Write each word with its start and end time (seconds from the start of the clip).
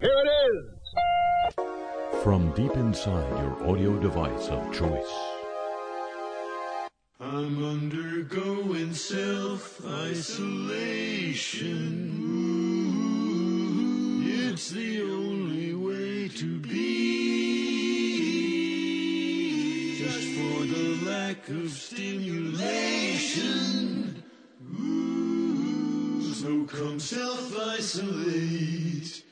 Here 0.00 0.16
it 0.24 0.28
is. 0.50 0.64
From 2.22 2.52
deep 2.52 2.74
inside 2.74 3.28
your 3.42 3.68
audio 3.68 3.98
device 4.00 4.48
of 4.48 4.72
choice. 4.72 5.12
I'm 7.20 7.62
undergoing 7.62 8.94
self 8.94 9.84
isolation. 9.84 11.44
It's 14.24 14.70
the 14.70 15.02
only 15.02 15.74
way 15.74 16.28
to 16.28 16.58
be. 16.60 17.50
Just 19.98 20.28
for 20.28 20.64
the 20.64 20.98
lack 21.04 21.46
of 21.50 21.70
stimulation. 21.72 24.24
Ooh, 24.80 26.22
so 26.32 26.64
come 26.64 26.98
self 26.98 27.54
isolate 27.58 29.24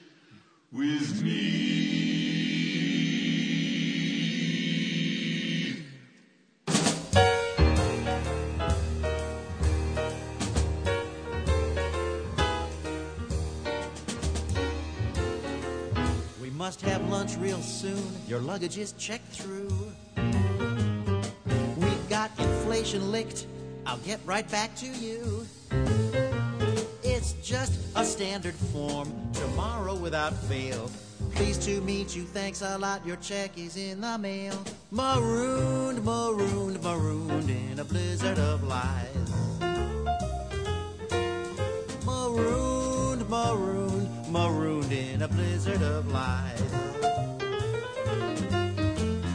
with 0.70 1.22
me. 1.22 1.48
We 16.40 16.50
must 16.50 16.82
have 16.82 17.08
lunch 17.08 17.36
real 17.36 17.62
soon. 17.62 18.02
Your 18.26 18.40
luggage 18.40 18.76
is 18.76 18.92
checked 18.92 19.28
through. 19.28 19.68
We've 21.76 22.08
got 22.10 22.30
inflation 22.38 23.10
licked. 23.10 23.46
I'll 23.86 23.96
get 23.98 24.20
right 24.26 24.48
back 24.50 24.76
to 24.76 24.86
you. 24.86 25.46
It's 27.02 27.32
just 27.42 27.80
a 27.96 28.04
standard 28.04 28.54
form. 28.54 29.27
Tomorrow 29.38 29.94
without 29.94 30.34
fail. 30.34 30.90
Pleased 31.34 31.62
to 31.62 31.80
meet 31.82 32.16
you. 32.16 32.24
Thanks 32.24 32.60
a 32.62 32.76
lot. 32.76 33.06
Your 33.06 33.16
check 33.16 33.56
is 33.56 33.76
in 33.76 34.00
the 34.00 34.18
mail. 34.18 34.54
Marooned, 34.90 36.04
marooned, 36.04 36.82
marooned 36.82 37.48
in 37.48 37.78
a 37.78 37.84
blizzard 37.84 38.38
of 38.38 38.64
lies. 38.64 39.30
Marooned, 42.04 43.28
marooned, 43.28 44.32
marooned 44.32 44.92
in 44.92 45.22
a 45.22 45.28
blizzard 45.28 45.82
of 45.82 46.10
lies. 46.10 46.60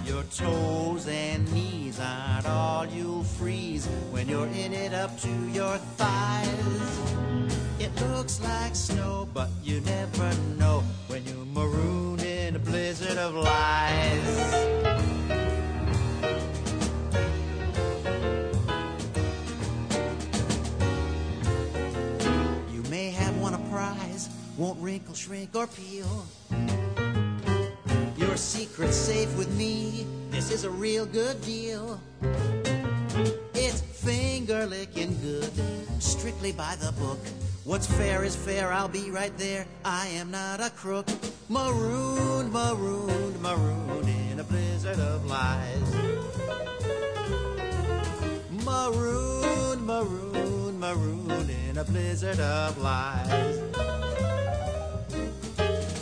Your 0.06 0.24
toes 0.24 1.08
and 1.08 1.50
knees 1.54 2.00
aren't 2.02 2.48
all 2.48 2.86
you'll 2.88 3.24
freeze 3.24 3.86
when 4.12 4.28
you're 4.28 4.48
in 4.48 4.74
it 4.74 4.94
up 4.94 5.18
to 5.22 5.32
your 5.52 5.78
thighs. 5.98 7.13
Looks 8.00 8.42
like 8.42 8.76
snow, 8.76 9.28
but 9.34 9.50
you 9.64 9.82
never 9.82 10.34
know 10.58 10.84
when 11.08 11.26
you're 11.26 11.46
marooned 11.46 12.24
in 12.24 12.56
a 12.56 12.60
blizzard 12.60 13.18
of 13.18 13.34
lies. 13.34 14.54
You 22.74 22.82
may 22.90 23.12
have 23.12 23.38
won 23.38 23.54
a 23.54 23.60
prize, 23.70 24.30
won't 24.58 24.80
wrinkle, 24.80 25.16
shrink, 25.16 25.56
or 25.56 25.68
peel. 25.68 26.26
Your 28.18 28.38
secret's 28.38 28.96
safe 28.98 29.36
with 29.38 29.54
me. 29.58 30.08
This 30.32 30.50
is 30.52 30.64
a 30.64 30.70
real 30.70 31.06
good 31.06 31.42
deal. 31.42 32.00
It's 33.54 33.82
finger 33.82 34.66
licking 34.66 35.20
good, 35.22 35.52
strictly 36.00 36.52
by 36.52 36.76
the 36.78 36.92
book. 36.94 37.20
What's 37.66 37.88
fair 37.88 38.26
is 38.26 38.36
fair, 38.36 38.74
I'll 38.74 38.90
be 38.90 39.10
right 39.10 39.36
there. 39.38 39.66
I 39.86 40.08
am 40.08 40.32
not 40.32 40.60
a 40.60 40.70
crook. 40.70 41.08
Marooned, 41.48 42.52
marooned, 42.52 43.42
marooned 43.42 44.10
in 44.10 44.42
a 44.42 44.44
blizzard 44.44 45.00
of 45.00 45.26
lies. 45.26 45.96
Marooned, 48.66 49.88
marooned, 49.88 50.78
marooned 50.78 51.50
in 51.70 51.78
a 51.78 51.86
blizzard 51.86 52.42
of 52.42 52.78
lies. 52.80 53.58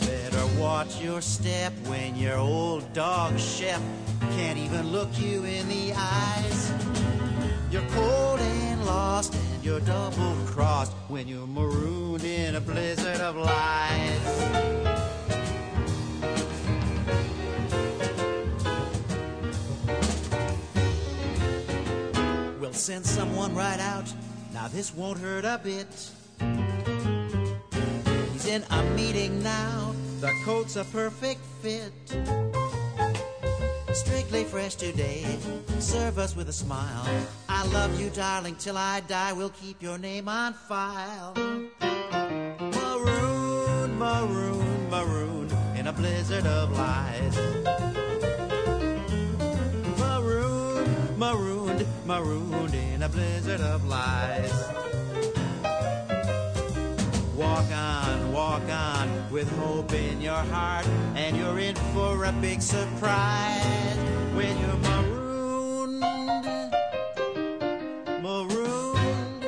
Better 0.00 0.46
watch 0.58 1.00
your 1.00 1.20
step 1.20 1.72
when 1.86 2.16
your 2.16 2.38
old 2.38 2.92
dog 2.92 3.38
Shep 3.38 3.80
can't 4.32 4.58
even 4.58 4.90
look 4.90 5.16
you 5.16 5.44
in 5.44 5.68
the 5.68 5.92
eyes. 5.96 6.72
You're 7.70 7.88
cold 7.90 8.40
and 8.40 8.84
lost 8.84 9.36
you're 9.62 9.80
double 9.80 10.34
crossed 10.46 10.92
when 11.08 11.28
you're 11.28 11.46
marooned 11.46 12.24
in 12.24 12.56
a 12.56 12.60
blizzard 12.60 13.20
of 13.20 13.36
lies. 13.36 14.42
We'll 22.60 22.72
send 22.72 23.06
someone 23.06 23.54
right 23.54 23.78
out. 23.78 24.12
Now 24.52 24.66
this 24.68 24.92
won't 24.94 25.18
hurt 25.18 25.44
a 25.44 25.60
bit. 25.62 26.10
He's 28.32 28.46
in 28.46 28.64
a 28.70 28.82
meeting 28.96 29.42
now. 29.42 29.94
The 30.20 30.32
coat's 30.44 30.76
a 30.76 30.84
perfect 30.84 31.40
fit. 31.62 31.92
Strictly 33.94 34.44
fresh 34.44 34.74
today. 34.74 35.24
Serve 35.78 36.18
us 36.18 36.34
with 36.34 36.48
a 36.48 36.52
smile. 36.52 37.06
I 37.48 37.66
love 37.68 38.00
you, 38.00 38.08
darling, 38.10 38.56
till 38.56 38.78
I 38.78 39.00
die. 39.00 39.32
We'll 39.34 39.50
keep 39.50 39.82
your 39.82 39.98
name 39.98 40.28
on 40.28 40.54
file. 40.54 41.34
Maroon, 42.58 43.98
maroon, 43.98 44.90
maroon 44.90 45.50
in 45.76 45.86
a 45.88 45.92
blizzard 45.92 46.46
of 46.46 46.72
lies. 46.72 47.36
Maroon, 49.98 51.18
marooned, 51.18 51.86
marooned 52.06 52.74
in 52.74 53.02
a 53.02 53.08
blizzard 53.08 53.60
of 53.60 53.84
lies. 53.86 54.91
Walk 57.52 57.70
on, 57.70 58.32
walk 58.32 58.62
on 58.70 59.30
with 59.30 59.46
hope 59.58 59.92
in 59.92 60.22
your 60.22 60.42
heart, 60.54 60.86
and 61.14 61.36
you're 61.36 61.58
in 61.58 61.76
for 61.92 62.24
a 62.24 62.32
big 62.32 62.62
surprise 62.62 63.98
when 64.34 64.58
you're 64.58 64.78
marooned, 64.88 66.00
marooned, 68.22 69.44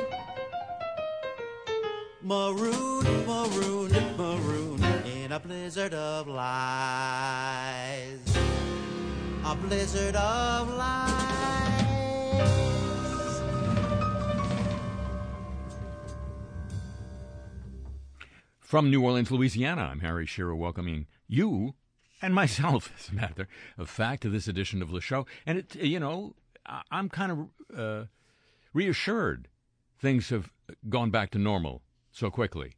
marooned, 2.21 3.25
marooned, 3.25 4.17
marooned 4.17 4.85
in 5.07 5.31
a 5.31 5.39
blizzard 5.39 5.95
of 5.95 6.27
lies. 6.27 8.19
A 9.45 9.55
blizzard 9.55 10.15
of 10.15 10.69
lies. 10.77 11.64
From 18.65 18.89
New 18.89 19.03
Orleans, 19.03 19.29
Louisiana, 19.29 19.89
I'm 19.91 19.99
Harry 19.99 20.25
Shearer 20.25 20.55
welcoming 20.55 21.05
you 21.27 21.75
and 22.19 22.33
myself, 22.33 22.91
as 22.99 23.09
a 23.09 23.13
matter 23.13 23.47
of 23.77 23.87
fact, 23.87 24.23
to 24.23 24.29
this 24.29 24.47
edition 24.47 24.81
of 24.81 24.89
the 24.89 25.01
show. 25.01 25.27
And, 25.45 25.59
it, 25.59 25.75
you 25.75 25.99
know, 25.99 26.33
I'm 26.89 27.07
kind 27.09 27.31
of 27.31 27.79
uh, 27.79 28.05
reassured 28.73 29.49
things 29.99 30.29
have 30.29 30.49
gone 30.89 31.11
back 31.11 31.29
to 31.31 31.37
normal 31.37 31.83
so 32.11 32.31
quickly. 32.31 32.73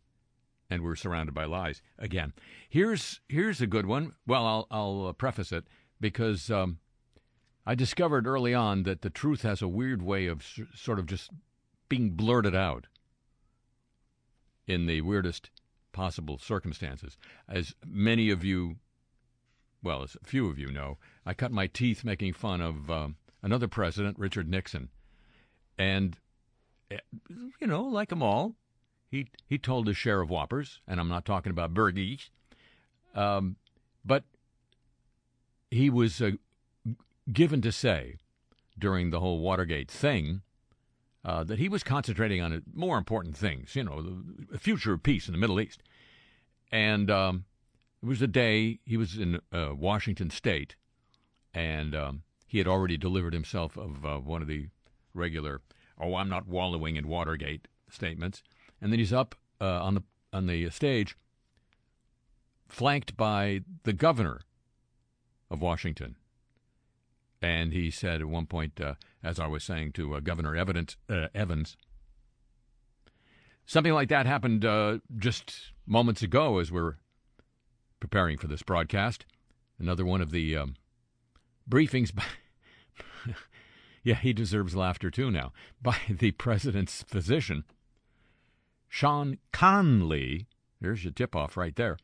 And 0.70 0.84
we're 0.84 0.97
surrounded 0.97 1.34
by 1.34 1.46
lies 1.46 1.81
again. 1.97 2.34
Here's 2.68 3.22
here's 3.30 3.62
a 3.62 3.68
good 3.68 3.86
one. 3.86 4.12
Well, 4.28 4.46
I'll 4.46 4.68
I'll 4.70 5.08
uh, 5.08 5.14
preface 5.14 5.53
it 5.53 5.64
because 6.02 6.52
um, 6.52 6.80
I 7.66 7.76
discovered 7.76 8.28
early 8.28 8.53
on 8.53 8.84
that 8.84 9.03
the 9.03 9.09
truth 9.09 9.44
has 9.44 9.62
a 9.62 9.70
weird 9.70 10.02
way 10.02 10.28
of 10.28 10.46
sort 10.76 11.00
of 11.00 11.06
just 11.06 11.31
being 11.88 12.09
blurted 12.09 12.53
out 12.53 12.88
in 14.68 14.86
the 14.86 15.00
weirdest 15.00 15.50
possible 15.97 16.38
circumstances. 16.38 17.18
As 17.50 17.74
many 17.84 18.29
of 18.29 18.44
you, 18.44 18.76
well, 19.82 20.03
as 20.03 20.16
a 20.22 20.28
few 20.28 20.47
of 20.47 20.59
you 20.59 20.72
know, 20.72 20.99
I 21.26 21.34
cut 21.34 21.52
my 21.52 21.66
teeth 21.66 22.03
making 22.03 22.34
fun 22.34 22.61
of 22.61 22.91
um, 22.91 23.16
another 23.41 23.67
president, 23.67 24.20
Richard 24.20 24.47
Nixon. 24.47 24.90
And, 25.76 26.16
eh, 26.91 26.99
you 27.59 27.66
know, 27.66 27.82
like 27.82 28.09
them 28.09 28.22
all, 28.22 28.53
he, 29.09 29.26
he 29.47 29.58
told 29.58 29.88
his 29.88 29.97
share 29.97 30.22
of 30.22 30.29
whoppers, 30.29 30.82
and 30.88 30.99
I'm 30.99 31.09
not 31.09 31.26
talking 31.26 31.49
about 31.49 31.73
birdies, 31.73 32.29
um, 33.16 33.55
but 34.05 34.23
he 35.72 35.90
was 35.90 36.22
uh, 36.22 36.34
given 37.34 37.59
to 37.64 37.72
say 37.72 38.17
during 38.78 39.09
the 39.09 39.20
whole 39.20 39.40
Watergate 39.40 39.90
thing 39.90 40.44
uh, 41.28 41.44
that 41.44 41.59
he 41.59 41.68
was 41.68 41.84
concentrating 41.84 42.41
on 42.41 42.64
more 42.74 42.97
important 42.97 43.35
things, 43.35 43.76
you 43.76 43.84
know, 43.84 44.24
the 44.50 44.58
future 44.58 44.94
of 44.94 45.03
peace 45.03 45.28
in 45.28 45.34
the 45.34 45.38
Middle 45.38 45.59
East. 45.59 45.84
And 46.72 47.12
um, 47.12 47.44
it 48.02 48.06
was 48.06 48.22
a 48.22 48.28
day 48.28 48.79
he 48.85 48.96
was 48.96 49.18
in 49.18 49.41
uh, 49.52 49.74
Washington 49.76 50.29
State, 50.29 50.78
and 51.53 51.94
um, 51.94 52.24
he 52.47 52.59
had 52.59 52.68
already 52.68 52.96
delivered 52.96 53.34
himself 53.34 53.78
of 53.78 54.06
uh, 54.06 54.18
one 54.20 54.41
of 54.41 54.47
the 54.47 54.68
regular 55.14 55.62
"Oh, 56.00 56.16
I'm 56.16 56.29
not 56.29 56.47
wallowing 56.47 56.96
in 56.96 57.09
Watergate" 57.09 57.68
statements, 57.90 58.41
and 58.82 58.91
then 58.91 59.00
he's 59.00 59.14
up 59.14 59.35
uh, 59.59 59.84
on 59.84 59.96
the 59.96 60.03
on 60.32 60.47
the 60.47 60.70
stage 60.70 61.18
flanked 62.70 63.18
by 63.18 63.62
the 63.84 63.94
governor 63.94 64.41
of 65.50 65.62
Washington. 65.62 66.16
And 67.41 67.72
he 67.72 67.91
said 67.91 68.22
at 68.22 68.28
one 68.28 68.47
point, 68.47 68.81
uh, 68.81 68.95
as 69.23 69.39
I 69.39 69.47
was 69.47 69.63
saying 69.63 69.91
to 69.93 70.16
uh, 70.16 70.19
Governor 70.19 70.57
uh, 70.57 71.28
Evans, 71.35 71.78
something 73.66 73.93
like 73.93 74.09
that 74.09 74.25
happened 74.25 74.66
uh, 74.66 74.99
just 75.17 75.72
moments 75.85 76.23
ago 76.23 76.57
as 76.57 76.72
we're 76.72 76.95
preparing 77.99 78.37
for 78.37 78.47
this 78.47 78.63
broadcast. 78.63 79.25
Another 79.79 80.05
one 80.05 80.22
of 80.22 80.31
the 80.31 80.57
um, 80.57 80.75
briefings 81.69 82.13
by. 82.13 82.23
yeah, 84.03 84.16
he 84.16 84.34
deserves 84.34 84.75
laughter 84.75 85.11
too 85.11 85.29
now. 85.29 85.51
By 85.81 85.97
the 86.09 86.31
president's 86.31 87.03
physician, 87.03 87.66
Sean 88.87 89.37
Conley. 89.51 90.47
There's 90.81 91.03
your 91.03 91.13
tip 91.13 91.35
off 91.35 91.57
right 91.57 91.75
there. 91.75 91.97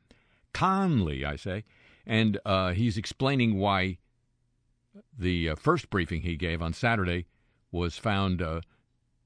Conley, 0.53 1.25
I 1.25 1.35
say. 1.35 1.63
And 2.05 2.39
uh, 2.45 2.73
he's 2.73 2.97
explaining 2.97 3.57
why 3.57 3.97
the 5.17 5.49
uh, 5.49 5.55
first 5.55 5.89
briefing 5.89 6.21
he 6.21 6.35
gave 6.35 6.61
on 6.61 6.73
Saturday 6.73 7.25
was 7.71 7.97
found 7.97 8.41
uh, 8.41 8.61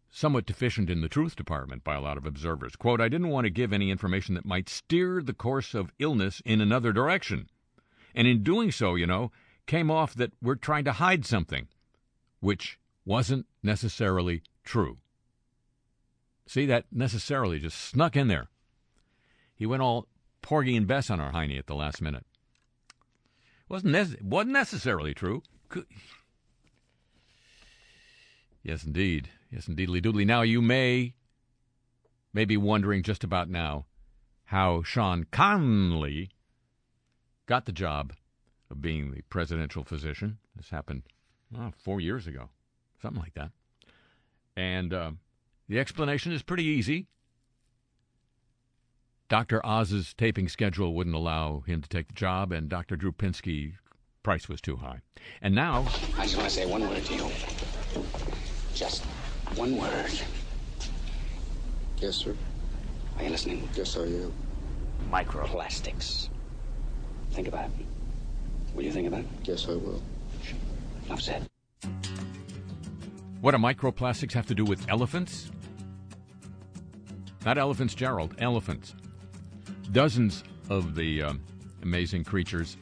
somewhat 0.10 0.46
deficient 0.46 0.90
in 0.90 1.02
the 1.02 1.10
truth 1.10 1.36
department 1.36 1.84
by 1.84 1.96
a 1.96 2.02
lot 2.02 2.18
of 2.18 2.26
observers. 2.26 2.76
Quote, 2.76 3.02
I 3.02 3.10
didn't 3.10 3.30
want 3.30 3.46
to 3.46 3.52
give 3.52 3.74
any 3.74 3.92
information 3.92 4.36
that 4.36 4.46
might 4.46 4.70
steer 4.70 5.22
the 5.22 5.34
course 5.34 5.74
of 5.74 5.92
illness 6.00 6.42
in 6.46 6.62
another 6.62 6.94
direction. 6.94 7.50
And 8.16 8.28
in 8.28 8.44
doing 8.44 8.72
so, 8.72 8.96
you 8.96 9.06
know, 9.06 9.32
came 9.66 9.92
off 9.92 10.16
that 10.16 10.32
we're 10.42 10.56
trying 10.56 10.86
to 10.86 10.94
hide 10.94 11.26
something, 11.26 11.68
which 12.40 12.80
wasn't 13.06 13.46
necessarily 13.62 14.42
true. 14.64 14.98
See, 16.48 16.66
that 16.66 16.86
necessarily 16.92 17.60
just 17.60 17.78
snuck 17.78 18.16
in 18.16 18.28
there. 18.28 18.48
He 19.54 19.66
went 19.66 19.82
all 19.82 20.08
Porgy 20.42 20.76
and 20.78 20.88
Bess 20.88 21.10
on 21.10 21.20
our 21.20 21.32
Heine 21.32 21.58
at 21.58 21.68
the 21.68 21.76
last 21.76 22.02
minute. 22.02 22.26
Wasn't, 23.68 23.92
ne- 23.92 24.18
wasn't 24.22 24.54
necessarily 24.54 25.14
true. 25.14 25.44
Could... 25.70 25.86
Yes, 28.64 28.84
indeed. 28.84 29.30
Yes, 29.52 29.68
indeedly 29.68 30.02
doodly. 30.02 30.26
Now, 30.26 30.42
you 30.42 30.62
may, 30.62 31.14
may 32.34 32.46
be 32.46 32.58
wondering 32.58 33.04
just 33.04 33.24
about 33.24 33.50
now 33.50 33.86
how 34.46 34.84
Sean 34.84 35.26
Conley 35.32 36.30
got 37.46 37.66
the 37.66 37.72
job 37.72 38.14
of 38.70 38.82
being 38.82 39.12
the 39.12 39.22
presidential 39.30 39.84
physician. 39.84 40.38
This 40.56 40.70
happened 40.70 41.04
oh, 41.58 41.72
four 41.78 42.02
years 42.02 42.28
ago, 42.28 42.50
something 43.02 43.22
like 43.22 43.34
that. 43.36 43.52
And 44.56 44.94
uh, 44.94 45.12
the 45.70 45.80
explanation 45.80 46.32
is 46.32 46.44
pretty 46.44 46.66
easy. 46.66 47.08
Dr. 49.30 49.66
Oz's 49.66 50.14
taping 50.14 50.48
schedule 50.48 50.94
wouldn't 50.94 51.16
allow 51.16 51.62
him 51.62 51.82
to 51.82 51.90
take 51.90 52.08
the 52.08 52.14
job, 52.14 52.52
and 52.52 52.70
Dr. 52.70 52.96
Drew 52.96 53.12
Pinsky 53.12 53.74
price 54.28 54.50
was 54.50 54.60
too 54.60 54.76
high. 54.76 55.00
And 55.42 55.56
now. 55.56 55.88
I 56.18 56.24
just 56.24 56.36
want 56.36 56.50
to 56.50 56.54
say 56.54 56.66
one 56.66 56.82
word 56.82 57.02
to 57.06 57.14
you. 57.14 57.32
Just 58.74 59.06
one 59.56 59.78
word. 59.78 60.12
Yes, 62.00 62.18
sir. 62.18 62.36
Are 63.18 63.24
you 63.24 63.30
listening? 63.30 63.70
Yes, 63.74 63.96
I 63.96 64.02
am. 64.02 64.34
Microplastics. 65.10 66.28
Think 67.32 67.48
about 67.48 67.68
it. 67.68 67.86
Will 68.76 68.84
you 68.84 68.92
think 68.92 69.08
about 69.08 69.22
it? 69.22 69.28
Yes, 69.46 69.66
I 69.70 69.76
will. 69.76 70.04
Enough 71.06 71.22
said. 71.22 71.48
What 73.40 73.52
do 73.52 73.58
microplastics 73.60 74.34
have 74.34 74.48
to 74.48 74.56
do 74.56 74.66
with 74.66 74.90
elephants? 74.90 75.50
Not 77.46 77.58
elephants, 77.58 77.96
Gerald, 77.96 78.36
elephants. 78.40 78.94
Dozens 79.94 80.44
of 80.70 80.96
the 80.96 81.24
uh, 81.24 81.34
amazing 81.82 82.26
creatures 82.26 82.76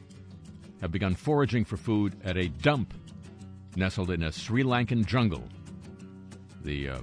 have 0.80 0.92
begun 0.92 1.14
foraging 1.14 1.64
for 1.64 1.76
food 1.76 2.14
at 2.24 2.36
a 2.36 2.48
dump 2.48 2.94
nestled 3.76 4.10
in 4.10 4.22
a 4.22 4.32
Sri 4.32 4.62
Lankan 4.62 5.04
jungle. 5.04 5.44
The 6.62 6.90
uh, 6.90 6.98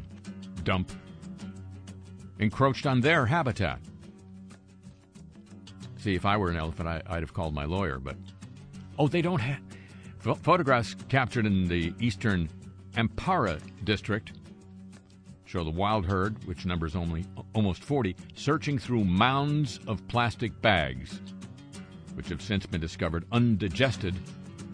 dump 0.63 0.91
encroached 2.39 2.85
on 2.85 3.01
their 3.01 3.25
habitat. 3.25 3.79
See, 5.97 6.15
if 6.15 6.25
I 6.25 6.35
were 6.35 6.49
an 6.49 6.57
elephant, 6.57 6.89
I, 6.89 7.01
would 7.13 7.21
have 7.21 7.33
called 7.33 7.53
my 7.53 7.65
lawyer, 7.65 7.99
but. 7.99 8.17
Oh, 8.99 9.07
they 9.07 9.21
don't 9.21 9.39
have. 9.39 9.61
Photographs 10.41 10.95
captured 11.09 11.45
in 11.45 11.67
the 11.67 11.93
eastern 11.99 12.49
Ampara 12.95 13.59
district 13.83 14.33
show 15.53 15.63
the 15.63 15.69
wild 15.69 16.03
herd, 16.03 16.43
which 16.45 16.65
numbers 16.65 16.95
only 16.95 17.23
almost 17.53 17.83
40, 17.83 18.15
searching 18.33 18.79
through 18.79 19.03
mounds 19.03 19.79
of 19.85 20.07
plastic 20.07 20.59
bags, 20.63 21.21
which 22.15 22.30
have 22.30 22.42
since 22.42 22.65
been 22.65 22.81
discovered 22.81 23.25
undigested 23.31 24.15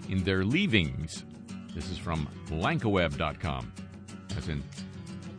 in 0.09 0.23
their 0.23 0.43
leavings. 0.43 1.25
This 1.73 1.89
is 1.89 1.97
from 1.97 2.27
lankaweb.com, 2.49 3.73
as 4.37 4.49
in 4.49 4.63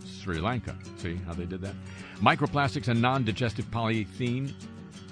Sri 0.04 0.40
Lanka. 0.40 0.76
See 0.96 1.16
how 1.26 1.34
they 1.34 1.46
did 1.46 1.60
that? 1.62 1.74
Microplastics 2.16 2.88
and 2.88 3.00
non 3.00 3.24
digestive 3.24 3.70
polythene 3.70 4.52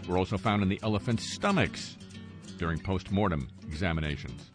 were 0.07 0.19
also 0.19 0.39
found 0.39 0.63
in 0.63 0.69
the 0.69 0.81
elephant's 0.83 1.33
stomachs 1.33 1.97
during 2.57 2.79
post 2.79 3.11
mortem 3.11 3.49
examinations. 3.67 4.51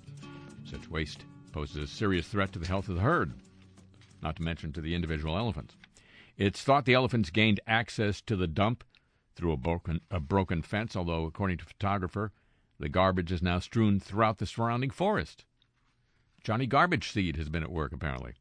Such 0.65 0.89
waste 0.89 1.25
poses 1.51 1.77
a 1.77 1.87
serious 1.87 2.27
threat 2.27 2.51
to 2.53 2.59
the 2.59 2.67
health 2.67 2.89
of 2.89 2.95
the 2.95 3.01
herd 3.01 3.33
not 4.23 4.37
to 4.37 4.41
mention 4.41 4.71
to 4.73 4.81
the 4.81 4.95
individual 4.95 5.37
elephants. 5.37 5.75
It's 6.37 6.63
thought 6.63 6.85
the 6.85 6.95
elephants 6.95 7.29
gained 7.29 7.59
access 7.67 8.21
to 8.21 8.35
the 8.35 8.47
dump 8.47 8.83
through 9.35 9.51
a 9.51 9.57
broken, 9.57 10.01
a 10.11 10.19
broken 10.19 10.61
fence, 10.61 10.95
although, 10.95 11.25
according 11.25 11.57
to 11.57 11.65
photographer, 11.65 12.31
the 12.79 12.89
garbage 12.89 13.31
is 13.31 13.41
now 13.41 13.59
strewn 13.59 13.99
throughout 13.99 14.37
the 14.37 14.45
surrounding 14.45 14.89
forest. 14.89 15.45
Johnny 16.43 16.67
Garbage 16.67 17.11
Seed 17.11 17.37
has 17.37 17.49
been 17.49 17.63
at 17.63 17.71
work, 17.71 17.93
apparently. 17.93 18.33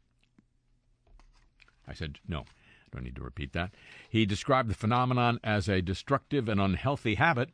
I 1.87 1.95
said, 1.95 2.19
no, 2.27 2.41
I 2.41 2.45
don't 2.93 3.05
need 3.05 3.17
to 3.17 3.23
repeat 3.23 3.53
that. 3.53 3.75
He 4.09 4.27
described 4.27 4.69
the 4.69 4.75
phenomenon 4.75 5.39
as 5.45 5.69
a 5.69 5.83
destructive 5.83 6.49
and 6.49 6.61
unhealthy 6.61 7.15
habit 7.15 7.51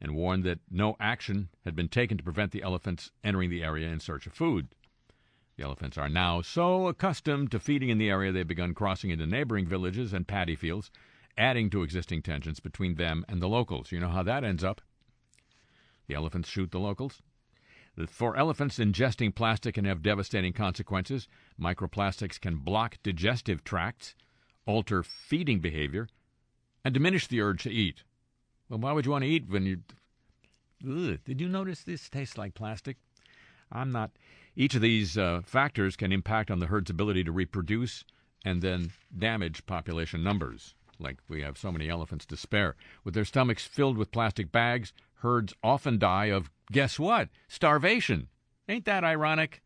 and 0.00 0.14
warned 0.14 0.44
that 0.44 0.60
no 0.70 0.96
action 1.00 1.48
had 1.64 1.74
been 1.74 1.88
taken 1.88 2.16
to 2.18 2.24
prevent 2.24 2.52
the 2.52 2.62
elephants 2.62 3.10
entering 3.24 3.50
the 3.50 3.64
area 3.64 3.88
in 3.88 4.00
search 4.00 4.26
of 4.26 4.32
food. 4.32 4.68
The 5.56 5.64
elephants 5.64 5.98
are 5.98 6.08
now 6.08 6.40
so 6.40 6.86
accustomed 6.86 7.50
to 7.50 7.58
feeding 7.58 7.88
in 7.88 7.98
the 7.98 8.10
area 8.10 8.30
they've 8.30 8.46
begun 8.46 8.74
crossing 8.74 9.10
into 9.10 9.26
neighboring 9.26 9.66
villages 9.66 10.12
and 10.12 10.28
paddy 10.28 10.54
fields, 10.54 10.92
adding 11.38 11.70
to 11.70 11.82
existing 11.82 12.22
tensions 12.22 12.60
between 12.60 12.96
them 12.96 13.24
and 13.28 13.40
the 13.40 13.48
locals. 13.48 13.92
You 13.92 14.00
know 14.00 14.08
how 14.08 14.22
that 14.24 14.44
ends 14.44 14.64
up. 14.64 14.82
The 16.08 16.14
elephants 16.14 16.48
shoot 16.48 16.70
the 16.70 16.80
locals. 16.80 17.22
For 18.06 18.36
elephants, 18.36 18.78
ingesting 18.78 19.34
plastic 19.34 19.74
can 19.74 19.84
have 19.84 20.02
devastating 20.02 20.52
consequences. 20.52 21.26
Microplastics 21.60 22.40
can 22.40 22.58
block 22.58 22.98
digestive 23.02 23.64
tracts, 23.64 24.14
alter 24.66 25.02
feeding 25.02 25.60
behavior, 25.60 26.08
and 26.84 26.94
diminish 26.94 27.26
the 27.26 27.40
urge 27.40 27.64
to 27.64 27.70
eat. 27.70 28.04
Well, 28.68 28.78
why 28.78 28.92
would 28.92 29.04
you 29.04 29.12
want 29.12 29.24
to 29.24 29.30
eat 29.30 29.48
when 29.48 29.66
you. 29.66 29.78
Ugh, 30.86 31.18
did 31.24 31.40
you 31.40 31.48
notice 31.48 31.82
this 31.82 32.08
tastes 32.08 32.38
like 32.38 32.54
plastic? 32.54 32.98
I'm 33.72 33.90
not. 33.90 34.12
Each 34.54 34.74
of 34.74 34.80
these 34.80 35.18
uh, 35.18 35.40
factors 35.44 35.96
can 35.96 36.12
impact 36.12 36.50
on 36.50 36.58
the 36.58 36.66
herd's 36.66 36.90
ability 36.90 37.24
to 37.24 37.32
reproduce 37.32 38.04
and 38.44 38.62
then 38.62 38.92
damage 39.16 39.66
population 39.66 40.22
numbers. 40.22 40.74
Like 40.98 41.18
we 41.28 41.42
have 41.42 41.58
so 41.58 41.70
many 41.70 41.88
elephants 41.88 42.26
to 42.26 42.36
spare. 42.36 42.76
With 43.04 43.14
their 43.14 43.24
stomachs 43.24 43.66
filled 43.66 43.96
with 43.96 44.12
plastic 44.12 44.50
bags, 44.50 44.92
herds 45.16 45.54
often 45.62 45.98
die 45.98 46.26
of, 46.26 46.50
guess 46.72 46.98
what? 46.98 47.28
Starvation. 47.46 48.28
Ain't 48.68 48.84
that 48.84 49.04
ironic? 49.04 49.62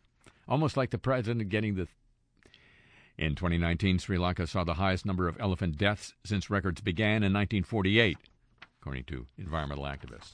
Almost 0.49 0.77
like 0.77 0.91
the 0.91 0.99
president 0.99 1.49
getting 1.49 1.75
the. 1.75 1.89
In 3.19 3.35
2019, 3.35 3.99
Sri 3.99 4.19
Lanka 4.19 4.47
saw 4.47 4.65
the 4.65 4.75
highest 4.75 5.07
number 5.07 5.29
of 5.29 5.41
elephant 5.41 5.77
deaths 5.77 6.15
since 6.25 6.51
records 6.51 6.81
began 6.81 7.23
in 7.23 7.33
1948, 7.33 8.17
according 8.81 9.05
to 9.05 9.27
environmental 9.39 9.85
activists. 9.85 10.33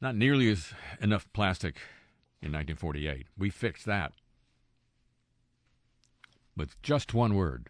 Not 0.00 0.16
nearly 0.16 0.50
as 0.50 0.72
enough 1.00 1.26
plastic 1.32 1.76
in 2.40 2.52
1948. 2.52 3.26
We 3.36 3.50
fixed 3.50 3.86
that. 3.86 4.12
With 6.56 6.80
just 6.82 7.14
one 7.14 7.34
word 7.34 7.68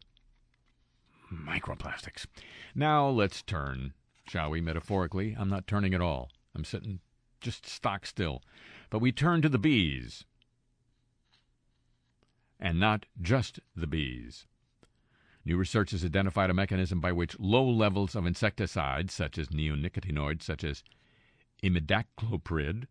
microplastics. 1.35 2.27
Now 2.75 3.09
let's 3.09 3.43
turn, 3.43 3.93
shall 4.29 4.51
we, 4.51 4.61
metaphorically? 4.61 5.37
I'm 5.39 5.49
not 5.49 5.67
turning 5.67 5.95
at 5.95 6.01
all. 6.01 6.31
I'm 6.55 6.65
sitting 6.65 7.01
just 7.41 7.67
stock 7.67 8.07
still. 8.07 8.43
But 8.91 9.01
we 9.01 9.13
turn 9.13 9.43
to 9.43 9.49
the 9.49 9.59
bees. 9.59 10.25
And 12.59 12.81
not 12.81 13.07
just 13.21 13.61
the 13.77 13.87
bees. 13.87 14.47
New 15.45 15.57
research 15.59 15.91
has 15.91 16.05
identified 16.05 16.49
a 16.49 16.55
mechanism 16.55 17.01
by 17.01 17.13
which 17.13 17.39
low 17.39 17.69
levels 17.69 18.15
of 18.15 18.27
insecticides, 18.27 19.13
such 19.13 19.37
as 19.37 19.49
neonicotinoids, 19.49 20.43
such 20.43 20.65
as 20.65 20.83
imidacloprid, 21.63 22.87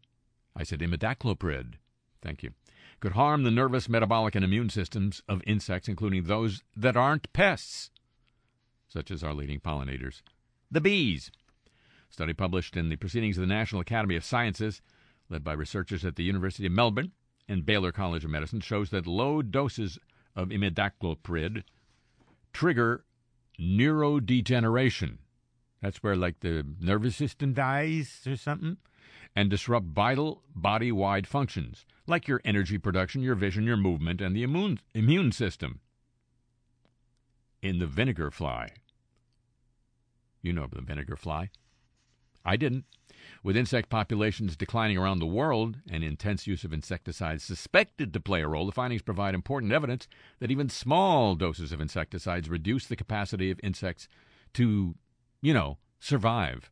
I 0.56 0.64
said 0.64 0.80
imidacloprid. 0.80 1.76
Thank 2.22 2.44
you. 2.44 2.52
Could 3.00 3.14
harm 3.14 3.44
the 3.44 3.52
nervous, 3.52 3.90
metabolic, 3.90 4.36
and 4.36 4.46
immune 4.46 4.70
systems 4.70 5.24
of 5.28 5.42
insects, 5.48 5.90
including 5.90 6.24
those 6.24 6.62
that 6.76 6.96
aren't 6.96 7.34
pests, 7.34 7.90
such 8.94 9.10
as 9.10 9.24
our 9.24 9.34
leading 9.34 9.60
pollinators, 9.60 10.22
the 10.70 10.80
bees. 10.80 11.32
study 12.10 12.34
published 12.34 12.78
in 12.78 12.90
the 12.90 12.96
Proceedings 12.96 13.38
of 13.38 13.42
the 13.42 13.48
National 13.48 13.82
Academy 13.82 14.16
of 14.16 14.24
Sciences, 14.24 14.82
led 15.30 15.44
by 15.44 15.54
researchers 15.54 16.06
at 16.06 16.16
the 16.16 16.24
University 16.24 16.68
of 16.68 16.72
Melbourne 16.72 17.12
and 17.50 17.66
Baylor 17.66 17.92
College 17.92 18.24
of 18.24 18.30
Medicine, 18.30 18.62
shows 18.62 18.92
that 18.92 19.08
low 19.08 19.42
doses 19.42 19.98
of 20.36 20.50
imidacloprid 20.50 21.64
trigger 22.54 23.04
neurodegeneration. 23.60 25.18
That's 25.82 26.04
where, 26.04 26.16
like, 26.16 26.40
the 26.42 26.66
nervous 26.80 27.16
system 27.16 27.54
dies 27.54 28.22
or 28.28 28.36
something, 28.36 28.78
and 29.36 29.50
disrupt 29.50 29.88
vital 29.88 30.44
body 30.56 30.92
wide 30.92 31.28
functions, 31.28 31.86
like 32.06 32.28
your 32.28 32.42
energy 32.46 32.78
production, 32.78 33.24
your 33.24 33.36
vision, 33.36 33.64
your 33.64 33.78
movement, 33.78 34.22
and 34.22 34.36
the 34.36 34.44
immune, 34.44 34.80
immune 34.94 35.32
system. 35.32 35.80
In 37.62 37.80
the 37.80 37.88
vinegar 37.88 38.30
fly. 38.30 38.70
You 40.44 40.54
know 40.54 40.68
the 40.72 40.82
vinegar 40.82 41.16
fly. 41.16 41.50
I 42.46 42.58
didn't. 42.58 42.86
With 43.42 43.56
insect 43.56 43.90
populations 43.90 44.58
declining 44.58 44.98
around 44.98 45.20
the 45.20 45.26
world 45.26 45.78
and 45.90 46.04
intense 46.04 46.46
use 46.46 46.66
of 46.66 46.74
insecticides 46.74 47.44
suspected 47.44 48.14
to 48.14 48.20
play 48.20 48.42
a 48.42 48.48
role, 48.48 48.66
the 48.66 48.74
findings 48.74 49.02
provide 49.02 49.34
important 49.34 49.72
evidence 49.72 50.08
that 50.40 50.52
even 50.52 50.68
small 50.68 51.36
doses 51.36 51.72
of 51.72 51.80
insecticides 51.80 52.50
reduce 52.50 52.86
the 52.86 52.98
capacity 52.98 53.50
of 53.50 53.60
insects 53.64 54.10
to, 54.54 54.96
you 55.42 55.54
know, 55.54 55.78
survive, 56.00 56.70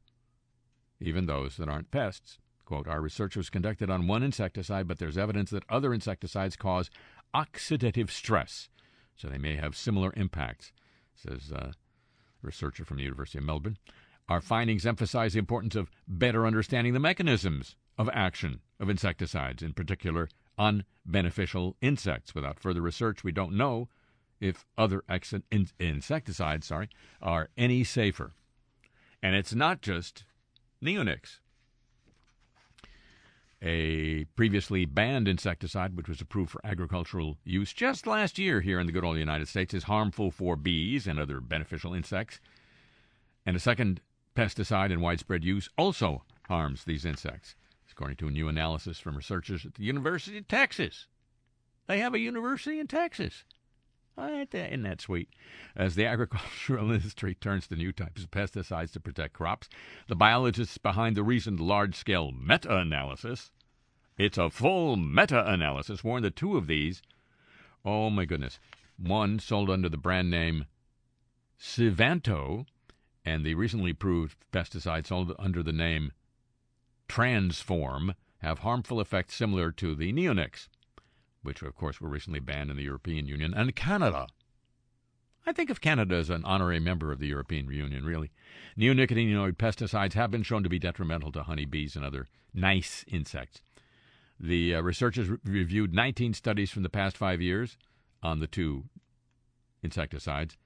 even 1.00 1.26
those 1.26 1.56
that 1.56 1.70
aren't 1.70 1.92
pests. 1.92 2.38
Quote, 2.66 2.88
Our 2.88 3.02
research 3.02 3.38
was 3.38 3.50
conducted 3.50 3.90
on 3.90 4.08
one 4.08 4.24
insecticide, 4.24 4.88
but 4.88 5.00
there's 5.00 5.18
evidence 5.18 5.50
that 5.52 5.64
other 5.70 5.94
insecticides 5.94 6.58
cause 6.58 6.90
oxidative 7.34 8.10
stress, 8.10 8.68
so 9.16 9.30
they 9.30 9.38
may 9.38 9.56
have 9.56 9.76
similar 9.76 10.14
impacts, 10.18 10.74
says 11.16 11.52
a 11.52 11.74
researcher 12.42 12.86
from 12.86 12.98
the 12.98 13.04
University 13.04 13.38
of 13.38 13.44
Melbourne. 13.44 13.78
Our 14.30 14.42
findings 14.42 14.86
emphasize 14.86 15.34
the 15.34 15.40
importance 15.40 15.76
of 15.76 15.92
better 16.08 16.46
understanding 16.46 16.94
the 16.94 17.00
mechanisms 17.00 17.76
of 17.98 18.10
action 18.14 18.62
of 18.80 18.90
insecticides, 18.90 19.62
in 19.62 19.74
particular 19.74 20.30
on 20.58 20.86
beneficial 21.06 21.76
insects. 21.82 22.34
Without 22.34 22.60
further 22.60 22.82
research, 22.82 23.24
we 23.24 23.32
don't 23.32 23.58
know 23.58 23.90
if 24.40 24.66
other 24.78 25.04
ex- 25.10 25.34
in- 25.52 25.68
insecticides 25.80 26.68
sorry, 26.68 26.90
are 27.22 27.50
any 27.58 27.84
safer. 27.84 28.32
And 29.22 29.36
it's 29.36 29.54
not 29.54 29.82
just 29.82 30.24
neonics. 30.82 31.41
A 33.64 34.24
previously 34.36 34.86
banned 34.86 35.28
insecticide, 35.28 35.96
which 35.96 36.10
was 36.10 36.20
approved 36.20 36.50
for 36.50 36.66
agricultural 36.66 37.38
use 37.44 37.74
just 37.74 38.08
last 38.08 38.40
year 38.40 38.62
here 38.62 38.80
in 38.80 38.88
the 38.88 38.92
good 38.92 39.04
old 39.04 39.18
United 39.18 39.48
States, 39.48 39.74
is 39.74 39.84
harmful 39.84 40.32
for 40.32 40.56
bees 40.56 41.06
and 41.06 41.20
other 41.20 41.40
beneficial 41.40 41.94
insects. 41.94 42.40
And 43.46 43.56
a 43.56 43.60
second 43.60 44.02
pesticide 44.36 44.92
in 44.92 45.00
widespread 45.00 45.44
use 45.44 45.70
also 45.78 46.24
harms 46.48 46.86
these 46.86 47.06
insects, 47.06 47.56
according 47.92 48.18
to 48.18 48.28
a 48.28 48.32
new 48.32 48.48
analysis 48.48 49.00
from 49.00 49.16
researchers 49.16 49.64
at 49.64 49.76
the 49.76 49.84
University 49.84 50.40
of 50.40 50.48
Texas. 50.48 51.06
They 51.86 52.00
have 52.00 52.16
a 52.16 52.20
university 52.20 52.80
in 52.80 52.88
Texas. 52.88 53.44
Eh, 54.18 54.46
eh, 54.54 54.68
Isn't 54.68 54.84
that 54.84 55.02
sweet? 55.02 55.30
As 55.76 55.96
the 55.96 56.06
agricultural 56.14 56.92
industry 56.92 57.36
turns 57.36 57.68
to 57.68 57.76
new 57.76 57.92
types 57.92 58.24
of 58.24 58.32
pesticides 58.32 58.92
to 58.94 59.00
protect 59.00 59.34
crops, 59.34 59.70
the 60.08 60.16
biologists 60.16 60.78
behind 60.78 61.16
the 61.16 61.24
recent 61.24 61.60
large 61.60 61.96
scale 61.96 62.32
meta 62.32 62.78
analysis, 62.78 63.52
it's 64.18 64.38
a 64.38 64.50
full 64.50 64.96
meta 64.98 65.50
analysis, 65.52 66.04
warned 66.04 66.26
that 66.26 66.36
two 66.36 66.58
of 66.58 66.68
these, 66.68 67.02
oh 67.86 68.10
my 68.10 68.26
goodness, 68.26 68.60
one 68.98 69.40
sold 69.40 69.70
under 69.70 69.90
the 69.90 69.98
brand 69.98 70.30
name 70.30 70.66
Sivanto, 71.60 72.66
and 73.24 73.46
the 73.46 73.56
recently 73.56 73.92
approved 73.92 74.38
pesticide 74.52 75.06
sold 75.06 75.34
under 75.40 75.64
the 75.64 75.74
name 75.74 76.12
Transform 77.08 78.16
have 78.40 78.60
harmful 78.60 79.00
effects 79.00 79.36
similar 79.36 79.72
to 79.72 79.96
the 79.96 80.12
neonics 80.12 80.68
which 81.44 81.62
of 81.62 81.76
course 81.76 82.00
were 82.00 82.10
recently 82.10 82.40
banned 82.40 82.70
in 82.70 82.78
the 82.78 82.84
European 82.84 83.28
Union, 83.28 83.54
and 83.54 83.76
Canada. 83.76 84.28
I 85.46 85.54
think 85.54 85.70
of 85.70 85.82
Canada 85.82 86.16
as 86.16 86.30
an 86.30 86.46
honorary 86.46 86.80
member 86.80 87.12
of 87.12 87.20
the 87.20 87.28
European 87.28 87.70
Union, 87.72 88.06
really. 88.06 88.32
Neonicotinoid 88.78 89.58
pesticides 89.58 90.14
have 90.14 90.30
been 90.30 90.44
shown 90.44 90.64
to 90.64 90.70
be 90.70 90.78
detrimental 90.78 91.32
to 91.32 91.44
honeybees 91.44 91.96
and 91.96 92.06
other 92.06 92.28
nice 92.54 93.04
insects. 93.08 93.62
The 94.40 94.76
uh, 94.76 94.82
researchers 94.82 95.30
re- 95.30 95.38
reviewed 95.44 95.94
19 95.94 96.34
studies 96.34 96.72
from 96.72 96.84
the 96.84 96.90
past 96.90 97.18
five 97.18 97.42
years 97.42 97.78
on 98.22 98.40
the 98.40 98.48
two 98.48 98.86
insecticides. 99.84 100.58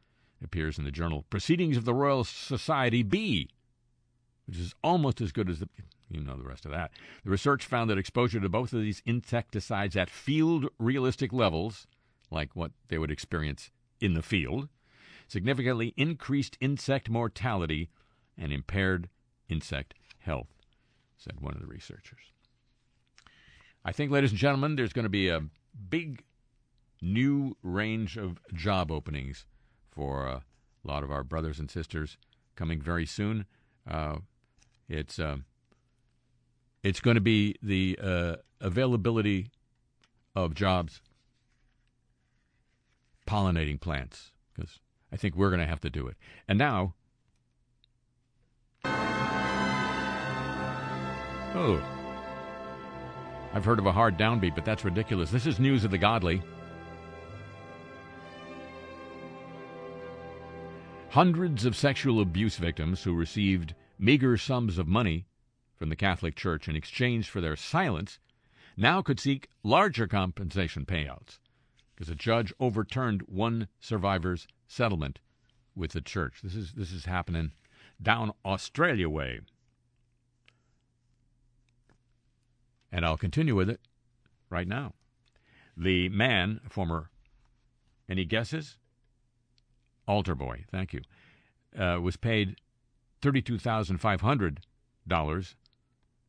It 0.42 0.46
appears 0.46 0.78
in 0.78 0.84
the 0.84 0.92
journal 0.92 1.26
Proceedings 1.30 1.78
of 1.78 1.86
the 1.86 1.94
Royal 1.94 2.24
Society 2.26 3.04
B, 3.04 3.50
which 4.46 4.58
is 4.58 4.76
almost 4.84 5.22
as 5.22 5.32
good 5.32 5.50
as 5.50 5.60
the 5.60 5.70
you 6.10 6.22
know 6.22 6.38
the 6.38 6.44
rest 6.44 6.66
of 6.66 6.72
that. 6.72 6.92
The 7.24 7.32
research 7.32 7.66
found 7.66 7.90
that 7.90 7.98
exposure 7.98 8.40
to 8.40 8.50
both 8.50 8.74
of 8.74 8.82
these 8.82 9.02
insecticides 9.06 9.96
at 9.96 10.10
field 10.10 10.68
realistic 10.78 11.34
levels, 11.34 11.88
like 12.32 12.56
what 12.56 12.72
they 12.90 12.98
would 12.98 13.12
experience 13.12 13.72
in 14.00 14.14
the 14.14 14.22
field, 14.22 14.70
significantly 15.28 15.94
increased 15.98 16.58
insect 16.62 17.10
mortality 17.10 17.90
and 18.38 18.52
impaired 18.52 19.10
insect 19.50 19.94
health, 20.20 20.54
said 21.18 21.40
one 21.40 21.54
of 21.54 21.60
the 21.60 21.68
researchers. 21.68 22.32
I 23.84 23.92
think, 23.92 24.12
ladies 24.12 24.32
and 24.32 24.40
gentlemen, 24.40 24.76
there's 24.76 24.94
going 24.94 25.04
to 25.04 25.10
be 25.10 25.30
a 25.30 25.44
big 25.90 26.24
new 27.02 27.56
range 27.62 28.18
of 28.18 28.40
job 28.54 28.92
openings 28.92 29.46
for 29.92 30.26
a 30.26 30.44
lot 30.84 31.04
of 31.04 31.12
our 31.12 31.24
brothers 31.24 31.60
and 31.60 31.70
sisters 31.70 32.18
coming 32.56 32.82
very 32.82 33.06
soon. 33.06 33.46
Uh, 33.90 34.18
it's. 34.88 35.20
Uh, 35.20 35.38
it's 36.86 37.00
going 37.00 37.16
to 37.16 37.22
be 37.22 37.56
the 37.64 37.98
uh, 38.00 38.36
availability 38.62 39.50
of 40.36 40.54
jobs 40.54 41.02
pollinating 43.26 43.82
plants 43.82 44.32
because 44.54 44.80
I 45.12 45.18
think 45.18 45.36
we're 45.36 45.50
going 45.50 45.62
to 45.62 45.66
have 45.66 45.80
to 45.82 45.90
do 45.90 46.06
it. 46.06 46.16
And 46.48 46.60
now, 46.60 46.94
oh, 51.56 51.84
I've 53.52 53.66
heard 53.66 53.80
of 53.80 53.88
a 53.88 53.92
hard 53.92 54.16
downbeat, 54.20 54.54
but 54.54 54.64
that's 54.64 54.86
ridiculous. 54.86 55.32
This 55.32 55.48
is 55.48 55.60
news 55.60 55.86
of 55.86 55.92
the 55.92 55.98
godly. 55.98 56.44
Hundreds 61.10 61.66
of 61.66 61.76
sexual 61.76 62.22
abuse 62.22 62.58
victims 62.58 63.02
who 63.02 63.16
received 63.16 63.74
meager 63.98 64.38
sums 64.38 64.78
of 64.78 64.88
money 64.88 65.26
from 65.78 65.90
the 65.90 65.96
Catholic 65.96 66.36
Church 66.36 66.68
in 66.68 66.76
exchange 66.76 67.30
for 67.30 67.42
their 67.42 67.56
silence 67.56 68.20
now 68.78 69.02
could 69.02 69.20
seek 69.20 69.50
larger 69.64 70.08
compensation 70.08 70.86
payouts 70.86 71.40
because 71.96 72.10
a 72.10 72.16
judge 72.16 72.54
overturned 72.60 73.22
one 73.24 73.68
survivor's 73.80 74.48
settlement 74.68 75.20
with 75.76 75.92
the 75.92 76.02
church. 76.02 76.40
This 76.44 76.56
is, 76.56 76.74
this 76.74 76.92
is 76.92 77.06
happening 77.06 77.52
down 78.02 78.34
Australia 78.44 79.10
way. 79.10 79.40
And 82.92 83.06
I'll 83.06 83.18
continue 83.18 83.56
with 83.56 83.70
it 83.70 83.80
right 84.50 84.68
now. 84.68 84.94
The 85.78 86.10
man, 86.10 86.62
former, 86.70 87.10
any 88.08 88.26
guesses? 88.26 88.78
Altar 90.08 90.36
boy, 90.36 90.66
thank 90.72 90.94
you, 90.94 91.02
uh, 91.78 92.00
was 92.00 92.16
paid 92.16 92.58
$32,500 93.22 94.58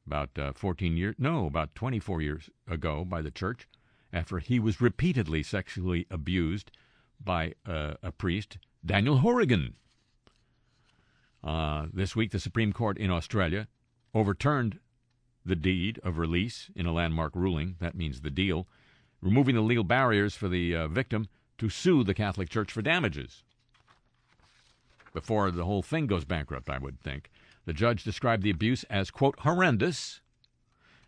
about 0.07 0.31
uh, 0.39 0.53
14 0.53 0.97
years, 0.97 1.15
no, 1.19 1.47
about 1.47 1.75
24 1.75 2.23
years 2.23 2.51
ago 2.69 3.05
by 3.05 3.23
the 3.23 3.31
church 3.31 3.67
after 4.13 4.39
he 4.39 4.59
was 4.59 4.81
repeatedly 4.81 5.43
sexually 5.43 6.07
abused 6.11 6.71
by 7.23 7.55
uh, 7.67 7.95
a 8.03 8.13
priest, 8.13 8.59
Daniel 8.85 9.19
Horrigan. 9.19 9.75
Uh, 11.43 11.87
this 11.93 12.17
week, 12.17 12.31
the 12.31 12.41
Supreme 12.41 12.73
Court 12.73 12.99
in 12.99 13.11
Australia 13.11 13.69
overturned 14.15 14.79
the 15.45 15.57
deed 15.57 16.01
of 16.03 16.19
release 16.19 16.71
in 16.75 16.87
a 16.87 16.93
landmark 16.93 17.35
ruling. 17.35 17.77
That 17.79 17.95
means 17.95 18.21
the 18.21 18.31
deal, 18.31 18.67
removing 19.21 19.55
the 19.55 19.61
legal 19.61 19.85
barriers 19.85 20.35
for 20.35 20.49
the 20.49 20.75
uh, 20.75 20.89
victim 20.89 21.29
to 21.59 21.69
sue 21.69 22.05
the 22.05 22.15
Catholic 22.15 22.49
Church 22.49 22.73
for 22.73 22.83
damages. 22.83 23.45
Before 25.13 25.51
the 25.51 25.65
whole 25.65 25.83
thing 25.83 26.07
goes 26.07 26.25
bankrupt, 26.25 26.69
I 26.69 26.79
would 26.79 27.01
think. 27.01 27.31
The 27.67 27.73
judge 27.73 28.05
described 28.05 28.45
the 28.45 28.51
abuse 28.51 28.85
as, 28.85 29.11
quote, 29.11 29.41
horrendous 29.41 30.21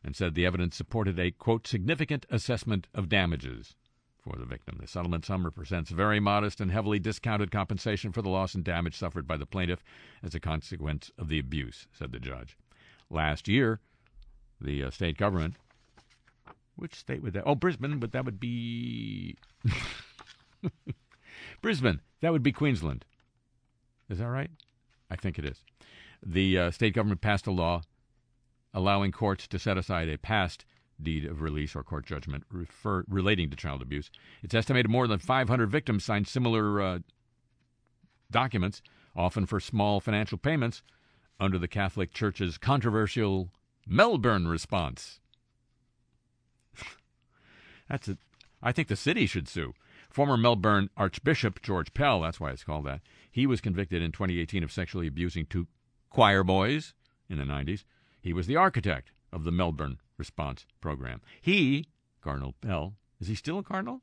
and 0.02 0.14
said 0.14 0.34
the 0.34 0.44
evidence 0.44 0.76
supported 0.76 1.18
a, 1.18 1.30
quote, 1.30 1.66
significant 1.66 2.26
assessment 2.30 2.88
of 2.92 3.08
damages 3.08 3.76
for 4.20 4.36
the 4.36 4.44
victim. 4.44 4.76
The 4.80 4.88
settlement 4.88 5.24
sum 5.24 5.44
represents 5.44 5.90
very 5.90 6.18
modest 6.18 6.60
and 6.60 6.72
heavily 6.72 6.98
discounted 6.98 7.52
compensation 7.52 8.10
for 8.10 8.22
the 8.22 8.28
loss 8.28 8.54
and 8.54 8.64
damage 8.64 8.96
suffered 8.96 9.26
by 9.26 9.36
the 9.36 9.46
plaintiff 9.46 9.84
as 10.22 10.34
a 10.34 10.40
consequence 10.40 11.12
of 11.16 11.28
the 11.28 11.38
abuse, 11.38 11.86
said 11.92 12.10
the 12.10 12.18
judge. 12.18 12.56
Last 13.08 13.46
year, 13.46 13.78
the 14.60 14.82
uh, 14.82 14.90
state 14.90 15.16
government, 15.16 15.54
which 16.74 16.96
state 16.96 17.22
would 17.22 17.34
that? 17.34 17.44
Oh, 17.46 17.54
Brisbane, 17.54 18.00
but 18.00 18.10
that 18.12 18.24
would 18.24 18.40
be 18.40 19.36
Brisbane. 21.62 22.00
That 22.20 22.32
would 22.32 22.42
be 22.42 22.52
Queensland. 22.52 23.04
Is 24.10 24.18
that 24.18 24.28
right? 24.28 24.50
I 25.08 25.16
think 25.16 25.38
it 25.38 25.44
is 25.44 25.62
the 26.25 26.58
uh, 26.58 26.70
state 26.70 26.94
government 26.94 27.20
passed 27.20 27.46
a 27.46 27.50
law 27.50 27.82
allowing 28.75 29.12
courts 29.12 29.46
to 29.48 29.58
set 29.58 29.78
aside 29.78 30.08
a 30.08 30.18
past 30.18 30.64
deed 31.00 31.25
of 31.25 31.40
release 31.40 31.76
or 31.76 31.82
court 31.82 32.04
judgment 32.06 32.44
refer, 32.50 33.04
relating 33.08 33.50
to 33.50 33.56
child 33.56 33.82
abuse. 33.82 34.10
It's 34.42 34.54
estimated 34.54 34.90
more 34.90 35.06
than 35.06 35.18
500 35.18 35.70
victims 35.70 36.04
signed 36.04 36.28
similar 36.28 36.80
uh, 36.80 36.98
documents, 38.30 38.82
often 39.16 39.46
for 39.46 39.60
small 39.60 40.00
financial 40.00 40.38
payments, 40.38 40.82
under 41.40 41.58
the 41.58 41.68
Catholic 41.68 42.12
Church's 42.12 42.58
controversial 42.58 43.50
Melbourne 43.87 44.48
response. 44.48 45.20
That's 47.88 48.08
it. 48.08 48.18
I 48.60 48.72
think 48.72 48.88
the 48.88 48.96
city 48.96 49.26
should 49.26 49.48
sue. 49.48 49.75
Former 50.10 50.37
Melbourne 50.37 50.90
Archbishop 50.96 51.62
George 51.62 51.94
Pell, 51.94 52.22
that's 52.22 52.40
why 52.40 52.50
it's 52.50 52.64
called 52.64 52.87
that, 52.87 53.02
he 53.30 53.46
was 53.46 53.60
convicted 53.60 54.02
in 54.02 54.10
2018 54.10 54.64
of 54.64 54.72
sexually 54.72 55.06
abusing 55.06 55.44
two 55.46 55.66
choir 56.10 56.42
boys 56.42 56.94
in 57.28 57.38
the 57.38 57.44
90s. 57.44 57.84
He 58.20 58.32
was 58.32 58.46
the 58.46 58.56
architect 58.56 59.12
of 59.32 59.44
the 59.44 59.52
Melbourne 59.52 59.98
response 60.16 60.66
program. 60.80 61.20
He, 61.40 61.86
Cardinal 62.22 62.54
Pell, 62.60 62.94
is 63.20 63.28
he 63.28 63.34
still 63.34 63.58
a 63.58 63.62
cardinal? 63.62 64.00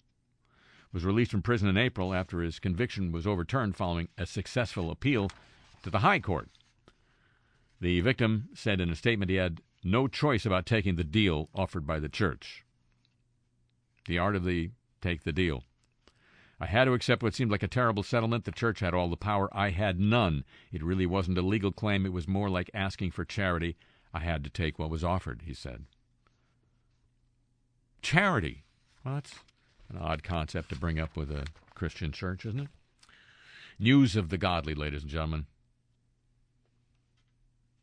Was 0.91 1.03
released 1.03 1.31
from 1.31 1.41
prison 1.41 1.67
in 1.67 1.77
April 1.77 2.13
after 2.13 2.41
his 2.41 2.59
conviction 2.59 3.11
was 3.11 3.27
overturned 3.27 3.75
following 3.75 4.07
a 4.17 4.25
successful 4.25 4.91
appeal 4.91 5.29
to 5.83 5.89
the 5.89 5.99
High 5.99 6.19
Court. 6.19 6.49
The 7.81 7.99
victim 7.99 8.49
said 8.53 8.79
in 8.79 8.89
a 8.89 8.95
statement 8.95 9.29
he 9.29 9.35
had 9.35 9.61
no 9.83 10.07
choice 10.07 10.45
about 10.45 10.65
taking 10.65 10.95
the 10.95 11.03
deal 11.03 11.49
offered 11.53 11.85
by 11.85 11.99
the 11.99 12.09
church. 12.09 12.63
The 14.07 14.17
art 14.17 14.35
of 14.35 14.45
the 14.45 14.71
take 15.01 15.23
the 15.23 15.33
deal. 15.33 15.63
I 16.59 16.67
had 16.67 16.85
to 16.85 16.93
accept 16.93 17.21
what 17.21 17.33
seemed 17.33 17.51
like 17.51 17.63
a 17.63 17.67
terrible 17.67 18.03
settlement. 18.03 18.45
The 18.45 18.51
church 18.51 18.79
had 18.79 18.93
all 18.93 19.09
the 19.09 19.17
power. 19.17 19.49
I 19.51 19.71
had 19.71 19.99
none. 19.99 20.45
It 20.71 20.83
really 20.83 21.05
wasn't 21.05 21.37
a 21.37 21.41
legal 21.41 21.71
claim. 21.71 22.05
It 22.05 22.13
was 22.13 22.27
more 22.27 22.49
like 22.49 22.71
asking 22.73 23.11
for 23.11 23.25
charity. 23.25 23.75
I 24.13 24.19
had 24.19 24.43
to 24.45 24.49
take 24.49 24.79
what 24.79 24.89
was 24.89 25.03
offered, 25.03 25.43
he 25.45 25.53
said. 25.53 25.83
Charity. 28.01 28.63
Well, 29.03 29.15
that's 29.15 29.33
an 29.89 29.97
odd 29.97 30.23
concept 30.23 30.69
to 30.69 30.75
bring 30.77 30.99
up 30.99 31.17
with 31.17 31.29
a 31.29 31.45
Christian 31.73 32.13
church, 32.13 32.45
isn't 32.45 32.61
it? 32.61 32.69
News 33.77 34.15
of 34.15 34.29
the 34.29 34.37
godly, 34.37 34.73
ladies 34.73 35.01
and 35.01 35.11
gentlemen. 35.11 35.47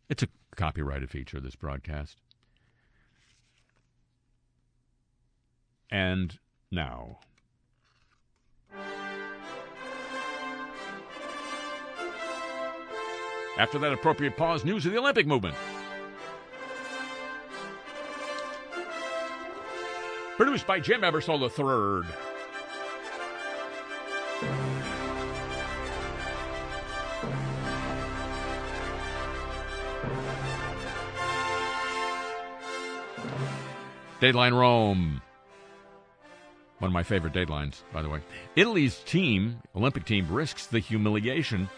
It's 0.08 0.22
a 0.22 0.28
copyrighted 0.56 1.10
feature 1.10 1.36
of 1.36 1.42
this 1.42 1.56
broadcast. 1.56 2.16
And 5.90 6.38
now. 6.70 7.18
After 13.58 13.78
that 13.80 13.92
appropriate 13.92 14.36
pause, 14.36 14.64
news 14.64 14.86
of 14.86 14.92
the 14.92 14.98
Olympic 14.98 15.26
movement. 15.26 15.54
Produced 20.36 20.66
by 20.66 20.80
Jim 20.80 21.02
Ebersol 21.02 21.42
III. 21.42 22.08
Dateline 34.20 34.56
Rome. 34.56 35.20
One 36.78 36.88
of 36.88 36.92
my 36.92 37.02
favorite 37.02 37.32
datelines, 37.32 37.82
by 37.92 38.02
the 38.02 38.08
way. 38.08 38.20
Italy's 38.56 38.98
team, 39.00 39.60
Olympic 39.76 40.04
team, 40.04 40.26
risks 40.30 40.66
the 40.66 40.78
humiliation 40.78 41.68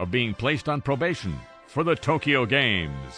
of 0.00 0.10
being 0.10 0.32
placed 0.32 0.66
on 0.66 0.80
probation 0.80 1.38
for 1.66 1.84
the 1.84 1.94
Tokyo 1.94 2.46
Games. 2.46 3.14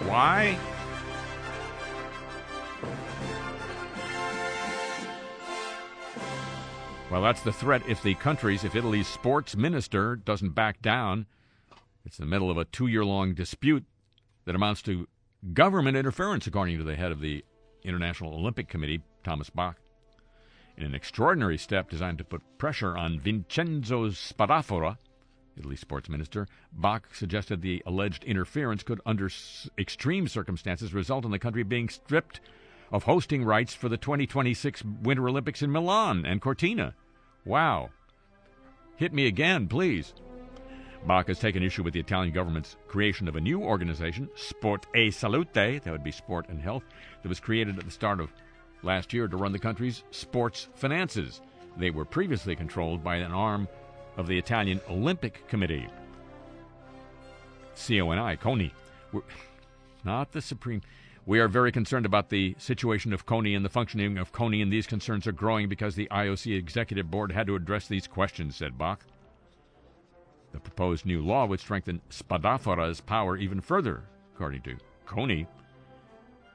Why? 0.00 0.58
Well, 7.12 7.22
that's 7.22 7.42
the 7.42 7.52
threat 7.52 7.82
if 7.88 8.02
the 8.02 8.14
country's, 8.16 8.64
if 8.64 8.74
Italy's 8.74 9.06
sports 9.06 9.56
minister 9.56 10.16
doesn't 10.16 10.50
back 10.50 10.82
down. 10.82 11.26
It's 12.04 12.18
in 12.18 12.24
the 12.24 12.30
middle 12.30 12.50
of 12.50 12.58
a 12.58 12.64
two 12.64 12.88
year 12.88 13.04
long 13.04 13.34
dispute 13.34 13.84
that 14.46 14.56
amounts 14.56 14.82
to 14.82 15.06
government 15.52 15.96
interference, 15.96 16.48
according 16.48 16.78
to 16.78 16.84
the 16.84 16.96
head 16.96 17.12
of 17.12 17.20
the 17.20 17.44
International 17.84 18.34
Olympic 18.34 18.68
Committee, 18.68 19.02
Thomas 19.22 19.48
Bach. 19.48 19.76
In 20.76 20.84
an 20.84 20.94
extraordinary 20.94 21.58
step 21.58 21.90
designed 21.90 22.18
to 22.18 22.24
put 22.24 22.42
pressure 22.58 22.96
on 22.96 23.20
Vincenzo 23.20 24.08
Spadafora, 24.08 24.96
Italy's 25.56 25.80
sports 25.80 26.08
minister, 26.08 26.46
Bach 26.72 27.14
suggested 27.14 27.60
the 27.60 27.82
alleged 27.84 28.24
interference 28.24 28.82
could, 28.82 29.00
under 29.04 29.26
s- 29.26 29.68
extreme 29.76 30.26
circumstances, 30.26 30.94
result 30.94 31.24
in 31.24 31.30
the 31.30 31.38
country 31.38 31.62
being 31.62 31.88
stripped 31.88 32.40
of 32.90 33.04
hosting 33.04 33.44
rights 33.44 33.74
for 33.74 33.88
the 33.88 33.98
2026 33.98 34.82
Winter 35.02 35.28
Olympics 35.28 35.62
in 35.62 35.70
Milan 35.70 36.24
and 36.24 36.40
Cortina. 36.40 36.94
Wow. 37.44 37.90
Hit 38.96 39.12
me 39.12 39.26
again, 39.26 39.68
please. 39.68 40.14
Bach 41.06 41.28
has 41.28 41.38
taken 41.38 41.62
issue 41.62 41.82
with 41.82 41.94
the 41.94 42.00
Italian 42.00 42.32
government's 42.34 42.76
creation 42.86 43.28
of 43.28 43.36
a 43.36 43.40
new 43.40 43.62
organization, 43.62 44.28
Sport 44.34 44.86
e 44.94 45.10
Salute, 45.10 45.52
that 45.54 45.86
would 45.86 46.04
be 46.04 46.10
sport 46.10 46.48
and 46.48 46.60
health, 46.60 46.84
that 47.22 47.28
was 47.28 47.40
created 47.40 47.78
at 47.78 47.84
the 47.84 47.90
start 47.90 48.20
of 48.20 48.32
last 48.82 49.12
year 49.12 49.28
to 49.28 49.36
run 49.36 49.52
the 49.52 49.58
country's 49.58 50.04
sports 50.10 50.68
finances. 50.74 51.40
They 51.76 51.90
were 51.90 52.04
previously 52.04 52.56
controlled 52.56 53.04
by 53.04 53.16
an 53.16 53.32
arm 53.32 53.68
of 54.16 54.26
the 54.26 54.38
Italian 54.38 54.80
Olympic 54.88 55.46
Committee. 55.48 55.88
CONI, 57.76 58.36
CONI. 58.36 58.72
We're, 59.12 59.22
not 60.04 60.32
the 60.32 60.42
Supreme. 60.42 60.82
We 61.26 61.38
are 61.38 61.48
very 61.48 61.70
concerned 61.70 62.06
about 62.06 62.28
the 62.28 62.54
situation 62.58 63.12
of 63.12 63.26
CONI 63.26 63.54
and 63.54 63.64
the 63.64 63.70
functioning 63.70 64.18
of 64.18 64.32
CONI, 64.32 64.62
and 64.62 64.72
these 64.72 64.86
concerns 64.86 65.26
are 65.26 65.32
growing 65.32 65.68
because 65.68 65.94
the 65.94 66.08
IOC 66.10 66.56
Executive 66.56 67.10
Board 67.10 67.32
had 67.32 67.46
to 67.46 67.56
address 67.56 67.86
these 67.86 68.06
questions, 68.06 68.56
said 68.56 68.78
Bach. 68.78 69.04
The 70.52 70.60
proposed 70.60 71.06
new 71.06 71.22
law 71.22 71.46
would 71.46 71.60
strengthen 71.60 72.00
Spadafora's 72.10 73.00
power 73.00 73.36
even 73.36 73.60
further, 73.60 74.02
according 74.34 74.62
to 74.62 74.76
CONI. 75.06 75.46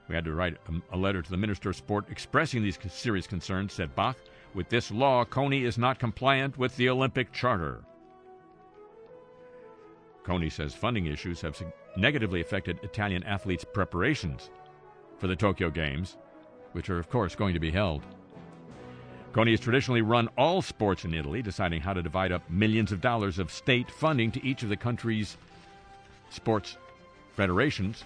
We 0.08 0.16
had 0.16 0.26
to 0.26 0.34
write 0.34 0.58
a, 0.68 0.96
a 0.96 0.98
letter 0.98 1.22
to 1.22 1.30
the 1.30 1.38
Minister 1.38 1.70
of 1.70 1.76
Sport 1.76 2.06
expressing 2.10 2.62
these 2.62 2.78
serious 2.90 3.28
concerns, 3.28 3.74
said 3.74 3.96
Bach. 3.96 4.18
With 4.54 4.70
this 4.70 4.92
law, 4.92 5.26
CONI 5.26 5.66
is 5.66 5.78
not 5.78 6.00
compliant 6.00 6.58
with 6.58 6.76
the 6.78 6.90
Olympic 6.90 7.32
Charter. 7.34 7.84
CONI 10.24 10.50
says 10.50 10.74
funding 10.74 11.08
issues 11.08 11.42
have 11.42 11.62
negatively 11.98 12.42
affected 12.42 12.80
Italian 12.84 13.24
athletes' 13.24 13.66
preparations 13.66 14.50
for 15.18 15.28
the 15.28 15.36
Tokyo 15.36 15.70
Games, 15.70 16.18
which 16.72 16.90
are, 16.90 17.00
of 17.00 17.10
course, 17.10 17.36
going 17.36 17.54
to 17.54 17.60
be 17.60 17.72
held. 17.72 18.04
CONI 19.34 19.52
has 19.52 19.60
traditionally 19.60 20.02
run 20.02 20.30
all 20.38 20.62
sports 20.62 21.04
in 21.04 21.14
Italy, 21.14 21.42
deciding 21.42 21.82
how 21.82 21.94
to 21.94 22.02
divide 22.02 22.32
up 22.32 22.50
millions 22.50 22.92
of 22.94 23.02
dollars 23.02 23.38
of 23.38 23.52
state 23.52 23.92
funding 23.92 24.32
to 24.32 24.46
each 24.46 24.64
of 24.64 24.70
the 24.70 24.78
country's 24.78 25.36
sports 26.30 26.78
federations. 27.36 28.04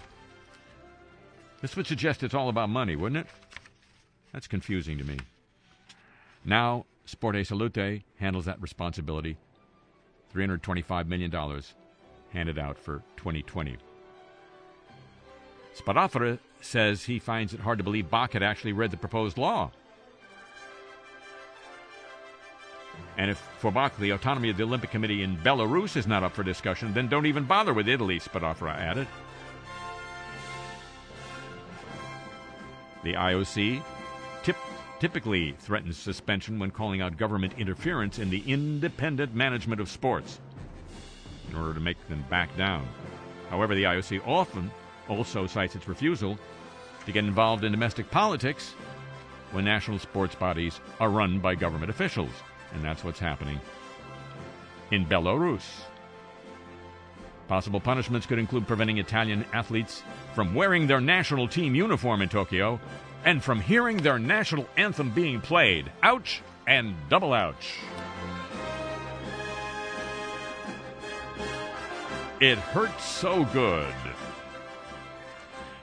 This 1.60 1.76
would 1.76 1.86
suggest 1.86 2.22
it's 2.22 2.34
all 2.34 2.48
about 2.48 2.70
money, 2.70 2.96
wouldn't 2.96 3.26
it? 3.26 3.32
That's 4.32 4.46
confusing 4.46 4.98
to 4.98 5.04
me. 5.04 5.18
Now, 6.44 6.86
Sport 7.04 7.36
e 7.36 7.44
Salute 7.44 8.02
handles 8.16 8.46
that 8.46 8.60
responsibility. 8.62 9.36
$325 10.34 11.06
million 11.06 11.62
handed 12.32 12.58
out 12.58 12.78
for 12.78 13.02
2020. 13.16 13.76
Spadafora 15.76 16.38
says 16.60 17.04
he 17.04 17.18
finds 17.18 17.54
it 17.54 17.60
hard 17.60 17.78
to 17.78 17.84
believe 17.84 18.10
Bach 18.10 18.32
had 18.32 18.42
actually 18.42 18.72
read 18.72 18.90
the 18.90 18.96
proposed 18.96 19.38
law. 19.38 19.70
And 23.18 23.30
if 23.30 23.38
for 23.58 23.70
Bach 23.70 23.96
the 23.98 24.10
autonomy 24.10 24.50
of 24.50 24.56
the 24.56 24.62
Olympic 24.62 24.90
Committee 24.90 25.22
in 25.22 25.36
Belarus 25.38 25.96
is 25.96 26.06
not 26.06 26.22
up 26.22 26.32
for 26.32 26.42
discussion, 26.42 26.94
then 26.94 27.08
don't 27.08 27.26
even 27.26 27.44
bother 27.44 27.74
with 27.74 27.88
Italy, 27.88 28.18
Spadafora 28.18 28.74
added. 28.76 29.08
The 33.02 33.14
IOC 33.14 33.82
tip, 34.42 34.56
typically 34.98 35.52
threatens 35.58 35.96
suspension 35.96 36.58
when 36.58 36.70
calling 36.70 37.00
out 37.00 37.16
government 37.16 37.54
interference 37.58 38.18
in 38.18 38.30
the 38.30 38.42
independent 38.46 39.34
management 39.34 39.80
of 39.80 39.88
sports 39.88 40.38
in 41.50 41.56
order 41.56 41.74
to 41.74 41.80
make 41.80 41.96
them 42.08 42.24
back 42.28 42.54
down. 42.56 42.86
However, 43.48 43.74
the 43.74 43.84
IOC 43.84 44.26
often 44.26 44.70
also 45.08 45.46
cites 45.46 45.74
its 45.74 45.88
refusal 45.88 46.38
to 47.06 47.12
get 47.12 47.24
involved 47.24 47.64
in 47.64 47.72
domestic 47.72 48.10
politics 48.10 48.74
when 49.52 49.64
national 49.64 49.98
sports 49.98 50.34
bodies 50.34 50.80
are 51.00 51.10
run 51.10 51.40
by 51.40 51.54
government 51.54 51.90
officials. 51.90 52.30
And 52.72 52.84
that's 52.84 53.02
what's 53.02 53.18
happening 53.18 53.60
in 54.90 55.06
Belarus. 55.06 55.64
Possible 57.50 57.80
punishments 57.80 58.28
could 58.28 58.38
include 58.38 58.68
preventing 58.68 58.98
Italian 58.98 59.44
athletes 59.52 60.04
from 60.36 60.54
wearing 60.54 60.86
their 60.86 61.00
national 61.00 61.48
team 61.48 61.74
uniform 61.74 62.22
in 62.22 62.28
Tokyo 62.28 62.78
and 63.24 63.42
from 63.42 63.60
hearing 63.60 63.96
their 63.96 64.20
national 64.20 64.68
anthem 64.76 65.10
being 65.10 65.40
played. 65.40 65.90
Ouch 66.04 66.42
and 66.68 66.94
double 67.08 67.32
ouch. 67.32 67.80
It 72.38 72.56
hurts 72.56 73.04
so 73.04 73.44
good. 73.46 73.94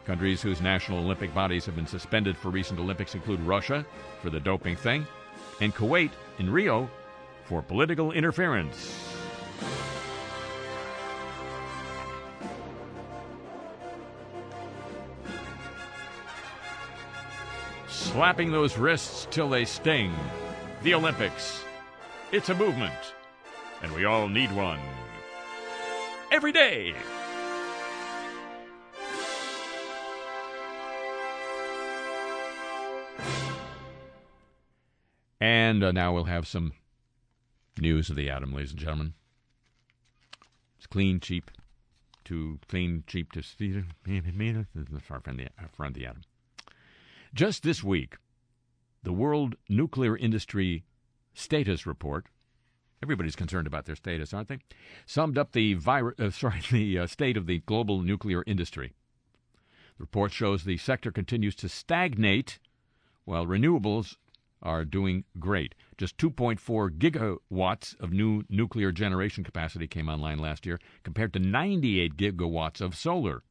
Countries 0.06 0.41
whose 0.41 0.62
national 0.62 0.99
Olympic 0.99 1.34
bodies 1.34 1.65
have 1.65 1.75
been 1.75 1.86
suspended 1.86 2.38
for 2.38 2.47
recent 2.47 2.80
Olympics 2.80 3.13
include 3.13 3.41
Russia 3.41 3.86
for 4.21 4.30
the 4.30 4.39
doping 4.39 4.77
thing 4.77 5.06
and 5.60 5.75
Kuwait 5.75 6.12
in 6.39 6.49
Rio 6.49 6.89
for 7.43 7.62
political 7.62 8.13
interference. 8.13 9.03
Slapping 18.07 18.53
those 18.53 18.77
wrists 18.77 19.27
till 19.29 19.49
they 19.49 19.65
sting. 19.65 20.15
The 20.81 20.93
Olympics. 20.93 21.61
It's 22.31 22.47
a 22.47 22.55
movement, 22.55 22.93
and 23.83 23.91
we 23.91 24.05
all 24.05 24.29
need 24.29 24.49
one. 24.55 24.79
Every 26.31 26.53
day. 26.53 26.95
And 35.41 35.83
uh, 35.83 35.91
now 35.91 36.13
we'll 36.13 36.23
have 36.23 36.47
some 36.47 36.71
news 37.77 38.09
of 38.09 38.15
the 38.15 38.29
atom, 38.29 38.53
ladies 38.53 38.71
and 38.71 38.79
gentlemen. 38.79 39.13
It's 40.77 40.87
clean, 40.87 41.19
cheap, 41.19 41.51
to 42.23 42.57
clean, 42.69 43.03
cheap 43.05 43.33
to 43.33 43.43
far 45.01 45.19
from 45.19 45.37
the, 45.37 45.49
from 45.75 45.91
the 45.91 46.05
atom. 46.05 46.21
Just 47.38 47.62
this 47.62 47.84
week, 47.84 48.17
the 49.04 49.13
World 49.13 49.58
Nuclear 49.69 50.17
Industry 50.17 50.84
Status 51.36 51.86
Report. 51.86 52.26
Everybody's 53.04 53.36
concerned 53.36 53.67
about 53.67 53.86
their 53.86 53.95
status, 53.95 54.34
aren't 54.34 54.47
they? 54.47 54.58
Summed 55.06 55.38
up 55.38 55.52
the 55.52 55.76
virus, 55.76 56.15
uh, 56.19 56.32
sorry, 56.32 56.62
the 56.71 56.97
uh, 56.97 57.06
state 57.06 57.38
of 57.38 57.45
the 57.45 57.60
global 57.60 58.02
nuclear 58.02 58.43
industry. 58.47 58.93
The 60.00 60.06
report 60.06 60.32
shows 60.32 60.63
the 60.63 60.78
sector 60.78 61.12
continues 61.12 61.54
to 61.58 61.69
stagnate, 61.69 62.58
while 63.23 63.45
renewables 63.45 64.15
are 64.63 64.84
doing 64.84 65.23
great. 65.38 65.76
Just 65.95 66.17
2.4 66.17 66.89
gigawatts 66.97 67.95
of 68.00 68.12
new 68.12 68.45
nuclear 68.50 68.91
generation 68.91 69.43
capacity 69.43 69.86
came 69.86 70.10
online 70.10 70.39
last 70.39 70.65
year, 70.65 70.80
compared 71.04 71.34
to 71.34 71.39
98 71.39 72.17
gigawatts 72.17 72.82
of 72.82 72.95
solar. 72.95 73.43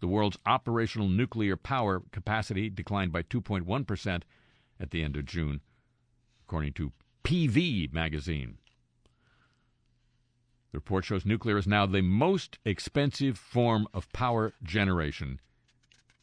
The 0.00 0.08
world's 0.08 0.38
operational 0.46 1.08
nuclear 1.08 1.56
power 1.56 2.02
capacity 2.10 2.70
declined 2.70 3.12
by 3.12 3.22
2.1% 3.22 4.22
at 4.80 4.90
the 4.90 5.02
end 5.02 5.16
of 5.16 5.26
June, 5.26 5.60
according 6.46 6.72
to 6.74 6.92
PV 7.22 7.92
magazine. 7.92 8.58
The 10.72 10.78
report 10.78 11.04
shows 11.04 11.26
nuclear 11.26 11.58
is 11.58 11.66
now 11.66 11.84
the 11.84 12.00
most 12.00 12.58
expensive 12.64 13.36
form 13.36 13.88
of 13.92 14.10
power 14.12 14.54
generation 14.62 15.40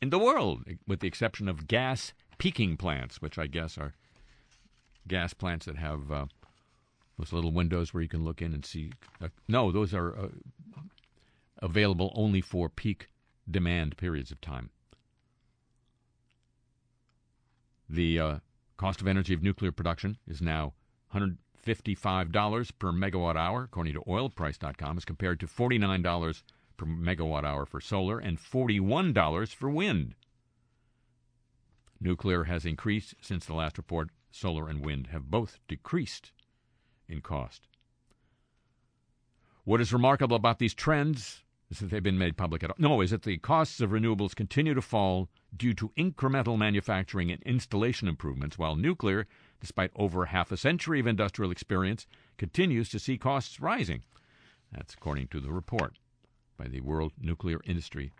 in 0.02 0.10
the 0.10 0.20
world, 0.20 0.64
with 0.88 1.02
the 1.02 1.08
exception 1.08 1.48
of 1.48 1.68
gas 1.68 2.14
peaking 2.38 2.78
plants, 2.78 3.22
which 3.22 3.38
I 3.38 3.48
guess 3.48 3.78
are 3.78 3.94
gas 5.08 5.34
plants 5.34 5.66
that 5.66 5.78
have 5.78 6.12
uh, 6.12 6.26
those 7.18 7.34
little 7.34 7.52
windows 7.52 7.94
where 7.94 8.04
you 8.04 8.10
can 8.10 8.24
look 8.24 8.42
in 8.42 8.54
and 8.54 8.66
see. 8.66 8.92
Uh, 9.22 9.30
no, 9.48 9.72
those 9.72 9.94
are 9.94 10.18
uh, 10.18 10.28
available 11.60 12.12
only 12.16 12.42
for 12.42 12.70
peak 12.70 13.10
demand 13.50 13.98
periods 13.98 14.32
of 14.32 14.42
time. 14.42 14.70
The 17.90 18.20
uh, 18.20 18.40
cost 18.76 19.02
of 19.02 19.08
energy 19.08 19.34
of 19.34 19.44
nuclear 19.44 19.72
production 19.72 20.18
is 20.28 20.42
now 20.42 20.74
$155 21.14 22.72
per 22.80 22.92
megawatt 22.92 23.36
hour, 23.36 23.64
according 23.64 23.94
to 23.94 24.02
oilprice.com, 24.02 24.98
as 24.98 25.06
compared 25.06 25.40
to 25.40 25.48
$49 25.48 26.44
per 26.76 26.86
megawatt 26.86 27.44
hour 27.44 27.66
for 27.66 27.82
solar 27.82 28.20
and 28.20 28.38
$41 28.38 29.56
for 29.56 29.70
wind. 29.70 30.16
Nuclear 32.00 32.44
has 32.44 32.66
increased 32.66 33.16
since 33.22 33.46
the 33.46 33.56
last 33.56 33.78
report. 33.78 34.10
Solar 34.30 34.70
and 34.70 34.86
wind 34.86 35.08
have 35.08 35.32
both 35.32 35.60
decreased 35.68 36.32
in 37.08 37.22
cost. 37.22 37.68
What 39.64 39.82
is 39.82 39.92
remarkable 39.92 40.36
about 40.36 40.60
these 40.60 40.74
trends 40.74 41.44
that 41.70 41.90
they've 41.90 42.04
been 42.04 42.18
made 42.18 42.38
public 42.38 42.64
at 42.64 42.70
all. 42.70 42.76
No, 42.80 43.02
is 43.02 43.12
that 43.12 43.24
the 43.24 43.38
costs 43.38 43.82
of 43.82 43.90
renewables 43.90 44.36
continue 44.36 44.74
to 44.74 44.82
fall 44.82 45.30
due 45.56 45.74
to 45.74 45.92
incremental 45.98 46.58
manufacturing 46.58 47.32
and 47.32 47.42
installation 47.44 48.08
improvements, 48.08 48.58
while 48.58 48.76
nuclear, 48.76 49.28
despite 49.60 49.92
over 49.96 50.28
half 50.28 50.52
a 50.52 50.58
century 50.58 51.00
of 51.00 51.08
industrial 51.08 51.52
experience, 51.52 52.08
continues 52.38 52.90
to 52.90 53.00
see 53.00 53.18
costs 53.18 53.60
rising. 53.60 54.04
That's 54.72 54.94
according 54.94 55.28
to 55.28 55.40
the 55.40 55.52
report 55.52 56.00
by 56.58 56.68
the 56.68 56.82
World 56.82 57.14
Nuclear 57.20 57.60
Industry 57.66 58.12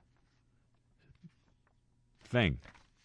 thing. 2.24 2.60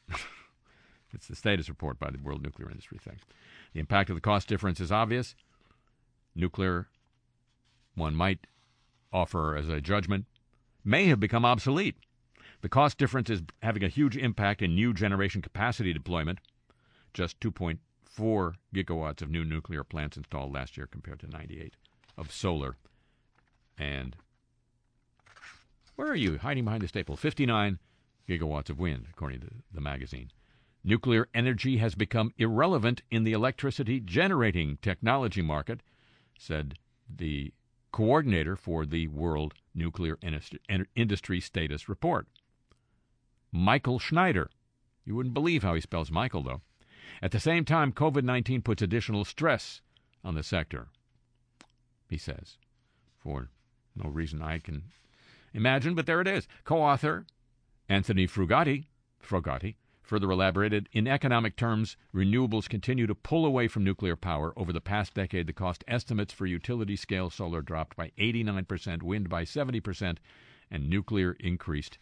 it's 1.12 1.28
the 1.28 1.37
status 1.37 1.68
report 1.68 1.98
by 1.98 2.11
the 2.11 2.18
World 2.18 2.42
Nuclear 2.42 2.70
Industry 2.70 2.98
thing. 2.98 3.18
The 3.72 3.81
impact 3.81 4.11
of 4.11 4.16
the 4.16 4.20
cost 4.20 4.48
difference 4.48 4.81
is 4.81 4.92
obvious. 4.92 5.35
Nuclear, 6.35 6.88
one 7.94 8.14
might 8.14 8.46
offer 9.12 9.57
as 9.57 9.68
a 9.68 9.81
judgment, 9.81 10.26
may 10.84 11.06
have 11.06 11.20
become 11.20 11.44
obsolete. 11.44 11.96
The 12.62 12.68
cost 12.68 12.98
difference 12.98 13.28
is 13.28 13.42
having 13.62 13.82
a 13.82 13.88
huge 13.88 14.16
impact 14.16 14.62
in 14.62 14.74
new 14.74 14.94
generation 14.94 15.42
capacity 15.42 15.92
deployment. 15.92 16.38
Just 17.12 17.40
2.4 17.40 18.54
gigawatts 18.74 19.22
of 19.22 19.30
new 19.30 19.44
nuclear 19.44 19.84
plants 19.84 20.16
installed 20.16 20.54
last 20.54 20.76
year 20.76 20.86
compared 20.86 21.20
to 21.20 21.28
98 21.28 21.74
of 22.16 22.32
solar. 22.32 22.76
And 23.76 24.16
where 25.96 26.08
are 26.08 26.16
you? 26.16 26.38
Hiding 26.38 26.64
behind 26.64 26.82
the 26.82 26.88
staple. 26.88 27.16
59 27.16 27.78
gigawatts 28.28 28.70
of 28.70 28.78
wind, 28.78 29.06
according 29.10 29.40
to 29.40 29.48
the 29.72 29.80
magazine. 29.80 30.30
Nuclear 30.84 31.28
energy 31.34 31.76
has 31.78 31.94
become 31.94 32.32
irrelevant 32.38 33.02
in 33.10 33.24
the 33.24 33.32
electricity 33.32 34.00
generating 34.00 34.78
technology 34.82 35.42
market, 35.42 35.80
said 36.38 36.76
the 37.08 37.52
coordinator 37.92 38.56
for 38.56 38.86
the 38.86 39.06
World 39.08 39.54
Nuclear 39.74 40.18
Industry 40.94 41.40
Status 41.40 41.88
Report. 41.88 42.26
Mycle 43.50 43.98
Schneider. 43.98 44.50
You 45.04 45.14
wouldn't 45.14 45.35
believe 45.35 45.62
how 45.62 45.74
he 45.74 45.80
spells 45.80 46.11
Michael, 46.11 46.42
though. 46.42 46.62
At 47.20 47.32
the 47.32 47.40
same 47.40 47.64
time, 47.64 47.92
COVID 47.92 48.24
19 48.24 48.62
puts 48.62 48.82
additional 48.82 49.24
stress 49.24 49.80
on 50.24 50.35
the 50.35 50.42
sector, 50.42 50.88
he 52.08 52.16
says, 52.16 52.56
for 53.18 53.48
no 53.96 54.08
reason 54.08 54.40
I 54.40 54.58
can 54.58 54.85
imagine, 55.52 55.94
but 55.94 56.06
there 56.06 56.20
it 56.20 56.28
is. 56.28 56.46
Co 56.64 56.80
author 56.80 57.26
Anthony 57.88 58.26
Frugati, 58.26 58.87
Frugati 59.22 59.74
Further 60.12 60.31
elaborated, 60.31 60.90
in 60.92 61.09
economic 61.09 61.57
terms, 61.57 61.96
renewables 62.14 62.68
continue 62.68 63.07
to 63.07 63.14
pull 63.14 63.46
away 63.46 63.66
from 63.66 63.83
nuclear 63.83 64.14
power. 64.14 64.53
Over 64.59 64.70
the 64.70 64.79
past 64.79 65.14
decade, 65.14 65.46
the 65.46 65.55
cost 65.55 65.83
estimates 65.88 66.35
for 66.35 66.44
utility 66.44 66.96
scale 66.96 67.31
solar 67.31 67.62
dropped 67.62 67.96
by 67.96 68.12
89%, 68.18 69.03
wind 69.03 69.31
by 69.31 69.44
70%, 69.44 70.18
and 70.70 70.90
nuclear 70.90 71.35
increased 71.40 71.96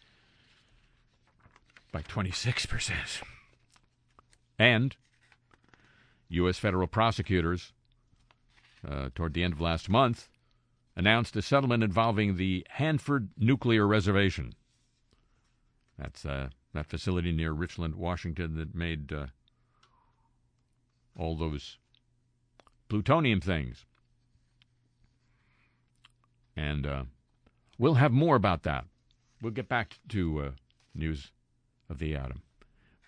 by 1.93 2.01
26%. 2.01 3.21
And 4.59 4.97
U.S. 6.27 6.57
federal 6.57 6.87
prosecutors, 6.87 7.71
uh, 8.85 9.07
toward 9.15 9.33
the 9.33 9.45
end 9.45 9.53
of 9.53 9.61
last 9.61 9.87
month, 9.87 10.27
announced 10.97 11.37
a 11.37 11.41
settlement 11.41 11.81
involving 11.81 12.35
the 12.35 12.67
Hanford 12.71 13.29
Nuclear 13.37 13.87
Reservation. 13.87 14.53
That's 15.97 16.25
uh, 16.25 16.49
that 16.73 16.87
facility 16.87 17.31
near 17.31 17.51
Richland, 17.51 17.95
Washington, 17.95 18.55
that 18.55 18.73
made 18.73 19.11
uh, 19.11 19.27
all 21.17 21.35
those 21.35 21.77
plutonium 22.89 23.41
things. 23.41 23.85
And 26.55 26.85
uh, 26.85 27.03
we'll 27.77 27.95
have 27.95 28.11
more 28.11 28.35
about 28.35 28.63
that. 28.63 28.85
We'll 29.41 29.51
get 29.51 29.69
back 29.69 29.99
to 30.09 30.39
uh, 30.39 30.51
news 30.93 31.31
of 31.89 31.99
the 31.99 32.15
atom. 32.15 32.43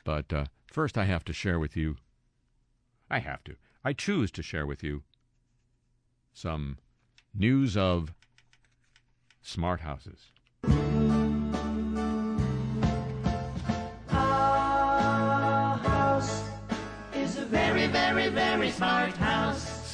But 0.03 0.33
uh, 0.33 0.45
first, 0.67 0.97
I 0.97 1.05
have 1.05 1.23
to 1.25 1.33
share 1.33 1.59
with 1.59 1.77
you. 1.77 1.97
I 3.09 3.19
have 3.19 3.43
to. 3.45 3.55
I 3.83 3.93
choose 3.93 4.31
to 4.31 4.43
share 4.43 4.65
with 4.65 4.83
you 4.83 5.03
some 6.33 6.77
news 7.33 7.77
of 7.77 8.13
smart 9.41 9.81
houses. 9.81 10.31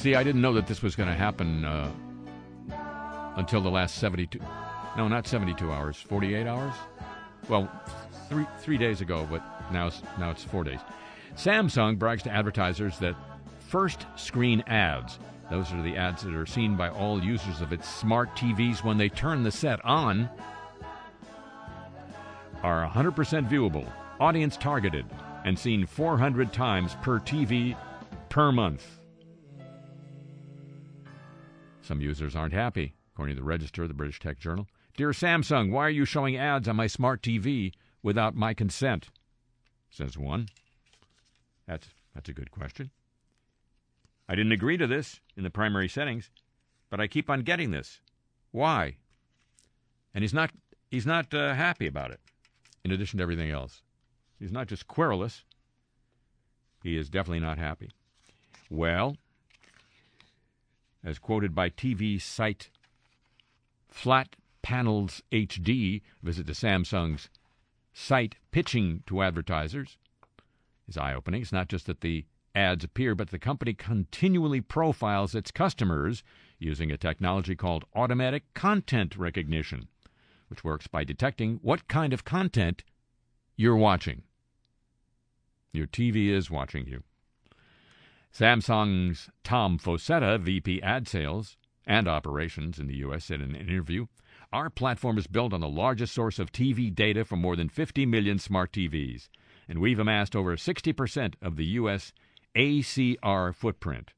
See, 0.00 0.14
I 0.14 0.22
didn't 0.22 0.40
know 0.40 0.54
that 0.54 0.66
this 0.66 0.82
was 0.82 0.96
going 0.96 1.10
to 1.10 1.14
happen 1.14 1.62
uh, 1.62 1.92
until 3.36 3.60
the 3.60 3.68
last 3.68 3.96
72. 3.96 4.40
No, 4.96 5.08
not 5.08 5.26
72 5.26 5.70
hours. 5.70 5.98
48 5.98 6.46
hours. 6.46 6.72
Well, 7.50 7.70
three 8.30 8.46
three 8.60 8.78
days 8.78 9.02
ago. 9.02 9.28
But 9.30 9.42
Now 9.70 9.90
now 10.18 10.30
it's 10.30 10.42
four 10.42 10.64
days. 10.64 10.78
Samsung 11.36 11.98
brags 11.98 12.22
to 12.22 12.30
advertisers 12.30 12.98
that 13.00 13.14
first 13.68 14.06
screen 14.16 14.62
ads, 14.68 15.18
those 15.50 15.70
are 15.70 15.82
the 15.82 15.98
ads 15.98 16.22
that 16.22 16.34
are 16.34 16.46
seen 16.46 16.76
by 16.76 16.88
all 16.88 17.22
users 17.22 17.60
of 17.60 17.70
its 17.70 17.86
smart 17.86 18.34
TVs 18.36 18.82
when 18.82 18.96
they 18.96 19.10
turn 19.10 19.42
the 19.42 19.52
set 19.52 19.84
on, 19.84 20.30
are 22.62 22.88
100% 22.88 23.50
viewable, 23.50 23.86
audience 24.18 24.56
targeted, 24.56 25.04
and 25.44 25.58
seen 25.58 25.84
400 25.84 26.54
times 26.54 26.96
per 27.02 27.20
TV 27.20 27.76
per 28.30 28.50
month. 28.50 28.99
Some 31.90 32.00
users 32.00 32.36
aren't 32.36 32.52
happy, 32.52 32.94
according 33.12 33.34
to 33.34 33.40
the 33.40 33.44
Register, 33.44 33.82
of 33.82 33.88
the 33.88 33.94
British 33.94 34.20
Tech 34.20 34.38
Journal. 34.38 34.68
Dear 34.96 35.08
Samsung, 35.08 35.72
why 35.72 35.86
are 35.86 35.90
you 35.90 36.04
showing 36.04 36.36
ads 36.36 36.68
on 36.68 36.76
my 36.76 36.86
smart 36.86 37.20
TV 37.20 37.72
without 38.00 38.36
my 38.36 38.54
consent? 38.54 39.08
Says 39.90 40.16
one. 40.16 40.46
That's, 41.66 41.88
that's 42.14 42.28
a 42.28 42.32
good 42.32 42.52
question. 42.52 42.92
I 44.28 44.36
didn't 44.36 44.52
agree 44.52 44.76
to 44.76 44.86
this 44.86 45.18
in 45.36 45.42
the 45.42 45.50
primary 45.50 45.88
settings, 45.88 46.30
but 46.90 47.00
I 47.00 47.08
keep 47.08 47.28
on 47.28 47.42
getting 47.42 47.72
this. 47.72 48.00
Why? 48.52 48.94
And 50.14 50.22
he's 50.22 50.32
not, 50.32 50.52
he's 50.92 51.06
not 51.06 51.34
uh, 51.34 51.54
happy 51.54 51.88
about 51.88 52.12
it, 52.12 52.20
in 52.84 52.92
addition 52.92 53.16
to 53.16 53.24
everything 53.24 53.50
else. 53.50 53.82
He's 54.38 54.52
not 54.52 54.68
just 54.68 54.86
querulous, 54.86 55.42
he 56.84 56.96
is 56.96 57.10
definitely 57.10 57.40
not 57.40 57.58
happy. 57.58 57.90
Well, 58.70 59.16
as 61.04 61.18
quoted 61.18 61.54
by 61.54 61.70
TV 61.70 62.20
site 62.20 62.70
Flat 63.88 64.36
Panels 64.62 65.22
HD, 65.32 66.02
visit 66.22 66.46
the 66.46 66.52
Samsung's 66.52 67.28
site 67.92 68.36
pitching 68.50 69.02
to 69.06 69.22
advertisers 69.22 69.96
is 70.90 70.96
eye 70.98 71.14
opening. 71.14 71.42
It's 71.42 71.52
not 71.52 71.68
just 71.68 71.86
that 71.86 72.00
the 72.02 72.26
ads 72.54 72.84
appear, 72.84 73.14
but 73.14 73.30
the 73.30 73.38
company 73.38 73.72
continually 73.72 74.60
profiles 74.60 75.34
its 75.34 75.50
customers 75.50 76.22
using 76.58 76.90
a 76.90 76.96
technology 76.96 77.54
called 77.54 77.84
automatic 77.94 78.52
content 78.54 79.16
recognition, 79.16 79.88
which 80.48 80.64
works 80.64 80.86
by 80.86 81.04
detecting 81.04 81.58
what 81.62 81.88
kind 81.88 82.12
of 82.12 82.24
content 82.24 82.84
you're 83.56 83.76
watching. 83.76 84.22
Your 85.72 85.86
TV 85.86 86.28
is 86.28 86.50
watching 86.50 86.86
you. 86.86 87.04
Samsung's 88.32 89.28
Tom 89.42 89.78
Fosetta, 89.78 90.38
VP 90.38 90.80
Ad 90.82 91.08
Sales 91.08 91.56
and 91.86 92.06
Operations 92.06 92.78
in 92.78 92.86
the 92.86 92.96
U.S., 92.98 93.24
said 93.24 93.40
in 93.40 93.54
an 93.54 93.68
interview 93.68 94.06
Our 94.52 94.70
platform 94.70 95.18
is 95.18 95.26
built 95.26 95.52
on 95.52 95.60
the 95.60 95.68
largest 95.68 96.14
source 96.14 96.38
of 96.38 96.52
TV 96.52 96.94
data 96.94 97.24
from 97.24 97.40
more 97.40 97.56
than 97.56 97.68
50 97.68 98.06
million 98.06 98.38
smart 98.38 98.72
TVs, 98.72 99.28
and 99.68 99.80
we've 99.80 99.98
amassed 99.98 100.36
over 100.36 100.56
60% 100.56 101.34
of 101.42 101.56
the 101.56 101.64
U.S. 101.66 102.12
ACR 102.54 103.54
footprint. 103.54 104.12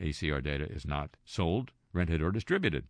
ACR 0.00 0.42
data 0.42 0.64
is 0.64 0.86
not 0.86 1.10
sold, 1.24 1.72
rented, 1.92 2.22
or 2.22 2.30
distributed. 2.32 2.86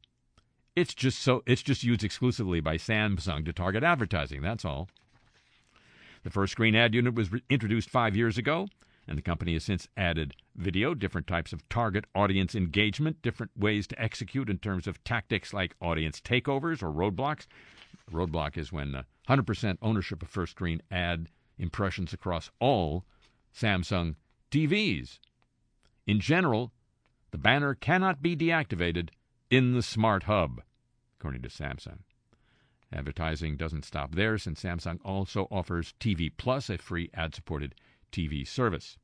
It's 0.76 0.94
just 0.94 1.18
so 1.20 1.42
it's 1.46 1.62
just 1.62 1.82
used 1.82 2.04
exclusively 2.04 2.60
by 2.60 2.76
Samsung 2.76 3.44
to 3.44 3.52
target 3.52 3.82
advertising. 3.82 4.40
That's 4.40 4.64
all. 4.64 4.88
The 6.22 6.30
first 6.30 6.52
screen 6.52 6.76
ad 6.76 6.94
unit 6.94 7.14
was 7.14 7.32
re- 7.32 7.42
introduced 7.50 7.90
five 7.90 8.14
years 8.14 8.38
ago, 8.38 8.68
and 9.10 9.18
the 9.18 9.22
company 9.22 9.54
has 9.54 9.64
since 9.64 9.88
added 9.96 10.36
video, 10.54 10.94
different 10.94 11.26
types 11.26 11.52
of 11.52 11.68
target 11.68 12.04
audience 12.14 12.54
engagement, 12.54 13.20
different 13.22 13.50
ways 13.56 13.88
to 13.88 14.00
execute 14.00 14.48
in 14.48 14.56
terms 14.56 14.86
of 14.86 15.02
tactics 15.02 15.52
like 15.52 15.74
audience 15.82 16.20
takeovers 16.20 16.80
or 16.80 16.92
roadblocks. 16.92 17.46
Roadblock 18.10 18.56
is 18.56 18.72
when 18.72 18.94
uh, 18.94 19.02
100% 19.28 19.78
ownership 19.82 20.22
of 20.22 20.28
first 20.28 20.52
screen 20.52 20.80
ad 20.92 21.28
impressions 21.58 22.12
across 22.12 22.50
all 22.60 23.04
Samsung 23.52 24.14
TVs. 24.52 25.18
In 26.06 26.20
general, 26.20 26.72
the 27.32 27.38
banner 27.38 27.74
cannot 27.74 28.22
be 28.22 28.36
deactivated 28.36 29.08
in 29.50 29.72
the 29.72 29.82
Smart 29.82 30.22
Hub, 30.22 30.62
according 31.18 31.42
to 31.42 31.48
Samsung. 31.48 31.98
Advertising 32.92 33.56
doesn't 33.56 33.84
stop 33.84 34.14
there 34.14 34.38
since 34.38 34.62
Samsung 34.62 35.00
also 35.04 35.48
offers 35.50 35.94
TV 35.98 36.30
Plus, 36.36 36.70
a 36.70 36.78
free 36.78 37.10
ad 37.12 37.34
supported 37.34 37.74
TV 38.12 38.46
service. 38.46 38.98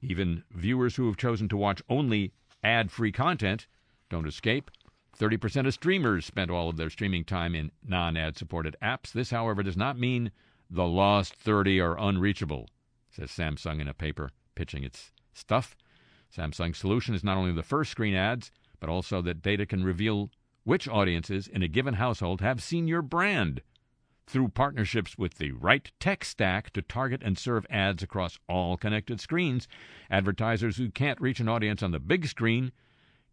Even 0.00 0.44
viewers 0.50 0.96
who 0.96 1.06
have 1.06 1.16
chosen 1.16 1.48
to 1.48 1.56
watch 1.56 1.82
only 1.88 2.32
ad 2.62 2.90
free 2.90 3.12
content 3.12 3.66
don't 4.08 4.26
escape. 4.26 4.70
30% 5.18 5.66
of 5.66 5.74
streamers 5.74 6.24
spend 6.24 6.50
all 6.50 6.68
of 6.68 6.76
their 6.76 6.90
streaming 6.90 7.24
time 7.24 7.54
in 7.54 7.72
non 7.84 8.16
ad 8.16 8.36
supported 8.36 8.76
apps. 8.80 9.12
This, 9.12 9.30
however, 9.30 9.62
does 9.62 9.76
not 9.76 9.98
mean 9.98 10.30
the 10.70 10.86
lost 10.86 11.34
30 11.34 11.80
are 11.80 11.98
unreachable, 11.98 12.68
says 13.10 13.30
Samsung 13.30 13.80
in 13.80 13.88
a 13.88 13.94
paper 13.94 14.30
pitching 14.54 14.84
its 14.84 15.12
stuff. 15.32 15.76
Samsung's 16.34 16.78
solution 16.78 17.14
is 17.14 17.24
not 17.24 17.36
only 17.36 17.52
the 17.52 17.62
first 17.62 17.90
screen 17.90 18.14
ads, 18.14 18.52
but 18.80 18.88
also 18.90 19.20
that 19.22 19.42
data 19.42 19.66
can 19.66 19.82
reveal 19.82 20.30
which 20.64 20.86
audiences 20.88 21.48
in 21.48 21.62
a 21.62 21.68
given 21.68 21.94
household 21.94 22.40
have 22.40 22.62
seen 22.62 22.86
your 22.86 23.02
brand 23.02 23.62
through 24.28 24.48
partnerships 24.48 25.16
with 25.16 25.38
the 25.38 25.52
right 25.52 25.90
tech 25.98 26.24
stack 26.24 26.70
to 26.72 26.82
target 26.82 27.22
and 27.24 27.38
serve 27.38 27.66
ads 27.70 28.02
across 28.02 28.38
all 28.48 28.76
connected 28.76 29.20
screens. 29.20 29.66
Advertisers 30.10 30.76
who 30.76 30.90
can't 30.90 31.20
reach 31.20 31.40
an 31.40 31.48
audience 31.48 31.82
on 31.82 31.92
the 31.92 31.98
big 31.98 32.26
screen 32.26 32.72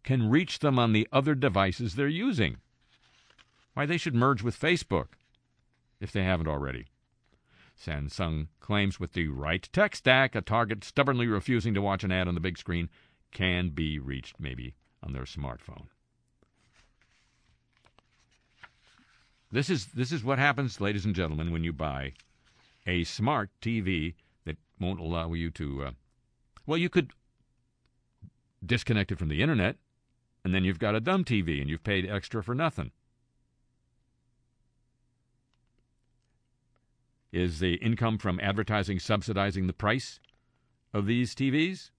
can 0.02 0.30
reach 0.30 0.60
them 0.60 0.78
on 0.78 0.92
the 0.92 1.06
other 1.12 1.34
devices 1.34 1.94
they're 1.94 2.08
using. 2.08 2.56
Why, 3.74 3.84
they 3.84 3.98
should 3.98 4.14
merge 4.14 4.42
with 4.42 4.58
Facebook 4.58 5.08
if 6.00 6.12
they 6.12 6.22
haven't 6.22 6.48
already. 6.48 6.86
Samsung 7.78 8.48
claims 8.60 8.98
with 8.98 9.12
the 9.12 9.28
right 9.28 9.68
tech 9.72 9.94
stack, 9.94 10.34
a 10.34 10.40
target 10.40 10.82
stubbornly 10.82 11.26
refusing 11.26 11.74
to 11.74 11.82
watch 11.82 12.04
an 12.04 12.12
ad 12.12 12.26
on 12.26 12.34
the 12.34 12.40
big 12.40 12.56
screen 12.56 12.88
can 13.32 13.68
be 13.68 13.98
reached 13.98 14.40
maybe 14.40 14.74
on 15.02 15.12
their 15.12 15.24
smartphone. 15.24 15.88
This 19.56 19.70
is 19.70 19.86
this 19.86 20.12
is 20.12 20.22
what 20.22 20.38
happens, 20.38 20.82
ladies 20.82 21.06
and 21.06 21.14
gentlemen, 21.14 21.50
when 21.50 21.64
you 21.64 21.72
buy 21.72 22.12
a 22.86 23.04
smart 23.04 23.48
TV 23.62 24.12
that 24.44 24.58
won't 24.78 25.00
allow 25.00 25.32
you 25.32 25.50
to. 25.52 25.84
Uh, 25.84 25.90
well, 26.66 26.76
you 26.76 26.90
could 26.90 27.12
disconnect 28.66 29.12
it 29.12 29.18
from 29.18 29.28
the 29.30 29.40
internet, 29.40 29.76
and 30.44 30.54
then 30.54 30.62
you've 30.62 30.78
got 30.78 30.94
a 30.94 31.00
dumb 31.00 31.24
TV, 31.24 31.58
and 31.58 31.70
you've 31.70 31.82
paid 31.82 32.06
extra 32.06 32.42
for 32.44 32.54
nothing. 32.54 32.90
Is 37.32 37.58
the 37.58 37.76
income 37.76 38.18
from 38.18 38.38
advertising 38.40 38.98
subsidizing 38.98 39.68
the 39.68 39.72
price 39.72 40.20
of 40.92 41.06
these 41.06 41.34
TVs? 41.34 41.92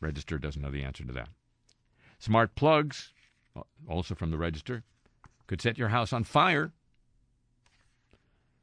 Register 0.00 0.38
doesn't 0.38 0.62
know 0.62 0.70
the 0.70 0.82
answer 0.82 1.04
to 1.04 1.12
that. 1.12 1.28
Smart 2.18 2.54
plugs 2.54 3.12
also 3.88 4.14
from 4.14 4.30
the 4.30 4.38
register, 4.38 4.84
could 5.46 5.60
set 5.60 5.78
your 5.78 5.88
house 5.88 6.12
on 6.12 6.24
fire. 6.24 6.72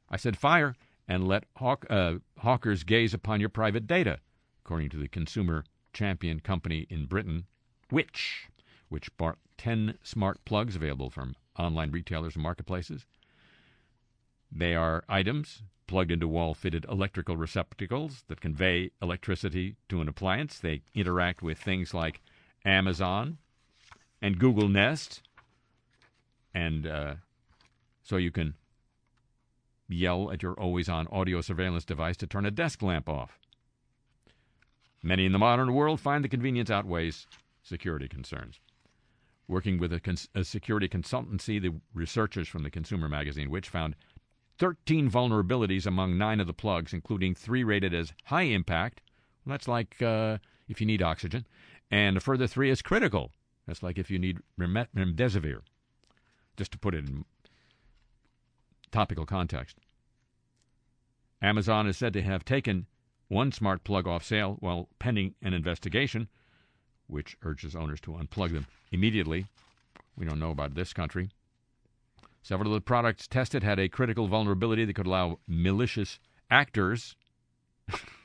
I 0.08 0.16
said 0.16 0.36
fire 0.36 0.74
and 1.06 1.26
let 1.26 1.44
hawk, 1.56 1.86
uh, 1.90 2.14
hawkers 2.38 2.84
gaze 2.84 3.14
upon 3.14 3.40
your 3.40 3.48
private 3.48 3.86
data, 3.86 4.20
according 4.64 4.90
to 4.90 4.96
the 4.96 5.08
consumer 5.08 5.64
champion 5.92 6.40
company 6.40 6.86
in 6.88 7.06
Britain, 7.06 7.46
Which, 7.90 8.48
which 8.88 9.16
bought 9.16 9.38
10 9.58 9.98
smart 10.02 10.44
plugs 10.44 10.76
available 10.76 11.10
from 11.10 11.34
online 11.58 11.90
retailers 11.90 12.34
and 12.34 12.42
marketplaces. 12.42 13.06
They 14.50 14.74
are 14.74 15.04
items 15.08 15.62
plugged 15.86 16.12
into 16.12 16.28
wall 16.28 16.54
fitted 16.54 16.86
electrical 16.88 17.36
receptacles 17.36 18.22
that 18.28 18.40
convey 18.40 18.92
electricity 19.02 19.74
to 19.88 20.00
an 20.00 20.08
appliance. 20.08 20.58
They 20.58 20.82
interact 20.94 21.42
with 21.42 21.58
things 21.58 21.92
like 21.92 22.20
Amazon, 22.64 23.38
and 24.22 24.38
Google 24.38 24.68
Nest, 24.68 25.22
and 26.54 26.86
uh, 26.86 27.14
so 28.02 28.16
you 28.16 28.30
can 28.30 28.54
yell 29.88 30.30
at 30.30 30.42
your 30.42 30.54
always 30.54 30.88
on 30.88 31.06
audio 31.08 31.40
surveillance 31.40 31.84
device 31.84 32.16
to 32.18 32.26
turn 32.26 32.46
a 32.46 32.50
desk 32.50 32.82
lamp 32.82 33.08
off. 33.08 33.38
Many 35.02 35.24
in 35.24 35.32
the 35.32 35.38
modern 35.38 35.72
world 35.72 36.00
find 36.00 36.22
the 36.22 36.28
convenience 36.28 36.70
outweighs 36.70 37.26
security 37.62 38.08
concerns. 38.08 38.60
Working 39.48 39.78
with 39.78 39.92
a, 39.92 40.00
cons- 40.00 40.28
a, 40.34 40.44
security 40.44 40.88
consultancy, 40.88 41.60
the 41.60 41.74
researchers 41.94 42.48
from 42.48 42.62
the 42.62 42.70
consumer 42.70 43.08
magazine 43.08 43.50
Which 43.50 43.68
found 43.68 43.96
13 44.58 45.10
vulnerabilities 45.10 45.86
among 45.86 46.18
nine 46.18 46.38
of 46.38 46.46
the 46.46 46.52
plugs, 46.52 46.92
including 46.92 47.34
three 47.34 47.64
rated 47.64 47.94
as 47.94 48.12
high 48.24 48.42
impact. 48.42 49.00
Well, 49.44 49.54
that's 49.54 49.66
like 49.66 50.00
uh, 50.02 50.38
if 50.68 50.80
you 50.80 50.86
need 50.86 51.02
oxygen. 51.02 51.46
And 51.90 52.18
a 52.18 52.20
further 52.20 52.46
three 52.46 52.70
is 52.70 52.82
critical, 52.82 53.32
that's 53.66 53.82
like 53.82 53.98
if 53.98 54.10
you 54.10 54.18
need 54.18 54.38
remdesivir, 54.58 55.60
just 56.56 56.72
to 56.72 56.78
put 56.78 56.94
it 56.94 57.06
in 57.06 57.24
topical 58.90 59.26
context. 59.26 59.78
Amazon 61.42 61.86
is 61.86 61.96
said 61.96 62.12
to 62.12 62.22
have 62.22 62.44
taken 62.44 62.86
one 63.28 63.52
smart 63.52 63.84
plug 63.84 64.06
off 64.06 64.24
sale 64.24 64.56
while 64.60 64.88
pending 64.98 65.34
an 65.42 65.54
investigation, 65.54 66.28
which 67.06 67.36
urges 67.42 67.76
owners 67.76 68.00
to 68.00 68.12
unplug 68.12 68.52
them 68.52 68.66
immediately. 68.92 69.46
We 70.16 70.26
don't 70.26 70.40
know 70.40 70.50
about 70.50 70.74
this 70.74 70.92
country. 70.92 71.30
Several 72.42 72.70
of 72.70 72.74
the 72.74 72.80
products 72.80 73.26
tested 73.26 73.62
had 73.62 73.78
a 73.78 73.88
critical 73.88 74.26
vulnerability 74.26 74.84
that 74.84 74.94
could 74.94 75.06
allow 75.06 75.38
malicious 75.46 76.18
actors 76.50 77.14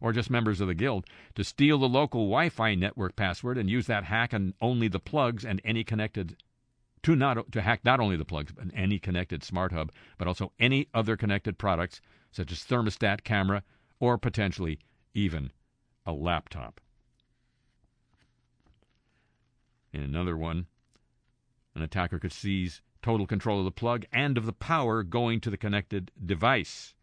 or 0.00 0.12
just 0.12 0.30
members 0.30 0.60
of 0.60 0.68
the 0.68 0.74
guild 0.74 1.06
to 1.34 1.44
steal 1.44 1.78
the 1.78 1.88
local 1.88 2.22
Wi-Fi 2.22 2.74
network 2.74 3.16
password 3.16 3.58
and 3.58 3.68
use 3.70 3.86
that 3.86 4.04
hack 4.04 4.32
on 4.32 4.54
only 4.60 4.88
the 4.88 4.98
plugs 4.98 5.44
and 5.44 5.60
any 5.64 5.84
connected 5.84 6.36
to 7.02 7.16
not 7.16 7.50
to 7.52 7.62
hack 7.62 7.84
not 7.84 8.00
only 8.00 8.16
the 8.16 8.24
plugs 8.24 8.52
but 8.52 8.66
any 8.74 8.98
connected 8.98 9.42
smart 9.42 9.72
hub, 9.72 9.92
but 10.18 10.28
also 10.28 10.52
any 10.58 10.88
other 10.92 11.16
connected 11.16 11.58
products 11.58 12.00
such 12.30 12.52
as 12.52 12.64
thermostat, 12.64 13.24
camera, 13.24 13.62
or 13.98 14.18
potentially 14.18 14.78
even 15.14 15.50
a 16.06 16.12
laptop. 16.12 16.80
In 19.92 20.02
another 20.02 20.36
one, 20.36 20.66
an 21.74 21.82
attacker 21.82 22.18
could 22.18 22.32
seize 22.32 22.82
total 23.02 23.26
control 23.26 23.58
of 23.58 23.64
the 23.64 23.70
plug 23.70 24.04
and 24.12 24.38
of 24.38 24.46
the 24.46 24.52
power 24.52 25.02
going 25.02 25.40
to 25.40 25.50
the 25.50 25.56
connected 25.56 26.10
device. 26.24 26.94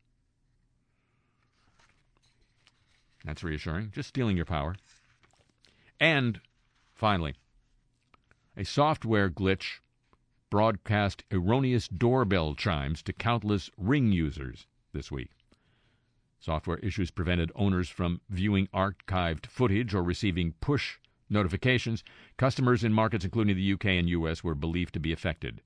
That's 3.27 3.43
reassuring. 3.43 3.91
Just 3.91 4.07
stealing 4.07 4.37
your 4.37 4.45
power. 4.45 4.77
And 5.99 6.39
finally, 6.95 7.35
a 8.55 8.63
software 8.63 9.29
glitch 9.29 9.79
broadcast 10.49 11.25
erroneous 11.29 11.89
doorbell 11.89 12.55
chimes 12.55 13.03
to 13.03 13.11
countless 13.11 13.69
Ring 13.77 14.13
users 14.13 14.65
this 14.93 15.11
week. 15.11 15.31
Software 16.39 16.77
issues 16.77 17.11
prevented 17.11 17.51
owners 17.53 17.89
from 17.89 18.21
viewing 18.29 18.67
archived 18.73 19.45
footage 19.47 19.93
or 19.93 20.03
receiving 20.03 20.53
push 20.61 20.97
notifications. 21.29 22.05
Customers 22.37 22.85
in 22.85 22.93
markets 22.93 23.25
including 23.25 23.57
the 23.57 23.73
UK 23.73 23.87
and 23.87 24.07
US 24.09 24.41
were 24.41 24.55
believed 24.55 24.93
to 24.93 25.01
be 25.01 25.11
affected. 25.11 25.61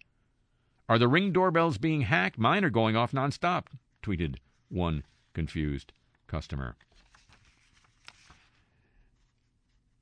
Are 0.90 0.98
the 0.98 1.08
Ring 1.08 1.32
doorbells 1.32 1.78
being 1.78 2.02
hacked? 2.02 2.40
Mine 2.40 2.66
are 2.66 2.72
going 2.72 2.96
off 2.96 3.12
nonstop, 3.12 3.68
tweeted 4.02 4.38
one 4.70 5.04
confused 5.36 5.94
customer. 6.26 6.76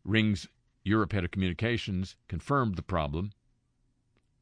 Ring's 0.04 0.48
Europe 0.84 1.14
head 1.14 1.24
of 1.24 1.32
communications 1.32 2.16
confirmed 2.28 2.76
the 2.76 2.82
problem, 2.82 3.32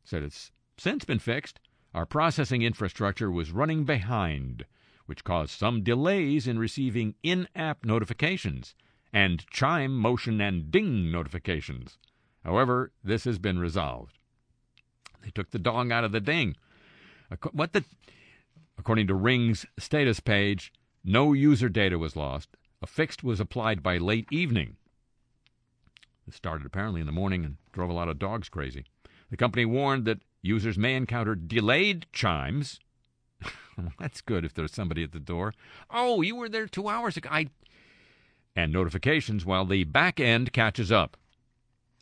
said 0.04 0.24
it's 0.24 0.52
since 0.78 1.04
been 1.06 1.20
fixed. 1.20 1.60
Our 1.94 2.06
processing 2.06 2.62
infrastructure 2.62 3.32
was 3.32 3.52
running 3.52 3.84
behind, 3.84 4.66
which 5.08 5.24
caused 5.24 5.52
some 5.52 5.84
delays 5.84 6.48
in 6.48 6.60
receiving 6.60 7.16
in 7.24 7.48
app 7.56 7.84
notifications 7.84 8.76
and 9.12 9.46
chime, 9.50 9.98
motion, 9.98 10.40
and 10.40 10.70
ding 10.70 11.12
notifications. 11.12 11.98
However, 12.44 12.92
this 13.04 13.24
has 13.24 13.40
been 13.40 13.58
resolved. 13.58 14.20
They 15.24 15.32
took 15.32 15.50
the 15.50 15.60
dong 15.60 15.92
out 15.92 16.04
of 16.04 16.12
the 16.12 16.22
ding. 16.22 16.56
What 17.52 17.74
the? 17.74 17.84
According 18.78 19.08
to 19.08 19.16
Ring's 19.16 19.66
status 19.80 20.20
page, 20.20 20.72
no 21.04 21.34
user 21.34 21.68
data 21.68 21.98
was 21.98 22.16
lost. 22.16 22.50
A 22.82 22.88
fix 22.88 23.24
was 23.24 23.40
applied 23.40 23.82
by 23.82 23.98
late 23.98 24.28
evening. 24.32 24.78
It 26.28 26.34
started 26.34 26.66
apparently 26.66 27.00
in 27.00 27.08
the 27.08 27.14
morning 27.14 27.46
and 27.46 27.58
drove 27.72 27.90
a 27.90 27.94
lot 27.94 28.10
of 28.10 28.20
dogs 28.20 28.50
crazy. 28.50 28.84
The 29.30 29.38
company 29.38 29.66
warned 29.66 30.06
that 30.06 30.20
users 30.42 30.78
may 30.78 30.96
encounter 30.96 31.36
delayed 31.36 32.06
chimes. 32.12 32.80
That's 34.00 34.22
good 34.22 34.44
if 34.44 34.54
there's 34.54 34.74
somebody 34.74 35.04
at 35.04 35.12
the 35.12 35.20
door. 35.20 35.54
Oh, 35.90 36.22
you 36.22 36.36
were 36.36 36.50
there 36.50 36.68
two 36.68 36.90
hours 36.90 37.18
ago. 37.18 37.30
I 37.32 37.50
and 38.56 38.74
notifications 38.74 39.46
while 39.46 39.66
the 39.66 39.84
back 39.84 40.20
end 40.20 40.52
catches 40.52 40.92
up. 40.92 41.16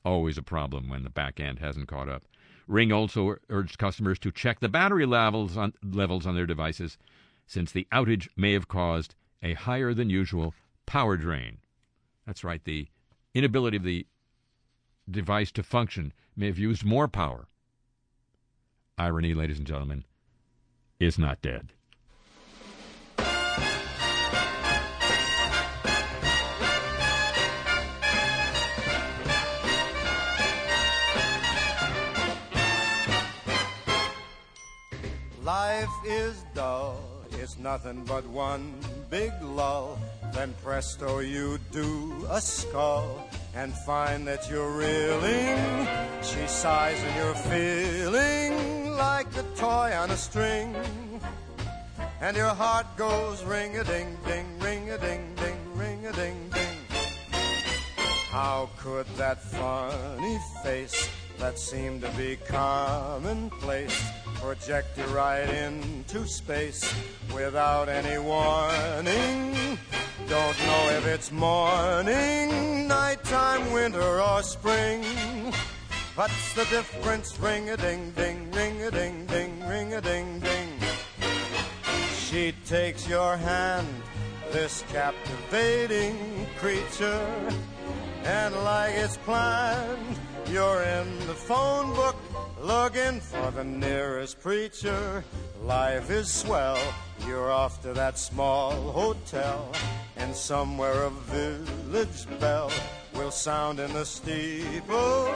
Always 0.05 0.37
a 0.37 0.43
problem 0.43 0.87
when 0.87 1.03
the 1.03 1.09
back 1.09 1.39
end 1.39 1.59
hasn't 1.59 1.89
caught 1.89 2.07
up. 2.07 2.23
Ring 2.67 2.91
also 2.91 3.35
urged 3.49 3.77
customers 3.77 4.17
to 4.19 4.31
check 4.31 4.59
the 4.59 4.69
battery 4.69 5.05
levels 5.05 5.57
on, 5.57 5.73
levels 5.83 6.25
on 6.25 6.33
their 6.33 6.45
devices, 6.45 6.97
since 7.45 7.71
the 7.71 7.87
outage 7.91 8.29
may 8.37 8.53
have 8.53 8.67
caused 8.67 9.13
a 9.43 9.53
higher 9.53 9.93
than 9.93 10.09
usual 10.09 10.53
power 10.85 11.17
drain. 11.17 11.57
That's 12.25 12.43
right, 12.43 12.63
the 12.63 12.87
inability 13.33 13.77
of 13.77 13.83
the 13.83 14.07
device 15.09 15.51
to 15.51 15.63
function 15.63 16.13
may 16.35 16.47
have 16.47 16.57
used 16.57 16.83
more 16.83 17.07
power. 17.07 17.47
Irony, 18.97 19.33
ladies 19.33 19.57
and 19.57 19.67
gentlemen, 19.67 20.05
is 20.99 21.17
not 21.17 21.41
dead. 21.41 21.71
Life 35.43 35.89
is 36.05 36.43
dull, 36.55 36.99
it's 37.33 37.57
nothing 37.57 38.03
but 38.05 38.25
one 38.27 38.73
big 39.09 39.31
lull. 39.41 39.97
Then 40.33 40.53
presto, 40.63 41.19
you 41.19 41.59
do 41.71 42.27
a 42.29 42.41
skull 42.41 43.27
and 43.55 43.73
find 43.73 44.27
that 44.27 44.49
you're 44.49 44.71
reeling. 44.71 45.87
She 46.21 46.45
sighs 46.47 47.01
and 47.01 47.15
you're 47.15 47.41
feeling 47.51 48.91
like 48.95 49.27
a 49.37 49.43
toy 49.55 49.93
on 49.95 50.11
a 50.11 50.17
string. 50.17 50.75
And 52.21 52.35
your 52.35 52.53
heart 52.53 52.87
goes 52.97 53.43
ring 53.43 53.77
a 53.77 53.83
ding 53.83 54.17
ding, 54.25 54.59
ring 54.59 54.89
a 54.89 54.97
ding 54.97 55.35
ding, 55.35 55.57
ring 55.75 56.05
a 56.05 56.13
ding 56.13 56.49
ding. 56.53 56.77
How 58.29 58.69
could 58.77 59.07
that 59.17 59.41
funny 59.41 60.39
face 60.63 61.09
that 61.39 61.59
seemed 61.59 62.01
to 62.01 62.09
be 62.11 62.37
commonplace 62.47 64.01
project 64.45 64.95
you 64.95 65.05
right 65.05 65.49
into 65.49 66.27
space 66.27 66.93
without 67.33 67.89
any 67.89 68.19
warning? 68.19 69.75
Don't 70.29 70.57
know 70.67 70.89
if 70.91 71.07
it's 71.07 71.31
morning, 71.31 72.87
nighttime, 72.87 73.71
winter, 73.71 74.21
or 74.21 74.43
spring. 74.43 75.03
What's 76.13 76.53
the 76.53 76.65
difference? 76.65 77.39
Ring 77.39 77.71
a 77.71 77.77
ding 77.77 78.11
ding, 78.11 78.51
ring 78.51 78.83
a 78.83 78.91
ding 78.91 79.25
ding, 79.25 79.67
ring 79.67 79.93
a 79.95 80.01
ding 80.01 80.39
ding. 80.39 80.69
She 82.13 82.53
takes 82.67 83.09
your 83.09 83.37
hand, 83.37 83.87
this 84.51 84.83
captivating 84.89 86.45
creature, 86.59 87.25
and 88.23 88.53
like 88.63 88.93
it's 88.93 89.17
planned, 89.17 90.19
you're 90.45 90.83
in 90.83 91.17
the 91.25 91.33
phone 91.33 91.95
book 91.95 92.15
looking 92.61 93.19
for 93.19 93.51
the 93.51 93.63
nearest 93.63 94.39
preacher. 94.39 95.23
Life 95.63 96.09
is 96.09 96.31
swell, 96.31 96.79
you're 97.27 97.51
off 97.51 97.81
to 97.81 97.93
that 97.93 98.17
small 98.17 98.71
hotel 98.91 99.71
and 100.17 100.35
somewhere 100.35 101.03
a 101.03 101.09
village 101.09 102.25
bell 102.39 102.71
will 103.13 103.31
sound 103.31 103.79
in 103.79 103.91
the 103.93 104.05
steeple, 104.05 105.33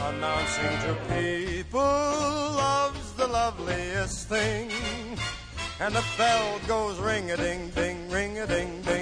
announcing 0.00 0.78
to 0.86 0.96
people 1.08 1.80
love's 1.80 3.12
the 3.14 3.26
loveliest 3.26 4.28
thing. 4.28 4.70
And 5.80 5.94
the 5.94 6.04
bell 6.16 6.60
goes 6.68 6.98
ring 6.98 7.30
a 7.30 7.36
ding 7.36 7.70
ding, 7.70 8.08
ring 8.08 8.38
a 8.38 8.46
ding 8.46 8.82
ding, 8.82 9.01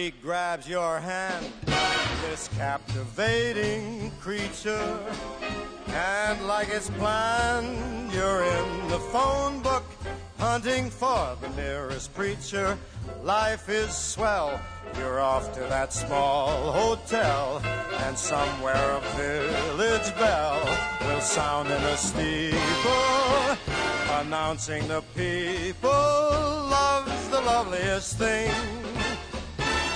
She 0.00 0.14
grabs 0.22 0.66
your 0.66 0.98
hand, 0.98 1.44
this 2.22 2.48
captivating 2.56 4.10
creature. 4.18 4.98
And 5.88 6.46
like 6.46 6.70
it's 6.70 6.88
planned, 6.88 8.10
you're 8.10 8.42
in 8.42 8.88
the 8.88 8.98
phone 9.12 9.60
book 9.60 9.84
hunting 10.38 10.88
for 10.88 11.36
the 11.42 11.50
nearest 11.50 12.14
preacher. 12.14 12.78
Life 13.22 13.68
is 13.68 13.94
swell. 13.94 14.58
You're 14.96 15.20
off 15.20 15.52
to 15.52 15.60
that 15.60 15.92
small 15.92 16.72
hotel, 16.72 17.60
and 18.04 18.16
somewhere 18.16 18.92
a 18.96 19.00
village 19.18 20.14
bell 20.16 20.64
will 21.02 21.20
sound 21.20 21.68
in 21.68 21.82
a 21.82 21.96
steeple, 21.98 23.58
announcing 24.22 24.88
the 24.88 25.02
people 25.14 25.90
love's 25.90 27.28
the 27.28 27.40
loveliest 27.42 28.16
thing. 28.16 28.50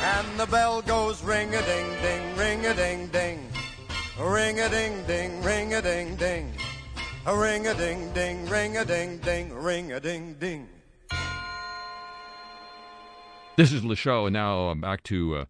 And 0.05 0.38
the 0.38 0.44
bell 0.44 0.82
goes 0.82 1.24
ring 1.24 1.55
a 1.55 1.62
ding 1.62 1.86
ding, 2.02 2.36
ring 2.36 2.66
a 2.66 2.74
ding 2.74 3.07
ding, 3.07 3.40
ring 4.20 4.61
a 4.61 4.68
ding 4.68 5.02
ding, 5.07 5.42
ring 5.42 5.72
a 5.72 5.80
ding 5.80 6.14
ding, 6.16 6.52
ring 7.26 7.66
a 7.66 7.74
ding 7.74 8.12
ding, 8.12 8.46
ring 8.50 8.76
a 8.76 8.84
ding 8.84 9.16
ding, 9.16 9.55
ring 9.55 9.92
a 9.92 10.00
ding 10.00 10.34
ding. 10.34 10.68
This 13.57 13.72
is 13.72 13.82
Le 13.82 13.96
Show, 13.96 14.26
and 14.26 14.34
now 14.34 14.68
uh, 14.68 14.74
back 14.74 15.02
to 15.05 15.36
uh, 15.36 15.44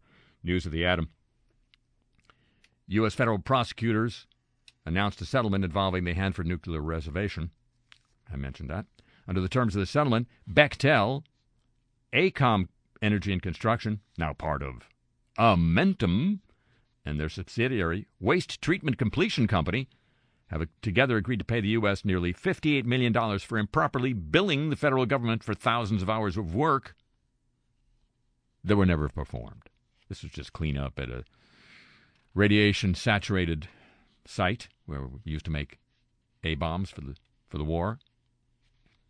news 0.45 0.67
of 0.67 0.71
the 0.71 0.87
atom. 0.87 1.09
U.S. 2.87 3.15
federal 3.15 3.41
prosecutors 3.41 4.29
announced 4.87 5.21
a 5.21 5.25
settlement 5.25 5.65
involving 5.65 6.05
the 6.05 6.15
Hanford 6.15 6.47
Nuclear 6.47 6.81
Reservation. 6.81 7.51
I 8.33 8.37
mentioned 8.37 8.71
that. 8.71 8.87
Under 9.27 9.41
the 9.41 9.49
terms 9.49 9.75
of 9.75 9.81
the 9.81 9.87
settlement, 9.87 10.29
Bechtel, 10.49 11.25
AECOM 12.13 12.69
Energy 13.05 13.33
and 13.33 13.43
Construction, 13.43 14.01
now 14.17 14.33
part 14.33 14.63
of 14.63 14.89
Amentum, 15.39 16.41
and 17.05 17.21
their 17.21 17.29
subsidiary, 17.29 18.07
Waste 18.19 18.63
Treatment 18.63 18.97
Completion 18.97 19.47
Company, 19.47 19.89
have 20.47 20.67
together 20.81 21.17
agreed 21.17 21.39
to 21.39 21.45
pay 21.45 21.61
the 21.61 21.69
U.S. 21.69 22.05
nearly 22.05 22.33
$58 22.33 22.85
million 22.85 23.39
for 23.41 23.59
improperly 23.59 24.15
billing 24.15 24.71
the 24.71 24.77
federal 24.77 25.05
government 25.05 25.45
for 25.45 25.53
thousands 25.53 26.03
of 26.03 26.09
hours 26.09 26.37
of 26.37 26.55
work 26.55 26.95
that 28.63 28.77
were 28.77 28.87
never 28.87 29.09
performed. 29.09 29.69
This 30.09 30.23
was 30.23 30.33
just 30.33 30.53
cleanup 30.53 30.99
at 30.99 31.11
a 31.11 31.25
radiation 32.35 32.95
saturated 32.95 33.69
site 34.27 34.69
where 34.87 35.07
we 35.07 35.21
used 35.25 35.45
to 35.45 35.51
make 35.51 35.79
A 36.43 36.55
bombs 36.55 36.89
for 36.89 37.03
the 37.03 37.17
for 37.49 37.59
the 37.59 37.65
war. 37.65 37.99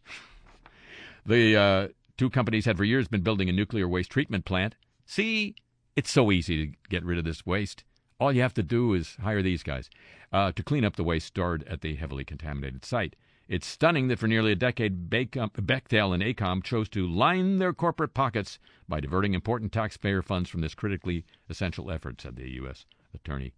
the 1.26 1.57
uh, 1.57 1.88
two 2.16 2.30
companies 2.30 2.64
had 2.64 2.76
for 2.76 2.84
years 2.84 3.08
been 3.08 3.22
building 3.22 3.48
a 3.48 3.52
nuclear 3.52 3.88
waste 3.88 4.10
treatment 4.10 4.44
plant. 4.44 4.76
See, 5.06 5.54
it's 5.96 6.10
so 6.10 6.30
easy 6.30 6.66
to 6.66 6.72
get 6.88 7.04
rid 7.04 7.18
of 7.18 7.24
this 7.24 7.46
waste. 7.46 7.84
All 8.20 8.32
you 8.32 8.42
have 8.42 8.54
to 8.54 8.62
do 8.62 8.94
is 8.94 9.16
hire 9.20 9.42
these 9.42 9.62
guys 9.62 9.90
uh, 10.32 10.52
to 10.52 10.62
clean 10.62 10.84
up 10.84 10.96
the 10.96 11.04
waste 11.04 11.26
stored 11.26 11.64
at 11.64 11.80
the 11.80 11.96
heavily 11.96 12.24
contaminated 12.24 12.84
site. 12.84 13.16
It's 13.46 13.66
stunning 13.66 14.08
that 14.08 14.18
for 14.18 14.26
nearly 14.26 14.52
a 14.52 14.56
decade, 14.56 15.10
Bechtel 15.10 16.14
and 16.14 16.22
AECOM 16.22 16.62
chose 16.64 16.88
to 16.90 17.06
line 17.06 17.58
their 17.58 17.74
corporate 17.74 18.14
pockets 18.14 18.58
by 18.88 19.00
diverting 19.00 19.34
important 19.34 19.70
taxpayer 19.70 20.22
funds 20.22 20.48
from 20.48 20.62
this 20.62 20.74
critically 20.74 21.26
essential 21.50 21.90
effort, 21.90 22.22
said 22.22 22.36
the 22.36 22.50
U.S. 22.52 22.86
Attorney, 23.14 23.52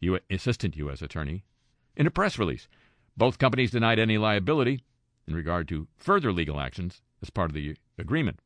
U- 0.00 0.18
Assistant 0.28 0.76
U.S. 0.76 1.02
Attorney, 1.02 1.44
in 1.96 2.06
a 2.06 2.10
press 2.10 2.38
release. 2.38 2.66
Both 3.16 3.38
companies 3.38 3.70
denied 3.70 4.00
any 4.00 4.18
liability 4.18 4.82
in 5.28 5.36
regard 5.36 5.68
to 5.68 5.86
further 5.96 6.32
legal 6.32 6.58
actions 6.58 7.00
as 7.22 7.30
part 7.30 7.50
of 7.50 7.54
the 7.54 7.76
agreement. 7.98 8.40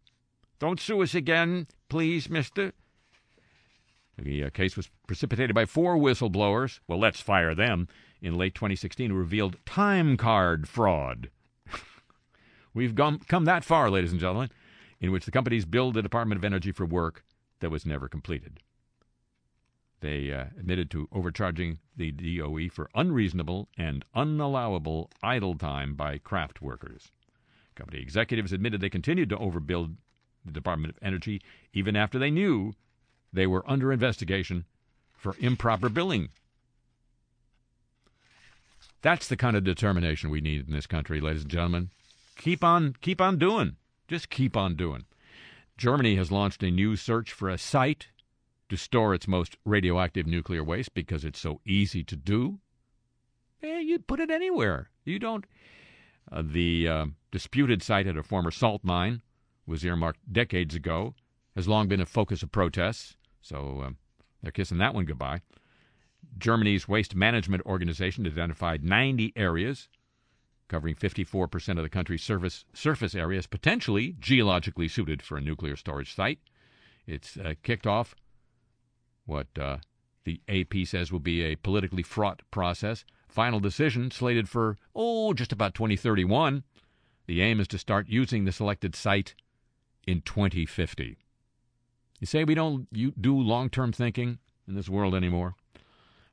Don't 0.59 0.81
sue 0.81 1.03
us 1.03 1.14
again, 1.14 1.66
please, 1.89 2.31
mister. 2.31 2.72
The 4.18 4.45
uh, 4.45 4.51
case 4.51 4.77
was 4.77 4.91
precipitated 5.07 5.55
by 5.55 5.66
four 5.66 5.97
whistleblowers. 5.97 6.81
Well, 6.89 6.99
let's 6.99 7.20
fire 7.20 7.55
them 7.55 7.89
in 8.22 8.39
late 8.39 8.55
2016 8.55 9.11
who 9.11 9.16
revealed 9.16 9.59
time 9.66 10.16
card 10.16 10.68
fraud. 10.68 11.31
We've 12.74 12.95
gone, 12.95 13.20
come 13.29 13.45
that 13.45 13.64
far, 13.64 13.91
ladies 13.91 14.12
and 14.12 14.20
gentlemen, 14.20 14.51
in 15.01 15.12
which 15.12 15.27
the 15.27 15.31
companies 15.31 15.66
billed 15.66 15.95
the 15.95 16.03
Department 16.03 16.39
of 16.39 16.45
Energy 16.45 16.72
for 16.72 16.87
work 16.87 17.24
that 17.61 17.70
was 17.70 17.85
never 17.85 18.09
completed. 18.09 18.61
They 20.01 20.33
uh, 20.33 20.47
admitted 20.59 20.91
to 20.93 21.09
overcharging 21.12 21.79
the 21.97 22.12
DOE 22.12 22.68
for 22.70 22.91
unreasonable 22.95 23.68
and 23.77 24.05
unallowable 24.14 25.11
idle 25.22 25.57
time 25.57 25.95
by 25.95 26.18
craft 26.18 26.62
workers. 26.62 27.12
Company 27.77 28.01
executives 28.01 28.53
admitted 28.53 28.81
they 28.81 28.91
continued 28.91 29.29
to 29.31 29.37
overbuild 29.37 29.95
the 30.45 30.53
Department 30.53 30.95
of 30.95 31.03
Energy 31.03 31.41
even 31.72 31.95
after 31.95 32.18
they 32.18 32.31
knew 32.31 32.72
they 33.33 33.47
were 33.47 33.68
under 33.70 33.93
investigation 33.93 34.64
for 35.16 35.37
improper 35.41 35.89
billing 35.89 36.31
that's 39.07 39.29
the 39.29 39.37
kind 39.37 39.57
of 39.57 39.62
determination 39.62 40.31
we 40.31 40.41
need 40.41 40.66
in 40.66 40.74
this 40.74 40.89
country, 40.89 41.20
ladies 41.20 41.43
and 41.43 41.51
gentlemen. 41.51 41.91
Keep 42.39 42.64
on, 42.64 42.97
keep 43.01 43.20
on 43.20 43.39
doing. 43.39 43.77
Just 44.09 44.31
keep 44.31 44.57
on 44.57 44.74
doing. 44.74 45.05
Germany 45.77 46.16
has 46.16 46.33
launched 46.33 46.62
a 46.64 46.72
new 46.72 46.97
search 46.97 47.33
for 47.33 47.49
a 47.49 47.57
site 47.57 48.09
to 48.68 48.77
store 48.77 49.14
its 49.14 49.29
most 49.29 49.57
radioactive 49.64 50.27
nuclear 50.27 50.64
waste 50.64 50.93
because 50.93 51.24
it's 51.24 51.39
so 51.39 51.61
easy 51.64 52.03
to 52.03 52.16
do. 52.16 52.59
Eh, 53.62 53.79
you 53.79 54.01
put 54.01 54.18
it 54.18 54.29
anywhere. 54.29 54.91
You 55.05 55.20
don't. 55.20 55.45
Uh, 56.31 56.43
the 56.45 56.89
uh, 56.89 57.07
disputed 57.37 57.82
site 57.82 58.07
at 58.07 58.16
a 58.16 58.22
former 58.22 58.51
salt 58.51 58.82
mine 58.82 59.20
was 59.66 59.84
earmarked 59.84 60.32
decades 60.32 60.74
ago, 60.74 61.14
has 61.55 61.68
long 61.68 61.87
been 61.87 62.01
a 62.01 62.07
focus 62.07 62.43
of 62.43 62.51
protests, 62.51 63.14
so 63.43 63.82
uh, 63.84 63.91
they're 64.43 64.51
kissing 64.51 64.78
that 64.78 64.95
one 64.95 65.05
goodbye. 65.05 65.43
Germany's 66.39 66.89
waste 66.89 67.14
management 67.14 67.66
organization 67.66 68.26
identified 68.26 68.82
90 68.82 69.34
areas 69.37 69.91
covering 70.66 70.95
54% 70.95 71.76
of 71.76 71.82
the 71.82 71.91
country's 71.91 72.22
surface, 72.22 72.64
surface 72.72 73.14
areas 73.14 73.47
potentially 73.47 74.16
geologically 74.18 74.89
suited 74.89 75.20
for 75.20 75.37
a 75.37 75.43
nuclear 75.43 75.76
storage 75.76 76.14
site. 76.14 76.39
It's 77.07 77.37
uh, 77.37 77.53
kicked 77.62 77.87
off 77.87 78.14
what 79.26 79.49
uh, 79.61 79.76
the 80.24 80.41
AP 80.49 80.87
says 80.87 81.12
will 81.12 81.20
be 81.20 81.43
a 81.43 81.57
politically 81.57 82.03
fraught 82.03 82.41
process. 82.51 83.05
Final 83.28 83.61
decision 83.61 84.11
slated 84.11 84.49
for, 84.49 84.78
oh, 84.95 85.34
just 85.34 85.53
about 85.53 85.74
2031. 85.74 86.62
The 87.27 87.43
aim 87.43 87.61
is 87.61 87.68
to 87.68 87.79
start 87.79 88.09
using 88.09 88.45
the 88.45 88.53
selected 88.53 88.95
site 88.95 89.35
in 90.07 90.20
2050. 90.20 91.18
You 92.20 92.27
say 92.27 92.45
we 92.45 92.55
don't 92.55 92.89
do 93.20 93.39
long 93.39 93.68
term 93.68 93.93
thinking 93.93 94.39
in 94.66 94.74
this 94.74 94.89
world 94.89 95.14
anymore? 95.14 95.55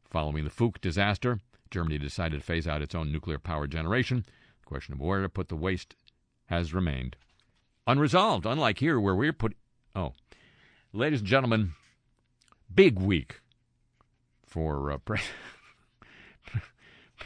Following 0.10 0.44
the 0.44 0.50
Fuchs 0.50 0.80
disaster, 0.80 1.39
Germany 1.72 1.98
decided 1.98 2.39
to 2.39 2.46
phase 2.46 2.68
out 2.68 2.84
its 2.84 2.94
own 2.94 3.12
nuclear 3.12 3.39
power 3.39 3.66
generation. 3.66 4.26
The 4.62 4.66
question 4.66 4.94
of 4.94 5.02
where 5.02 5.22
to 5.22 5.30
put 5.30 5.50
the 5.50 5.56
waste 5.56 5.96
has 6.46 6.74
remained 6.74 7.16
unresolved, 7.88 8.46
unlike 8.46 8.78
here 8.78 9.00
where 9.00 9.16
we're 9.16 9.34
put. 9.34 9.56
Oh, 9.96 10.14
ladies 10.94 11.20
and 11.20 11.28
gentlemen, 11.28 11.74
big 12.74 13.00
week 13.00 13.41
for 14.46 14.91
uh, 14.91 14.98
pre- 15.00 15.20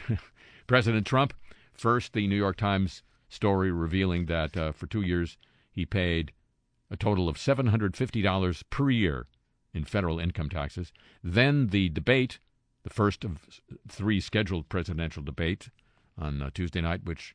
President 0.66 1.06
Trump. 1.06 1.34
First, 1.74 2.14
the 2.14 2.26
New 2.26 2.36
York 2.36 2.56
Times 2.56 3.02
story 3.28 3.70
revealing 3.70 4.26
that 4.26 4.56
uh, 4.56 4.72
for 4.72 4.86
two 4.86 5.02
years 5.02 5.36
he 5.70 5.84
paid 5.84 6.32
a 6.90 6.96
total 6.96 7.28
of 7.28 7.36
$750 7.36 8.62
per 8.70 8.90
year 8.90 9.26
in 9.74 9.84
federal 9.84 10.18
income 10.18 10.48
taxes. 10.48 10.92
Then 11.22 11.68
the 11.68 11.88
debate 11.90 12.38
the 12.88 12.94
first 12.94 13.24
of 13.24 13.60
three 13.86 14.20
scheduled 14.20 14.68
presidential 14.68 15.22
debates 15.22 15.68
on 16.16 16.40
uh, 16.40 16.50
Tuesday 16.54 16.80
night, 16.80 17.04
which 17.04 17.34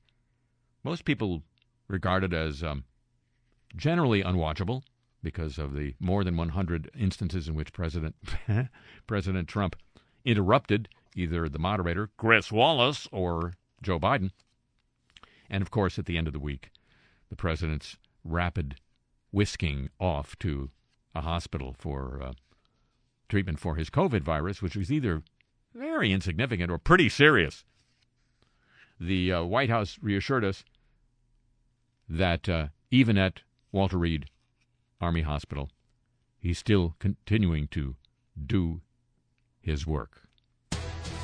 most 0.83 1.05
people 1.05 1.43
regarded 1.87 2.33
as 2.33 2.63
um, 2.63 2.83
generally 3.75 4.23
unwatchable 4.23 4.81
because 5.21 5.57
of 5.57 5.75
the 5.75 5.93
more 5.99 6.23
than 6.23 6.35
100 6.35 6.89
instances 6.97 7.47
in 7.47 7.55
which 7.55 7.71
President 7.71 8.15
President 9.07 9.47
Trump 9.47 9.75
interrupted 10.25 10.89
either 11.15 11.47
the 11.47 11.59
moderator, 11.59 12.09
Chris 12.17 12.51
Wallace, 12.51 13.07
or 13.11 13.53
Joe 13.81 13.99
Biden. 13.99 14.31
And 15.53 15.61
of 15.61 15.69
course, 15.69 15.99
at 15.99 16.07
the 16.07 16.17
end 16.17 16.25
of 16.25 16.33
the 16.33 16.39
week, 16.39 16.71
the 17.29 17.35
president's 17.35 17.97
rapid 18.23 18.77
whisking 19.31 19.91
off 19.99 20.35
to 20.39 20.71
a 21.13 21.21
hospital 21.21 21.75
for 21.77 22.23
uh, 22.23 22.33
treatment 23.29 23.59
for 23.59 23.75
his 23.75 23.91
COVID 23.91 24.23
virus, 24.23 24.63
which 24.63 24.75
was 24.75 24.91
either 24.91 25.21
very 25.75 26.11
insignificant 26.11 26.71
or 26.71 26.79
pretty 26.79 27.07
serious. 27.07 27.65
The 28.99 29.31
uh, 29.31 29.43
White 29.43 29.69
House 29.69 29.99
reassured 30.01 30.43
us 30.43 30.63
that 32.09 32.49
uh, 32.49 32.67
even 32.89 33.15
at 33.19 33.41
Walter 33.71 33.99
Reed 33.99 34.25
Army 34.99 35.21
Hospital, 35.21 35.69
he's 36.39 36.57
still 36.57 36.95
continuing 36.97 37.67
to 37.67 37.95
do 38.43 38.81
his 39.61 39.85
work. 39.85 40.22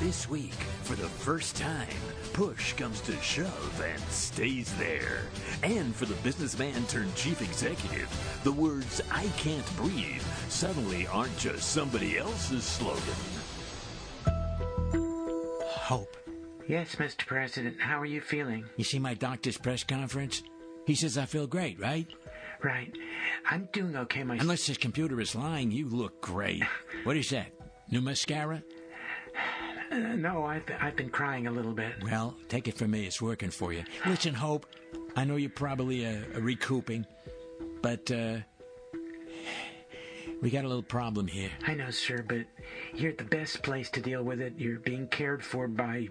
This 0.00 0.28
week, 0.30 0.54
for 0.82 0.96
the 0.96 1.08
first 1.08 1.56
time, 1.56 1.86
push 2.32 2.72
comes 2.72 3.02
to 3.02 3.12
shove 3.20 3.82
and 3.84 4.00
stays 4.04 4.74
there. 4.78 5.26
And 5.62 5.94
for 5.94 6.06
the 6.06 6.14
businessman 6.22 6.86
turned 6.86 7.14
chief 7.14 7.42
executive, 7.42 8.08
the 8.42 8.52
words 8.52 9.02
I 9.12 9.26
can't 9.36 9.76
breathe 9.76 10.22
suddenly 10.48 11.06
aren't 11.08 11.36
just 11.36 11.70
somebody 11.70 12.16
else's 12.16 12.64
slogan 12.64 13.14
hope. 15.90 16.16
Yes, 16.68 16.94
Mr. 16.94 17.26
President. 17.26 17.80
How 17.80 18.00
are 18.00 18.06
you 18.06 18.20
feeling? 18.20 18.64
You 18.76 18.84
see 18.84 19.00
my 19.00 19.14
doctor's 19.14 19.58
press 19.58 19.82
conference? 19.82 20.44
He 20.86 20.94
says 20.94 21.18
I 21.18 21.26
feel 21.26 21.48
great, 21.48 21.80
right? 21.80 22.06
Right. 22.62 22.96
I'm 23.50 23.68
doing 23.72 23.96
okay 23.96 24.22
myself. 24.22 24.42
Unless 24.42 24.66
his 24.66 24.78
computer 24.78 25.20
is 25.20 25.34
lying, 25.34 25.72
you 25.72 25.88
look 25.88 26.20
great. 26.20 26.62
what 27.04 27.16
is 27.16 27.28
that? 27.30 27.52
New 27.90 28.00
mascara? 28.00 28.62
Uh, 29.90 29.96
no, 30.16 30.44
I've, 30.44 30.62
I've 30.80 30.96
been 30.96 31.10
crying 31.10 31.46
a 31.46 31.50
little 31.50 31.72
bit. 31.72 31.92
Well, 32.02 32.36
take 32.48 32.68
it 32.68 32.76
from 32.76 32.92
me. 32.92 33.06
It's 33.06 33.20
working 33.20 33.50
for 33.50 33.72
you. 33.72 33.82
Listen, 34.06 34.34
Hope, 34.34 34.66
I 35.16 35.24
know 35.24 35.36
you're 35.36 35.50
probably 35.50 36.06
uh, 36.06 36.18
recouping, 36.38 37.06
but 37.82 38.10
uh, 38.10 38.38
We 40.42 40.48
got 40.50 40.64
a 40.64 40.68
little 40.68 40.82
problem 40.82 41.26
here. 41.26 41.50
I 41.66 41.74
know, 41.74 41.90
sir, 41.90 42.24
but 42.26 42.46
you're 42.94 43.10
at 43.10 43.18
the 43.18 43.24
best 43.24 43.62
place 43.62 43.90
to 43.90 44.00
deal 44.00 44.22
with 44.22 44.40
it. 44.40 44.54
You're 44.56 44.78
being 44.78 45.06
cared 45.08 45.44
for 45.44 45.68
by 45.68 46.08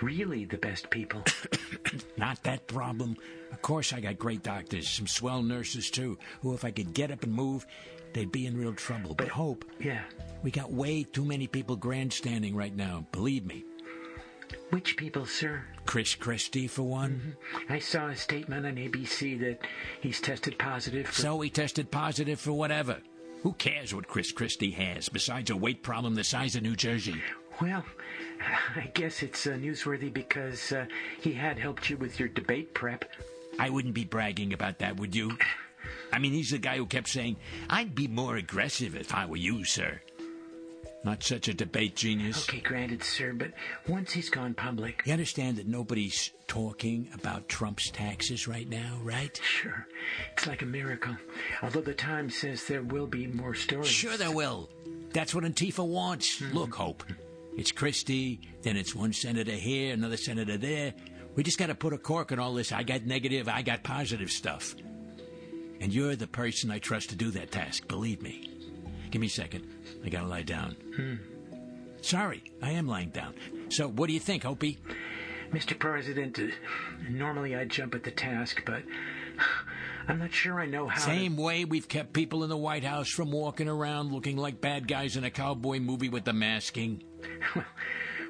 really 0.00 0.44
the 0.44 0.58
best 0.58 0.88
people. 0.90 1.22
Not 2.16 2.42
that 2.44 2.66
problem. 2.68 3.16
Of 3.50 3.62
course, 3.62 3.92
I 3.92 4.00
got 4.00 4.18
great 4.18 4.42
doctors, 4.42 4.88
some 4.88 5.06
swell 5.06 5.42
nurses 5.42 5.90
too, 5.90 6.18
who, 6.42 6.54
if 6.54 6.64
I 6.64 6.70
could 6.70 6.92
get 6.94 7.10
up 7.10 7.22
and 7.24 7.32
move, 7.32 7.66
they'd 8.12 8.30
be 8.30 8.46
in 8.46 8.56
real 8.56 8.74
trouble. 8.74 9.14
But 9.14 9.28
hope. 9.28 9.64
Yeah. 9.80 10.02
We 10.46 10.52
got 10.52 10.72
way 10.72 11.02
too 11.02 11.24
many 11.24 11.48
people 11.48 11.74
grandstanding 11.74 12.54
right 12.54 12.72
now. 12.72 13.04
Believe 13.10 13.44
me. 13.44 13.64
Which 14.70 14.96
people, 14.96 15.26
sir? 15.26 15.64
Chris 15.86 16.14
Christie, 16.14 16.68
for 16.68 16.84
one. 16.84 17.34
Mm-hmm. 17.52 17.72
I 17.72 17.80
saw 17.80 18.06
a 18.06 18.14
statement 18.14 18.64
on 18.64 18.76
ABC 18.76 19.40
that 19.40 19.66
he's 20.00 20.20
tested 20.20 20.56
positive. 20.56 21.08
For... 21.08 21.20
So 21.20 21.40
he 21.40 21.50
tested 21.50 21.90
positive 21.90 22.38
for 22.38 22.52
whatever. 22.52 22.98
Who 23.42 23.54
cares 23.54 23.92
what 23.92 24.06
Chris 24.06 24.30
Christie 24.30 24.70
has, 24.70 25.08
besides 25.08 25.50
a 25.50 25.56
weight 25.56 25.82
problem 25.82 26.14
the 26.14 26.22
size 26.22 26.54
of 26.54 26.62
New 26.62 26.76
Jersey? 26.76 27.20
Well, 27.60 27.84
I 28.76 28.88
guess 28.94 29.24
it's 29.24 29.48
uh, 29.48 29.54
newsworthy 29.54 30.12
because 30.12 30.70
uh, 30.70 30.86
he 31.20 31.32
had 31.32 31.58
helped 31.58 31.90
you 31.90 31.96
with 31.96 32.20
your 32.20 32.28
debate 32.28 32.72
prep. 32.72 33.04
I 33.58 33.68
wouldn't 33.68 33.94
be 33.94 34.04
bragging 34.04 34.52
about 34.52 34.78
that, 34.78 34.96
would 34.98 35.16
you? 35.16 35.36
I 36.12 36.20
mean, 36.20 36.32
he's 36.32 36.50
the 36.50 36.58
guy 36.58 36.76
who 36.76 36.86
kept 36.86 37.08
saying, 37.08 37.34
I'd 37.68 37.96
be 37.96 38.06
more 38.06 38.36
aggressive 38.36 38.94
if 38.94 39.12
I 39.12 39.26
were 39.26 39.36
you, 39.36 39.64
sir. 39.64 40.00
Not 41.06 41.22
such 41.22 41.46
a 41.46 41.54
debate 41.54 41.94
genius. 41.94 42.48
Okay, 42.48 42.58
granted, 42.58 43.00
sir, 43.00 43.32
but 43.32 43.52
once 43.86 44.10
he's 44.10 44.28
gone 44.28 44.54
public. 44.54 45.04
You 45.06 45.12
understand 45.12 45.56
that 45.58 45.68
nobody's 45.68 46.32
talking 46.48 47.08
about 47.14 47.48
Trump's 47.48 47.92
taxes 47.92 48.48
right 48.48 48.68
now, 48.68 48.98
right? 49.04 49.40
Sure. 49.40 49.86
It's 50.32 50.48
like 50.48 50.62
a 50.62 50.66
miracle. 50.66 51.16
Although 51.62 51.82
the 51.82 51.94
Times 51.94 52.36
says 52.36 52.64
there 52.64 52.82
will 52.82 53.06
be 53.06 53.28
more 53.28 53.54
stories. 53.54 53.86
Sure, 53.86 54.16
there 54.16 54.32
will. 54.32 54.68
That's 55.12 55.32
what 55.32 55.44
Antifa 55.44 55.86
wants. 55.86 56.40
Mm-hmm. 56.40 56.58
Look, 56.58 56.74
Hope. 56.74 57.04
It's 57.56 57.70
Christie, 57.70 58.40
then 58.62 58.76
it's 58.76 58.92
one 58.92 59.12
senator 59.12 59.52
here, 59.52 59.94
another 59.94 60.16
senator 60.16 60.56
there. 60.56 60.92
We 61.36 61.44
just 61.44 61.56
got 61.56 61.68
to 61.68 61.76
put 61.76 61.92
a 61.92 61.98
cork 61.98 62.32
on 62.32 62.40
all 62.40 62.52
this 62.52 62.72
I 62.72 62.82
got 62.82 63.06
negative, 63.06 63.48
I 63.48 63.62
got 63.62 63.84
positive 63.84 64.32
stuff. 64.32 64.74
And 65.80 65.94
you're 65.94 66.16
the 66.16 66.26
person 66.26 66.72
I 66.72 66.80
trust 66.80 67.10
to 67.10 67.16
do 67.16 67.30
that 67.30 67.52
task, 67.52 67.86
believe 67.86 68.22
me. 68.22 68.55
Give 69.10 69.20
me 69.20 69.26
a 69.26 69.30
second. 69.30 69.64
I 70.04 70.08
gotta 70.08 70.26
lie 70.26 70.42
down. 70.42 70.76
Hmm. 70.94 71.14
Sorry, 72.02 72.42
I 72.62 72.72
am 72.72 72.86
lying 72.86 73.10
down. 73.10 73.34
So, 73.68 73.88
what 73.88 74.06
do 74.06 74.12
you 74.12 74.20
think, 74.20 74.44
Opie? 74.44 74.78
Mr. 75.52 75.78
President, 75.78 76.38
uh, 76.38 76.46
normally 77.10 77.54
I'd 77.54 77.70
jump 77.70 77.94
at 77.94 78.04
the 78.04 78.10
task, 78.10 78.62
but 78.66 78.82
I'm 80.08 80.18
not 80.18 80.32
sure 80.32 80.60
I 80.60 80.66
know 80.66 80.88
how. 80.88 81.00
Same 81.00 81.36
to... 81.36 81.42
way 81.42 81.64
we've 81.64 81.88
kept 81.88 82.12
people 82.12 82.44
in 82.44 82.50
the 82.50 82.56
White 82.56 82.84
House 82.84 83.08
from 83.08 83.32
walking 83.32 83.68
around 83.68 84.12
looking 84.12 84.36
like 84.36 84.60
bad 84.60 84.86
guys 84.86 85.16
in 85.16 85.24
a 85.24 85.30
cowboy 85.30 85.80
movie 85.80 86.08
with 86.08 86.24
the 86.24 86.32
masking. 86.32 87.02
Well, 87.54 87.64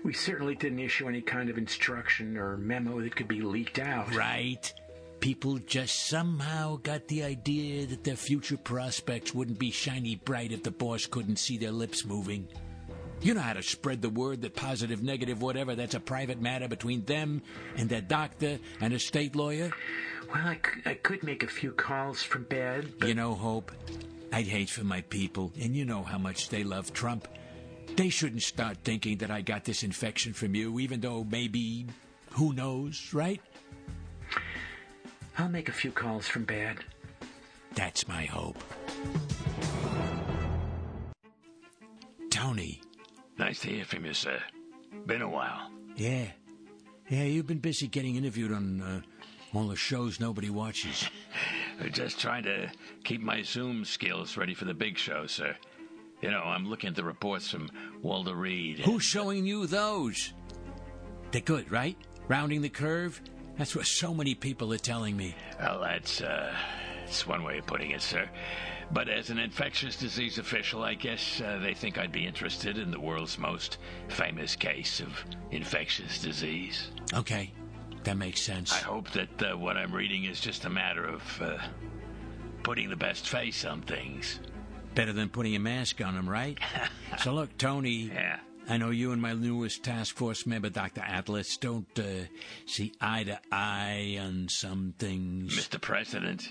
we 0.04 0.12
certainly 0.12 0.54
didn't 0.54 0.78
issue 0.78 1.08
any 1.08 1.20
kind 1.20 1.50
of 1.50 1.58
instruction 1.58 2.36
or 2.36 2.56
memo 2.56 3.00
that 3.00 3.16
could 3.16 3.28
be 3.28 3.40
leaked 3.40 3.78
out. 3.78 4.14
Right. 4.14 4.72
People 5.20 5.58
just 5.58 6.06
somehow 6.08 6.76
got 6.76 7.08
the 7.08 7.24
idea 7.24 7.86
that 7.86 8.04
their 8.04 8.16
future 8.16 8.56
prospects 8.56 9.34
wouldn't 9.34 9.58
be 9.58 9.70
shiny 9.70 10.16
bright 10.16 10.52
if 10.52 10.62
the 10.62 10.70
boss 10.70 11.06
couldn't 11.06 11.36
see 11.36 11.56
their 11.58 11.72
lips 11.72 12.04
moving. 12.04 12.46
You 13.22 13.34
know 13.34 13.40
how 13.40 13.54
to 13.54 13.62
spread 13.62 14.02
the 14.02 14.10
word 14.10 14.42
that 14.42 14.54
positive, 14.54 15.02
negative, 15.02 15.40
whatever, 15.40 15.74
that's 15.74 15.94
a 15.94 16.00
private 16.00 16.40
matter 16.40 16.68
between 16.68 17.04
them 17.06 17.42
and 17.76 17.88
their 17.88 18.02
doctor 18.02 18.58
and 18.80 18.92
a 18.92 18.98
state 18.98 19.34
lawyer? 19.34 19.72
Well, 20.32 20.46
I, 20.46 20.54
c- 20.56 20.82
I 20.84 20.94
could 20.94 21.22
make 21.22 21.42
a 21.42 21.48
few 21.48 21.72
calls 21.72 22.22
from 22.22 22.44
bed. 22.44 22.92
But... 22.98 23.08
You 23.08 23.14
know, 23.14 23.34
Hope, 23.34 23.72
I'd 24.32 24.46
hate 24.46 24.68
for 24.68 24.84
my 24.84 25.00
people, 25.00 25.50
and 25.58 25.74
you 25.74 25.86
know 25.86 26.02
how 26.02 26.18
much 26.18 26.50
they 26.50 26.62
love 26.62 26.92
Trump. 26.92 27.26
They 27.96 28.10
shouldn't 28.10 28.42
start 28.42 28.78
thinking 28.84 29.18
that 29.18 29.30
I 29.30 29.40
got 29.40 29.64
this 29.64 29.82
infection 29.82 30.34
from 30.34 30.54
you, 30.54 30.78
even 30.80 31.00
though 31.00 31.24
maybe, 31.24 31.86
who 32.32 32.52
knows, 32.52 33.14
right? 33.14 33.40
I'll 35.38 35.48
make 35.48 35.68
a 35.68 35.72
few 35.72 35.90
calls 35.90 36.26
from 36.26 36.44
bed. 36.44 36.78
That's 37.74 38.08
my 38.08 38.24
hope. 38.24 38.56
Tony. 42.30 42.80
Nice 43.38 43.60
to 43.60 43.68
hear 43.68 43.84
from 43.84 44.06
you, 44.06 44.14
sir. 44.14 44.38
Been 45.06 45.22
a 45.22 45.28
while. 45.28 45.70
Yeah. 45.96 46.26
Yeah, 47.08 47.24
you've 47.24 47.46
been 47.46 47.58
busy 47.58 47.86
getting 47.86 48.16
interviewed 48.16 48.52
on 48.52 48.80
uh, 48.80 49.00
all 49.54 49.68
the 49.68 49.76
shows 49.76 50.18
nobody 50.18 50.50
watches. 50.50 51.08
Just 51.92 52.18
trying 52.18 52.44
to 52.44 52.70
keep 53.04 53.20
my 53.20 53.42
Zoom 53.42 53.84
skills 53.84 54.36
ready 54.36 54.54
for 54.54 54.64
the 54.64 54.74
big 54.74 54.96
show, 54.96 55.26
sir. 55.26 55.54
You 56.22 56.30
know, 56.30 56.40
I'm 56.40 56.66
looking 56.68 56.88
at 56.88 56.96
the 56.96 57.04
reports 57.04 57.50
from 57.50 57.70
Walter 58.02 58.34
Reed. 58.34 58.78
Who's 58.78 59.04
showing 59.04 59.44
you 59.44 59.66
those? 59.66 60.32
They're 61.30 61.42
good, 61.42 61.70
right? 61.70 61.96
Rounding 62.28 62.62
the 62.62 62.70
curve? 62.70 63.20
That's 63.58 63.74
what 63.74 63.86
so 63.86 64.12
many 64.12 64.34
people 64.34 64.72
are 64.72 64.78
telling 64.78 65.16
me. 65.16 65.34
Well, 65.58 65.80
that's, 65.80 66.20
uh, 66.20 66.54
that's 67.00 67.26
one 67.26 67.42
way 67.42 67.58
of 67.58 67.66
putting 67.66 67.92
it, 67.92 68.02
sir. 68.02 68.28
But 68.92 69.08
as 69.08 69.30
an 69.30 69.38
infectious 69.38 69.96
disease 69.96 70.38
official, 70.38 70.84
I 70.84 70.94
guess 70.94 71.40
uh, 71.40 71.58
they 71.58 71.74
think 71.74 71.98
I'd 71.98 72.12
be 72.12 72.26
interested 72.26 72.78
in 72.78 72.90
the 72.90 73.00
world's 73.00 73.38
most 73.38 73.78
famous 74.08 74.54
case 74.54 75.00
of 75.00 75.24
infectious 75.50 76.20
disease. 76.20 76.90
Okay, 77.12 77.52
that 78.04 78.16
makes 78.16 78.42
sense. 78.42 78.72
I 78.72 78.78
hope 78.78 79.10
that 79.10 79.42
uh, 79.42 79.56
what 79.56 79.76
I'm 79.76 79.92
reading 79.92 80.24
is 80.24 80.40
just 80.40 80.66
a 80.66 80.70
matter 80.70 81.04
of 81.04 81.42
uh, 81.42 81.58
putting 82.62 82.88
the 82.88 82.96
best 82.96 83.28
face 83.28 83.64
on 83.64 83.82
things. 83.82 84.38
Better 84.94 85.12
than 85.12 85.28
putting 85.28 85.56
a 85.56 85.60
mask 85.60 86.00
on 86.00 86.14
them, 86.14 86.28
right? 86.28 86.58
so 87.22 87.32
look, 87.32 87.56
Tony. 87.58 88.10
Yeah. 88.12 88.38
I 88.68 88.78
know 88.78 88.90
you 88.90 89.12
and 89.12 89.22
my 89.22 89.32
newest 89.32 89.84
task 89.84 90.16
force 90.16 90.44
member, 90.46 90.68
Dr. 90.68 91.00
Atlas, 91.00 91.56
don't 91.56 91.86
uh, 91.98 92.26
see 92.66 92.92
eye 93.00 93.24
to 93.24 93.38
eye 93.52 94.18
on 94.20 94.48
some 94.48 94.94
things. 94.98 95.56
Mr. 95.56 95.80
President, 95.80 96.48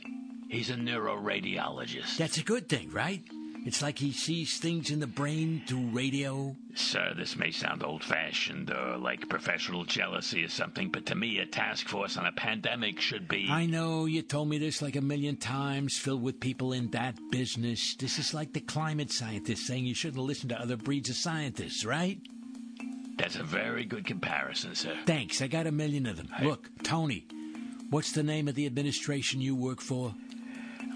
he's 0.50 0.70
a 0.70 0.76
neuroradiologist. 0.76 2.18
That's 2.18 2.38
a 2.38 2.44
good 2.44 2.70
thing, 2.70 2.90
right? 2.92 3.22
It's 3.66 3.82
like 3.82 3.98
he 3.98 4.12
sees 4.12 4.60
things 4.60 4.92
in 4.92 5.00
the 5.00 5.08
brain 5.08 5.64
through 5.66 5.88
radio. 5.88 6.56
Sir, 6.76 7.16
this 7.18 7.36
may 7.36 7.50
sound 7.50 7.82
old 7.84 8.04
fashioned 8.04 8.70
or 8.70 8.94
uh, 8.94 8.98
like 9.00 9.28
professional 9.28 9.84
jealousy 9.86 10.44
or 10.44 10.50
something, 10.50 10.90
but 10.92 11.08
to 11.08 11.16
me, 11.16 11.40
a 11.40 11.48
task 11.48 11.88
force 11.88 12.16
on 12.16 12.28
a 12.28 12.32
pandemic 12.32 13.02
should 13.02 13.28
be. 13.28 13.48
I 13.50 13.66
know 13.66 14.06
you 14.06 14.22
told 14.22 14.50
me 14.50 14.60
this 14.60 14.84
like 14.84 14.96
a 14.96 15.02
million 15.02 15.36
times, 15.36 15.98
filled 15.98 16.22
with 16.22 16.40
people 16.40 16.74
in 16.74 16.92
that 16.92 17.16
business. 17.32 17.96
This 17.96 18.20
is 18.20 18.36
like 18.36 18.54
the 18.54 18.60
climate 18.60 19.12
scientists 19.12 19.66
saying 19.66 19.86
you 19.86 19.96
shouldn't 19.96 20.24
listen 20.24 20.50
to 20.50 20.62
other 20.62 20.78
breeds 20.78 21.10
of 21.10 21.16
scientists, 21.16 21.84
right? 21.84 22.20
That's 23.18 23.36
a 23.36 23.44
very 23.44 23.86
good 23.86 24.06
comparison, 24.06 24.76
sir. 24.76 24.96
Thanks. 25.08 25.42
I 25.42 25.48
got 25.48 25.66
a 25.66 25.72
million 25.72 26.06
of 26.06 26.18
them. 26.18 26.28
Hey. 26.28 26.46
Look, 26.46 26.70
Tony, 26.84 27.26
what's 27.90 28.12
the 28.12 28.24
name 28.24 28.48
of 28.48 28.54
the 28.54 28.68
administration 28.68 29.42
you 29.42 29.56
work 29.56 29.82
for? 29.82 30.14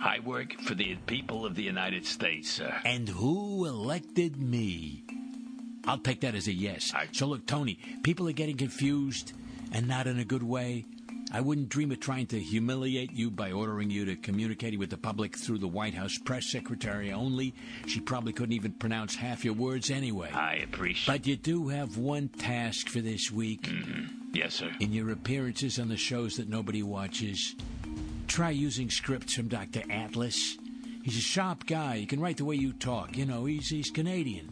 I 0.02 0.20
work 0.20 0.60
for 0.62 0.76
the 0.76 0.96
people 1.08 1.46
of 1.46 1.56
the 1.56 1.64
United 1.64 2.06
States, 2.06 2.50
sir. 2.52 2.74
And 2.86 3.08
who 3.10 3.66
elected 3.66 4.38
me? 4.38 5.04
I'll 5.86 5.98
take 5.98 6.22
that 6.22 6.36
as 6.36 6.48
a 6.48 6.54
yes. 6.54 6.94
I- 6.94 7.08
So 7.12 7.26
look, 7.28 7.46
Tony, 7.46 7.80
people 8.04 8.28
are 8.30 8.34
getting 8.34 8.58
confused 8.58 9.34
and 9.72 9.88
not 9.88 10.08
in 10.08 10.20
a 10.20 10.26
good 10.26 10.44
way. 10.44 10.86
I 11.32 11.42
wouldn't 11.42 11.70
dream 11.70 11.92
of 11.92 12.00
trying 12.00 12.26
to 12.28 12.40
humiliate 12.40 13.12
you 13.12 13.30
by 13.30 13.52
ordering 13.52 13.92
you 13.92 14.04
to 14.06 14.16
communicate 14.16 14.78
with 14.80 14.90
the 14.90 14.98
public 14.98 15.36
through 15.38 15.60
the 15.60 15.68
White 15.68 15.94
House 15.94 16.18
press 16.18 16.50
secretary 16.50 17.12
only. 17.14 17.54
She 17.86 18.00
probably 18.00 18.34
couldn't 18.34 18.54
even 18.54 18.72
pronounce 18.72 19.16
half 19.16 19.46
your 19.46 19.54
words 19.54 19.92
anyway. 19.92 20.32
I 20.32 20.56
appreciate 20.56 21.06
But 21.14 21.28
you 21.28 21.36
do 21.36 21.68
have 21.68 21.98
one 21.98 22.30
task 22.30 22.88
for 22.90 23.00
this 23.02 23.32
week. 23.32 23.62
Mm-hmm. 23.64 24.34
Yes, 24.34 24.56
sir. 24.56 24.72
In 24.80 24.92
your 24.92 25.12
appearances 25.12 25.78
on 25.78 25.90
the 25.90 25.98
shows 25.98 26.38
that 26.38 26.50
nobody 26.50 26.82
watches, 26.82 27.56
try 28.30 28.52
using 28.52 28.90
scripts 28.92 29.34
from 29.34 29.48
Dr. 29.48 29.82
Atlas. 29.90 30.58
He's 31.04 31.18
a 31.18 31.22
sharp 31.22 31.66
guy. 31.66 31.98
He 31.98 32.06
can 32.06 32.20
write 32.20 32.38
the 32.38 32.46
way 32.46 32.56
you 32.56 32.74
talk. 32.74 33.18
You 33.18 33.26
know, 33.26 33.46
he's, 33.46 33.70
he's 33.70 33.90
Canadian. 33.90 34.50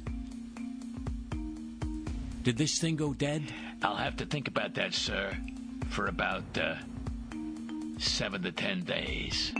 Did 2.41 2.57
this 2.57 2.79
thing 2.79 2.95
go 2.95 3.13
dead? 3.13 3.43
I'll 3.83 3.95
have 3.95 4.17
to 4.17 4.25
think 4.25 4.47
about 4.47 4.73
that, 4.75 4.93
sir, 4.93 5.37
for 5.89 6.07
about 6.07 6.43
uh, 6.57 6.75
seven 7.99 8.41
to 8.43 8.51
ten 8.51 8.83
days. 8.83 9.53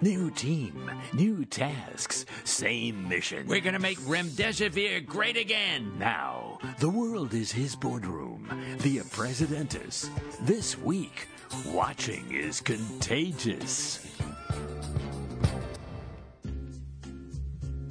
New 0.00 0.30
team, 0.30 0.90
new 1.12 1.44
tasks, 1.44 2.24
same 2.44 3.08
mission. 3.08 3.46
We're 3.48 3.60
going 3.60 3.74
to 3.74 3.80
make 3.80 3.98
Remdesivir 3.98 5.04
great 5.04 5.36
again. 5.36 5.92
Now, 5.98 6.58
the 6.78 6.88
world 6.88 7.34
is 7.34 7.50
his 7.50 7.74
boardroom, 7.74 8.48
the 8.80 9.00
Presidentus. 9.10 10.08
This 10.42 10.78
week, 10.78 11.26
watching 11.66 12.32
is 12.32 12.60
contagious. 12.60 14.06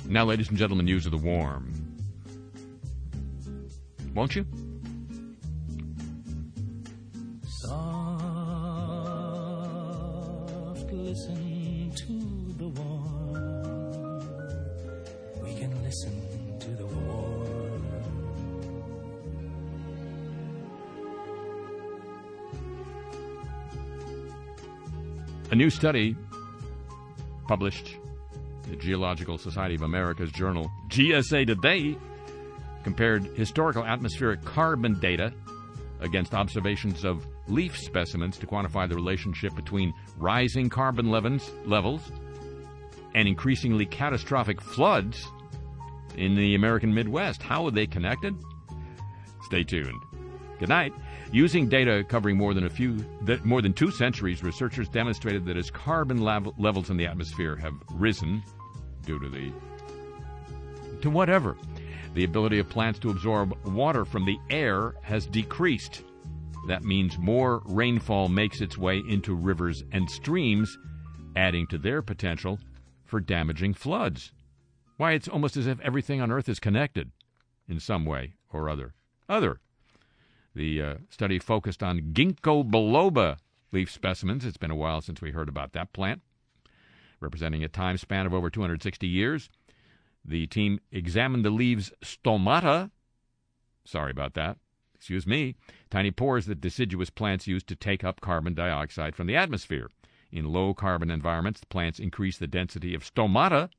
Now, 0.06 0.24
ladies 0.24 0.50
and 0.50 0.58
gentlemen, 0.58 0.86
news 0.86 1.06
of 1.06 1.12
the 1.12 1.18
warm. 1.18 1.74
Won't 4.16 4.36
you? 4.36 4.46
Study 25.78 26.16
published 27.48 27.98
the 28.68 28.76
Geological 28.76 29.38
Society 29.38 29.76
of 29.76 29.84
America's 29.84 30.32
journal 30.32 30.72
GSA 30.88 31.46
Today 31.46 31.96
compared 32.84 33.26
historical 33.38 33.86
atmospheric 33.86 34.44
carbon 34.44 35.00
data 35.00 35.32
against 36.00 36.34
observations 36.34 37.06
of 37.06 37.28
leaf 37.48 37.78
specimens 37.78 38.40
to 38.40 38.48
quantify 38.48 38.90
the 38.90 38.96
relationship 38.96 39.56
between 39.56 39.94
rising 40.18 40.68
carbon 40.68 41.12
levels, 41.12 41.52
levels 41.64 42.12
and 43.14 43.28
increasingly 43.28 43.86
catastrophic 43.86 44.60
floods 44.60 45.28
in 46.16 46.34
the 46.34 46.56
American 46.56 46.92
Midwest. 46.92 47.44
How 47.44 47.64
are 47.68 47.72
they 47.72 47.86
connected? 47.86 48.36
Stay 49.44 49.64
tuned. 49.64 50.02
Good 50.60 50.70
night. 50.70 50.94
Using 51.32 51.70
data 51.70 52.04
covering 52.08 52.38
more 52.38 52.54
than 52.54 52.66
a 52.66 52.70
few, 52.70 53.06
more 53.44 53.62
than 53.62 53.74
two 53.74 53.92
centuries, 53.92 54.44
researchers 54.44 54.90
demonstrated 54.90 55.46
that 55.46 55.58
as 55.58 55.70
carbon 55.70 56.22
levels 56.22 56.90
in 56.90 56.98
the 56.98 57.06
atmosphere 57.06 57.56
have 57.56 57.74
risen 57.92 58.42
due 59.06 59.20
to 59.20 59.30
the 59.30 59.52
to 61.02 61.10
whatever, 61.12 61.56
the 62.16 62.24
ability 62.24 62.58
of 62.58 62.70
plants 62.70 62.98
to 63.00 63.12
absorb 63.12 63.56
water 63.68 64.04
from 64.04 64.26
the 64.26 64.40
air 64.50 64.96
has 65.04 65.28
decreased. 65.28 66.04
That 66.68 66.84
means 66.84 67.20
more 67.20 67.62
rainfall 67.66 68.30
makes 68.30 68.62
its 68.62 68.78
way 68.78 69.04
into 69.08 69.36
rivers 69.36 69.84
and 69.92 70.10
streams, 70.10 70.76
adding 71.36 71.68
to 71.68 71.78
their 71.78 72.02
potential 72.02 72.60
for 73.06 73.20
damaging 73.20 73.76
floods. 73.76 74.32
Why, 74.98 75.12
it's 75.14 75.28
almost 75.28 75.56
as 75.56 75.68
if 75.68 75.80
everything 75.82 76.20
on 76.20 76.32
Earth 76.32 76.50
is 76.50 76.60
connected 76.60 77.12
in 77.68 77.80
some 77.80 78.06
way 78.06 78.34
or 78.50 78.70
other. 78.70 78.96
Other. 79.30 79.60
The 80.58 80.82
uh, 80.82 80.96
study 81.12 81.38
focused 81.38 81.84
on 81.84 82.14
ginkgo 82.14 82.68
biloba 82.68 83.38
leaf 83.72 83.92
specimens. 83.92 84.44
It's 84.44 84.58
been 84.58 84.72
a 84.72 84.76
while 84.76 85.02
since 85.02 85.22
we 85.22 85.30
heard 85.30 85.50
about 85.50 85.74
that 85.74 85.94
plant, 85.94 86.24
representing 87.20 87.64
a 87.64 87.68
time 87.68 87.96
span 87.98 88.26
of 88.26 88.34
over 88.34 88.50
260 88.50 89.06
years. 89.06 89.52
The 90.26 90.48
team 90.48 90.80
examined 90.92 91.46
the 91.46 91.52
leaves' 91.52 91.92
stomata. 92.04 92.90
Sorry 93.86 94.10
about 94.10 94.34
that. 94.34 94.58
Excuse 94.96 95.28
me. 95.28 95.54
Tiny 95.92 96.10
pores 96.10 96.48
that 96.48 96.60
deciduous 96.60 97.12
plants 97.12 97.46
use 97.46 97.64
to 97.66 97.76
take 97.76 98.04
up 98.04 98.20
carbon 98.20 98.56
dioxide 98.56 99.16
from 99.16 99.28
the 99.28 99.36
atmosphere. 99.36 99.92
In 100.32 100.52
low 100.52 100.74
carbon 100.74 101.12
environments, 101.12 101.60
the 101.60 101.68
plants 101.68 102.00
increase 102.00 102.40
the 102.40 102.48
density 102.48 102.96
of 102.96 103.04
stomata. 103.04 103.70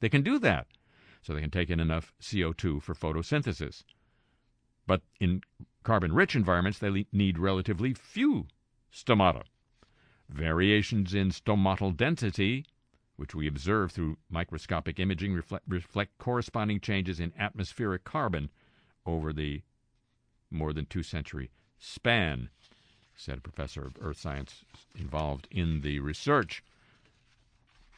They 0.00 0.08
can 0.08 0.22
do 0.22 0.40
that, 0.40 0.66
so 1.22 1.34
they 1.34 1.40
can 1.40 1.52
take 1.52 1.70
in 1.70 1.78
enough 1.78 2.12
CO2 2.20 2.82
for 2.82 2.96
photosynthesis. 2.96 3.84
But 4.88 5.02
in 5.20 5.42
carbon 5.86 6.12
rich 6.12 6.34
environments, 6.34 6.80
they 6.80 7.06
need 7.12 7.38
relatively 7.38 7.94
few 7.94 8.48
stomata. 8.92 9.44
Variations 10.28 11.14
in 11.14 11.30
stomatal 11.30 11.96
density, 11.96 12.66
which 13.14 13.36
we 13.36 13.46
observe 13.46 13.92
through 13.92 14.16
microscopic 14.28 14.98
imaging, 14.98 15.32
reflect, 15.32 15.64
reflect 15.68 16.18
corresponding 16.18 16.80
changes 16.80 17.20
in 17.20 17.32
atmospheric 17.38 18.02
carbon 18.02 18.50
over 19.06 19.32
the 19.32 19.62
more 20.50 20.72
than 20.72 20.86
two 20.86 21.04
century 21.04 21.52
span 21.78 22.50
said 23.14 23.38
a 23.38 23.40
professor 23.40 23.86
of 23.86 23.96
earth 24.00 24.18
science 24.18 24.64
involved 24.98 25.46
in 25.52 25.82
the 25.82 26.00
research. 26.00 26.64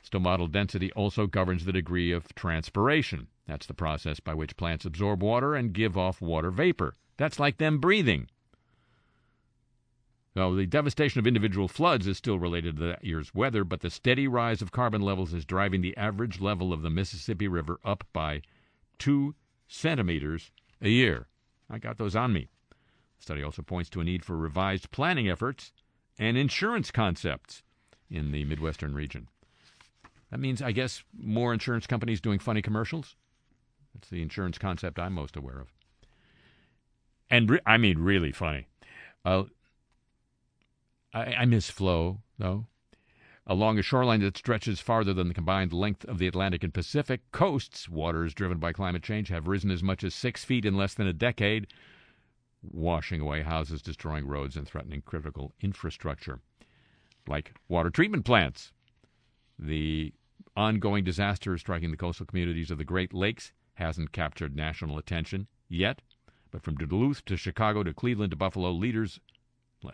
Stomatal 0.07 0.53
density 0.53 0.93
also 0.93 1.27
governs 1.27 1.65
the 1.65 1.73
degree 1.73 2.13
of 2.13 2.35
transpiration. 2.35 3.29
That's 3.47 3.67
the 3.67 3.73
process 3.73 4.21
by 4.21 4.35
which 4.35 4.59
plants 4.59 4.85
absorb 4.85 5.23
water 5.23 5.55
and 5.55 5.73
give 5.73 5.97
off 5.97 6.21
water 6.21 6.51
vapor. 6.51 6.93
That's 7.19 7.39
like 7.39 7.59
them 7.59 7.79
breathing. 7.79 8.29
So 10.35 10.55
the 10.55 10.67
devastation 10.67 11.19
of 11.19 11.27
individual 11.27 11.67
floods 11.67 12.07
is 12.07 12.17
still 12.17 12.39
related 12.39 12.77
to 12.77 12.85
that 12.85 13.05
year's 13.05 13.35
weather, 13.35 13.65
but 13.65 13.81
the 13.81 13.91
steady 13.91 14.29
rise 14.29 14.63
of 14.63 14.71
carbon 14.71 15.03
levels 15.03 15.35
is 15.35 15.45
driving 15.45 15.81
the 15.81 15.97
average 15.97 16.41
level 16.41 16.73
of 16.73 16.83
the 16.83 16.91
Mississippi 16.91 17.49
River 17.49 17.81
up 17.85 18.05
by 18.13 18.43
two 18.99 19.35
centimeters 19.67 20.53
a 20.81 20.89
year. 20.89 21.27
I 21.69 21.79
got 21.79 21.99
those 21.99 22.15
on 22.15 22.33
me. 22.33 22.49
The 23.19 23.23
study 23.23 23.43
also 23.43 23.63
points 23.63 23.91
to 23.91 24.01
a 24.01 24.05
need 24.05 24.25
for 24.25 24.37
revised 24.37 24.93
planning 24.93 25.29
efforts 25.29 25.73
and 26.21 26.37
insurance 26.39 26.93
concepts 26.93 27.65
in 28.09 28.31
the 28.31 28.45
Midwestern 28.45 28.95
region. 28.95 29.29
That 30.31 30.39
means, 30.39 30.63
I 30.63 30.71
guess, 30.71 31.03
more 31.19 31.53
insurance 31.53 31.87
companies 31.89 32.21
doing 32.21 32.39
funny 32.39 32.63
commercials. 32.63 33.17
That's 33.93 34.09
the 34.09 34.23
insurance 34.23 34.57
concept 34.57 35.01
I'm 35.01 35.15
most 35.15 35.37
aware 35.37 35.59
of. 35.59 35.73
And 37.31 37.51
re- 37.51 37.61
I 37.67 37.77
mean, 37.77 37.99
really 37.99 38.33
funny. 38.33 38.67
Uh, 39.25 39.45
I, 41.13 41.25
I 41.35 41.45
miss 41.45 41.71
Flo, 41.71 42.23
though. 42.39 42.67
Along 43.47 43.79
a 43.79 43.83
shoreline 43.83 44.21
that 44.21 44.37
stretches 44.37 44.81
farther 44.81 45.15
than 45.15 45.29
the 45.29 45.35
combined 45.35 45.73
length 45.73 46.05
of 46.05 46.19
the 46.19 46.27
Atlantic 46.27 46.63
and 46.63 46.75
Pacific 46.75 47.23
coasts, 47.33 47.89
waters 47.89 48.35
driven 48.35 48.59
by 48.59 48.75
climate 48.75 49.03
change 49.03 49.29
have 49.29 49.49
risen 49.49 49.71
as 49.71 49.83
much 49.83 50.05
as 50.05 50.15
six 50.15 50.45
feet 50.45 50.67
in 50.67 50.77
less 50.77 50.93
than 50.93 51.07
a 51.07 51.15
decade, 51.15 51.67
washing 52.63 53.23
away 53.23 53.43
houses, 53.43 53.81
destroying 53.81 54.27
roads, 54.27 54.55
and 54.55 54.69
threatening 54.69 55.01
critical 55.01 55.55
infrastructure, 55.63 56.41
like 57.27 57.55
water 57.69 57.89
treatment 57.89 58.27
plants. 58.27 58.71
The 59.59 60.13
ongoing 60.55 61.05
disaster 61.05 61.57
striking 61.57 61.91
the 61.91 61.97
coastal 61.97 62.27
communities 62.27 62.71
of 62.71 62.77
the 62.77 62.85
Great 62.85 63.15
Lakes 63.15 63.53
hasn't 63.75 64.13
captured 64.13 64.55
national 64.55 64.99
attention 64.99 65.47
yet, 65.71 66.03
but 66.51 66.63
from 66.63 66.77
Duluth 66.77 67.25
to 67.27 67.37
Chicago 67.37 67.83
to 67.83 67.95
Cleveland 67.95 68.31
to 68.31 68.37
Buffalo, 68.37 68.71
leaders, 68.71 69.21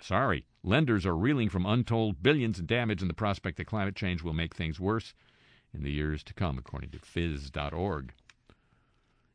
sorry, 0.01 0.47
lenders 0.63 1.05
are 1.05 1.17
reeling 1.17 1.49
from 1.49 1.67
untold 1.67 2.23
billions 2.23 2.59
in 2.59 2.67
damage 2.67 3.01
and 3.01 3.11
the 3.11 3.15
prospect 3.15 3.57
that 3.57 3.67
climate 3.67 3.97
change 3.97 4.23
will 4.23 4.33
make 4.33 4.55
things 4.55 4.81
worse 4.81 5.15
in 5.73 5.83
the 5.83 5.93
years 5.93 6.23
to 6.25 6.35
come, 6.35 6.59
according 6.59 6.91
to 6.91 6.99
phys.org. 6.99 8.13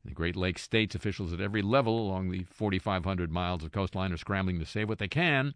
In 0.03 0.09
the 0.09 0.15
Great 0.15 0.35
Lakes 0.35 0.61
states, 0.61 0.95
officials 0.95 1.33
at 1.33 1.41
every 1.41 1.61
level 1.61 1.99
along 1.99 2.31
the 2.31 2.43
4,500 2.43 3.31
miles 3.31 3.63
of 3.63 3.71
coastline 3.71 4.13
are 4.13 4.17
scrambling 4.17 4.59
to 4.59 4.65
save 4.65 4.87
what 4.87 4.99
they 4.99 5.09
can 5.09 5.53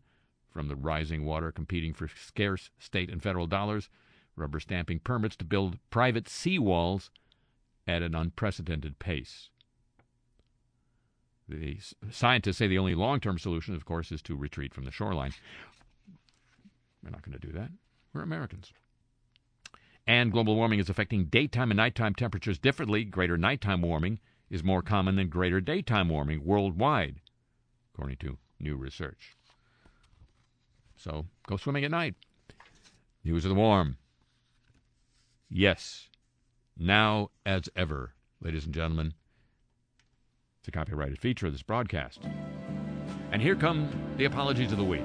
from 0.54 0.68
the 0.68 0.76
rising 0.76 1.26
water 1.26 1.52
competing 1.52 1.94
for 1.94 2.08
scarce 2.08 2.70
state 2.78 3.10
and 3.10 3.24
federal 3.24 3.48
dollars, 3.48 3.90
rubber 4.36 4.60
stamping 4.60 5.00
permits 5.00 5.36
to 5.38 5.46
build 5.46 5.80
private 5.90 6.26
seawalls 6.26 7.10
at 7.88 8.02
an 8.02 8.14
unprecedented 8.14 9.00
pace. 9.00 9.50
The 11.48 11.78
scientists 12.10 12.58
say 12.58 12.68
the 12.68 12.78
only 12.78 12.96
long 12.96 13.20
term 13.20 13.38
solution, 13.38 13.76
of 13.76 13.86
course, 13.86 14.12
is 14.12 14.22
to 14.24 14.36
retreat 14.36 14.74
from 14.74 14.86
the 14.86 14.92
shoreline. 14.92 15.34
We're 17.04 17.10
not 17.10 17.22
going 17.24 17.38
to 17.38 17.48
do 17.48 17.54
that. 17.54 17.70
We're 18.14 18.22
Americans. 18.22 18.72
And 20.08 20.32
global 20.32 20.56
warming 20.56 20.80
is 20.80 20.90
affecting 20.90 21.26
daytime 21.26 21.72
and 21.72 21.78
nighttime 21.78 22.16
temperatures 22.16 22.60
differently. 22.60 23.04
Greater 23.04 23.38
nighttime 23.38 23.82
warming 23.82 24.20
is 24.50 24.64
more 24.64 24.82
common 24.82 25.16
than 25.16 25.30
greater 25.30 25.60
daytime 25.62 26.10
warming 26.10 26.44
worldwide, 26.44 27.22
according 27.94 28.18
to 28.18 28.38
new 28.60 28.76
research. 28.76 29.36
So 30.96 31.26
go 31.48 31.58
swimming 31.58 31.86
at 31.86 31.92
night. 31.92 32.16
News 33.24 33.46
of 33.46 33.50
the 33.50 33.56
warm. 33.56 33.98
Yes, 35.50 36.08
now 36.78 37.30
as 37.46 37.70
ever, 37.76 38.14
ladies 38.42 38.66
and 38.66 38.74
gentlemen, 38.74 39.14
it's 40.64 40.70
a 40.70 40.72
copyrighted 40.72 41.20
feature 41.20 41.48
of 41.48 41.52
this 41.52 41.62
broadcast. 41.62 42.22
And 43.34 43.42
here 43.42 43.54
come 43.54 43.90
the 44.16 44.24
apologies 44.24 44.72
of 44.72 44.78
the 44.78 44.84
week. 44.86 45.04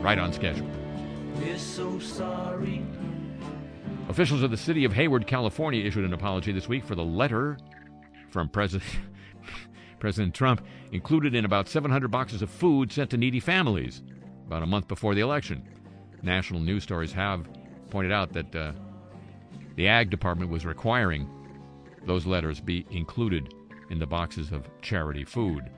Right 0.00 0.20
on 0.20 0.32
schedule. 0.32 0.70
We're 1.34 1.58
so 1.58 1.98
sorry. 1.98 2.86
Officials 4.08 4.44
of 4.44 4.52
the 4.52 4.56
city 4.56 4.84
of 4.84 4.92
Hayward, 4.92 5.26
California 5.26 5.84
issued 5.84 6.04
an 6.04 6.14
apology 6.14 6.52
this 6.52 6.68
week 6.68 6.84
for 6.84 6.94
the 6.94 7.02
letter 7.04 7.58
from 8.30 8.48
President 8.48 8.88
President 9.98 10.32
Trump 10.32 10.64
included 10.92 11.34
in 11.34 11.44
about 11.44 11.66
700 11.66 12.08
boxes 12.08 12.40
of 12.40 12.50
food 12.50 12.92
sent 12.92 13.10
to 13.10 13.16
needy 13.16 13.40
families 13.40 14.02
about 14.46 14.62
a 14.62 14.66
month 14.66 14.86
before 14.86 15.16
the 15.16 15.22
election. 15.22 15.66
National 16.22 16.60
news 16.60 16.84
stories 16.84 17.12
have 17.14 17.48
pointed 17.90 18.12
out 18.12 18.32
that 18.32 18.54
uh, 18.54 18.70
the 19.74 19.88
Ag 19.88 20.08
Department 20.08 20.52
was 20.52 20.64
requiring 20.64 21.28
those 22.06 22.26
letters 22.26 22.60
be 22.60 22.86
included 22.90 23.52
in 23.90 23.98
the 23.98 24.06
boxes 24.06 24.52
of 24.52 24.68
charity 24.82 25.24
food. 25.24 25.70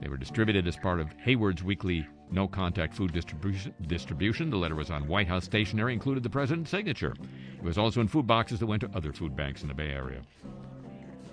They 0.00 0.08
were 0.08 0.16
distributed 0.16 0.66
as 0.66 0.76
part 0.76 1.00
of 1.00 1.12
Hayward's 1.24 1.62
weekly 1.62 2.06
no 2.30 2.46
contact 2.46 2.94
food 2.94 3.12
distribution, 3.12 3.74
distribution. 3.86 4.50
The 4.50 4.56
letter 4.56 4.74
was 4.74 4.90
on 4.90 5.08
White 5.08 5.28
House 5.28 5.44
stationery, 5.44 5.92
included 5.92 6.22
the 6.22 6.30
president's 6.30 6.70
signature. 6.70 7.14
It 7.56 7.64
was 7.64 7.78
also 7.78 8.00
in 8.00 8.08
food 8.08 8.26
boxes 8.26 8.60
that 8.60 8.66
went 8.66 8.82
to 8.82 8.90
other 8.94 9.12
food 9.12 9.34
banks 9.34 9.62
in 9.62 9.68
the 9.68 9.74
Bay 9.74 9.90
Area. 9.90 10.20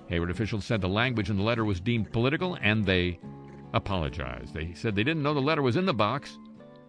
Hayward 0.07 0.31
officials 0.31 0.65
said 0.65 0.81
the 0.81 0.87
language 0.87 1.29
in 1.29 1.37
the 1.37 1.43
letter 1.43 1.65
was 1.65 1.79
deemed 1.79 2.11
political 2.11 2.57
and 2.61 2.85
they 2.85 3.19
apologized. 3.73 4.53
They 4.53 4.73
said 4.73 4.95
they 4.95 5.03
didn't 5.03 5.23
know 5.23 5.33
the 5.33 5.41
letter 5.41 5.61
was 5.61 5.75
in 5.75 5.85
the 5.85 5.93
box 5.93 6.37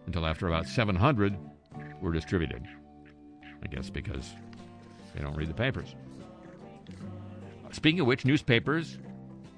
until 0.05 0.25
after 0.25 0.47
about 0.47 0.67
700 0.67 1.35
were 2.01 2.13
distributed. 2.13 2.63
I 3.63 3.67
guess 3.67 3.89
because 3.89 4.33
they 5.13 5.21
don't 5.21 5.35
read 5.35 5.49
the 5.49 5.53
papers. 5.53 5.95
Speaking 7.71 7.99
of 7.99 8.07
which, 8.07 8.23
newspapers 8.23 8.97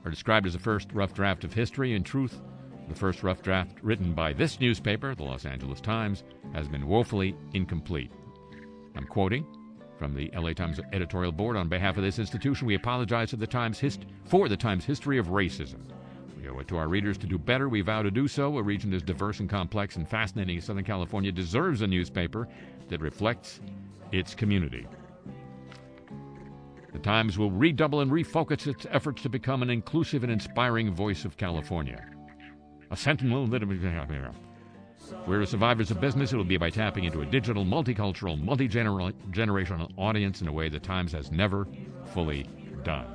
are 0.10 0.12
described 0.12 0.48
as 0.48 0.54
the 0.54 0.60
first 0.60 0.92
rough 0.92 1.14
draft 1.14 1.44
of 1.44 1.54
history. 1.54 1.94
In 1.94 2.04
truth, 2.04 2.42
the 2.88 2.96
first 2.96 3.22
rough 3.22 3.44
draft 3.44 3.78
written 3.84 4.14
by 4.14 4.34
this 4.34 4.60
newspaper, 4.60 5.14
the 5.14 5.24
Los 5.24 5.46
Angeles 5.46 5.80
Times, 5.80 6.24
has 6.54 6.68
been 6.68 6.88
woefully 6.88 7.36
incomplete. 7.54 8.12
I'm 8.96 9.06
quoting 9.06 9.46
from 10.00 10.16
the 10.16 10.32
LA 10.36 10.54
Times 10.54 10.80
editorial 10.94 11.32
board 11.32 11.56
on 11.56 11.70
behalf 11.70 11.96
of 11.96 12.04
this 12.04 12.18
institution. 12.18 12.66
We 12.66 12.74
apologize 12.74 13.30
to 13.30 13.36
the 13.36 13.46
Times 13.46 13.78
hist- 13.78 14.08
for 14.26 14.50
the 14.50 14.58
Times 14.58 14.84
history 14.84 15.20
of 15.20 15.28
racism. 15.28 15.82
We 16.36 16.50
owe 16.50 16.58
it 16.58 16.68
to 16.70 16.78
our 16.78 16.88
readers 16.88 17.20
to 17.20 17.28
do 17.28 17.38
better. 17.38 17.70
We 17.70 17.82
vow 17.82 18.02
to 18.02 18.10
do 18.10 18.28
so. 18.28 18.58
A 18.58 18.64
region 18.64 18.92
as 18.96 19.04
diverse 19.04 19.40
and 19.40 19.50
complex 19.50 19.96
and 19.96 20.10
fascinating 20.10 20.58
as 20.58 20.64
Southern 20.64 20.86
California 20.86 21.32
deserves 21.32 21.84
a 21.84 21.88
newspaper 21.88 22.48
that 22.88 23.00
reflects 23.00 23.60
its 24.12 24.34
community. 24.34 24.88
The 26.92 27.00
Times 27.00 27.38
will 27.38 27.52
redouble 27.52 28.02
and 28.02 28.12
refocus 28.12 28.66
its 28.68 28.88
efforts 28.90 29.22
to 29.24 29.30
become 29.30 29.62
an 29.62 29.70
inclusive 29.70 30.24
and 30.24 30.32
inspiring 30.32 30.94
voice 30.94 31.24
of 31.24 31.38
California. 31.38 32.04
A 32.92 32.98
sentinel 32.98 33.46
that 33.48 33.62
we're 35.28 35.46
survivors 35.46 35.92
of 35.92 36.02
business. 36.02 36.34
It 36.34 36.38
will 36.38 36.44
be 36.44 36.58
by 36.58 36.70
tapping 36.70 37.04
into 37.04 37.22
a 37.22 37.26
digital, 37.26 37.66
multicultural, 37.66 38.42
multi 38.42 38.68
generational 38.68 39.92
audience 39.98 40.42
in 40.42 40.48
a 40.48 40.52
way 40.52 40.70
the 40.70 40.80
Times 40.80 41.12
has 41.12 41.32
never 41.32 41.68
fully 42.14 42.48
done. 42.84 43.08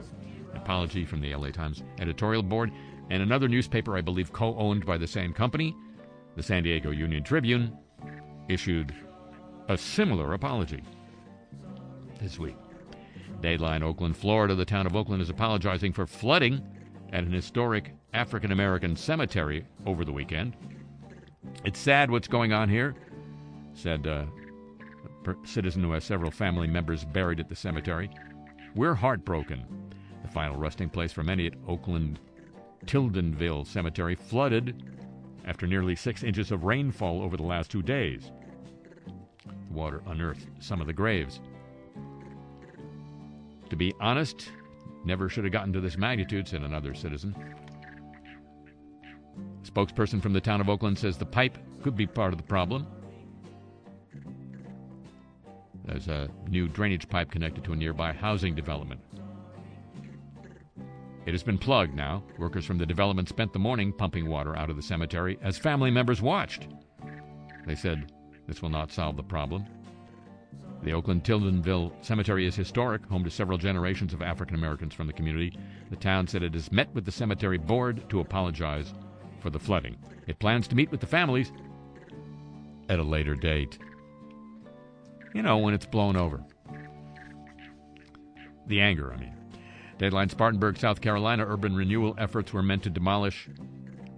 Apology 0.54 1.04
from 1.04 1.20
the 1.20 1.34
LA 1.34 1.50
Times 1.50 1.82
editorial 1.98 2.42
board 2.42 2.70
and 3.10 3.22
another 3.22 3.48
newspaper, 3.48 3.96
I 3.96 4.00
believe, 4.00 4.32
co 4.32 4.56
owned 4.56 4.86
by 4.86 4.98
the 4.98 5.06
same 5.06 5.32
company, 5.32 5.76
the 6.36 6.42
San 6.42 6.62
Diego 6.62 6.90
Union 6.90 7.22
Tribune, 7.22 7.76
issued 8.48 8.94
a 9.68 9.76
similar 9.76 10.32
apology 10.34 10.82
this 12.20 12.38
week. 12.38 12.56
Dateline 13.44 13.82
Oakland, 13.82 14.16
Florida. 14.16 14.54
The 14.54 14.64
town 14.64 14.86
of 14.86 14.96
Oakland 14.96 15.20
is 15.20 15.28
apologizing 15.28 15.92
for 15.92 16.06
flooding 16.06 16.66
at 17.12 17.24
an 17.24 17.32
historic 17.32 17.92
African 18.14 18.52
American 18.52 18.96
cemetery 18.96 19.66
over 19.84 20.02
the 20.02 20.12
weekend. 20.12 20.56
It's 21.62 21.78
sad 21.78 22.10
what's 22.10 22.26
going 22.26 22.54
on 22.54 22.70
here, 22.70 22.94
said 23.74 24.06
uh, 24.06 24.24
a 25.26 25.46
citizen 25.46 25.82
who 25.82 25.92
has 25.92 26.04
several 26.04 26.30
family 26.30 26.66
members 26.66 27.04
buried 27.04 27.38
at 27.38 27.50
the 27.50 27.54
cemetery. 27.54 28.08
We're 28.74 28.94
heartbroken. 28.94 29.66
The 30.22 30.28
final 30.28 30.56
resting 30.56 30.88
place 30.88 31.12
for 31.12 31.22
many 31.22 31.46
at 31.46 31.54
Oakland 31.68 32.20
Tildenville 32.86 33.66
Cemetery 33.66 34.14
flooded 34.14 34.82
after 35.44 35.66
nearly 35.66 35.94
six 35.96 36.22
inches 36.22 36.50
of 36.50 36.64
rainfall 36.64 37.20
over 37.20 37.36
the 37.36 37.42
last 37.42 37.70
two 37.70 37.82
days. 37.82 38.32
The 39.44 39.74
water 39.74 40.02
unearthed 40.06 40.46
some 40.60 40.80
of 40.80 40.86
the 40.86 40.94
graves. 40.94 41.40
To 43.70 43.76
be 43.76 43.94
honest, 44.00 44.50
never 45.04 45.28
should 45.28 45.44
have 45.44 45.52
gotten 45.52 45.72
to 45.72 45.80
this 45.80 45.96
magnitude, 45.96 46.48
said 46.48 46.62
another 46.62 46.94
citizen. 46.94 47.34
A 49.62 49.70
Spokesperson 49.70 50.22
from 50.22 50.32
the 50.32 50.40
town 50.40 50.60
of 50.60 50.68
Oakland 50.68 50.98
says 50.98 51.16
the 51.16 51.26
pipe 51.26 51.58
could 51.82 51.96
be 51.96 52.06
part 52.06 52.32
of 52.32 52.38
the 52.38 52.44
problem. 52.44 52.86
There's 55.84 56.08
a 56.08 56.28
new 56.48 56.68
drainage 56.68 57.08
pipe 57.08 57.30
connected 57.30 57.64
to 57.64 57.72
a 57.72 57.76
nearby 57.76 58.12
housing 58.12 58.54
development. 58.54 59.00
It 61.26 61.32
has 61.32 61.42
been 61.42 61.58
plugged 61.58 61.94
now. 61.94 62.22
Workers 62.38 62.64
from 62.66 62.78
the 62.78 62.86
development 62.86 63.28
spent 63.28 63.52
the 63.52 63.58
morning 63.58 63.92
pumping 63.92 64.28
water 64.28 64.56
out 64.56 64.70
of 64.70 64.76
the 64.76 64.82
cemetery 64.82 65.38
as 65.42 65.56
family 65.56 65.90
members 65.90 66.20
watched. 66.20 66.68
They 67.66 67.74
said 67.74 68.12
this 68.46 68.60
will 68.60 68.68
not 68.68 68.92
solve 68.92 69.16
the 69.16 69.22
problem. 69.22 69.66
The 70.84 70.92
Oakland 70.92 71.24
Tildenville 71.24 71.92
Cemetery 72.04 72.46
is 72.46 72.54
historic, 72.54 73.06
home 73.06 73.24
to 73.24 73.30
several 73.30 73.56
generations 73.56 74.12
of 74.12 74.20
African 74.20 74.54
Americans 74.54 74.92
from 74.92 75.06
the 75.06 75.14
community. 75.14 75.58
The 75.88 75.96
town 75.96 76.26
said 76.26 76.42
it 76.42 76.52
has 76.52 76.70
met 76.70 76.94
with 76.94 77.06
the 77.06 77.10
cemetery 77.10 77.56
board 77.56 78.06
to 78.10 78.20
apologize 78.20 78.92
for 79.40 79.48
the 79.48 79.58
flooding. 79.58 79.96
It 80.26 80.38
plans 80.38 80.68
to 80.68 80.74
meet 80.74 80.90
with 80.90 81.00
the 81.00 81.06
families 81.06 81.52
at 82.90 82.98
a 82.98 83.02
later 83.02 83.34
date. 83.34 83.78
You 85.34 85.40
know, 85.40 85.56
when 85.56 85.72
it's 85.72 85.86
blown 85.86 86.16
over. 86.16 86.44
The 88.66 88.82
anger, 88.82 89.10
I 89.10 89.16
mean. 89.16 89.34
Deadline 89.96 90.28
Spartanburg, 90.28 90.76
South 90.76 91.00
Carolina, 91.00 91.46
urban 91.48 91.74
renewal 91.74 92.14
efforts 92.18 92.52
were 92.52 92.62
meant 92.62 92.82
to 92.82 92.90
demolish 92.90 93.48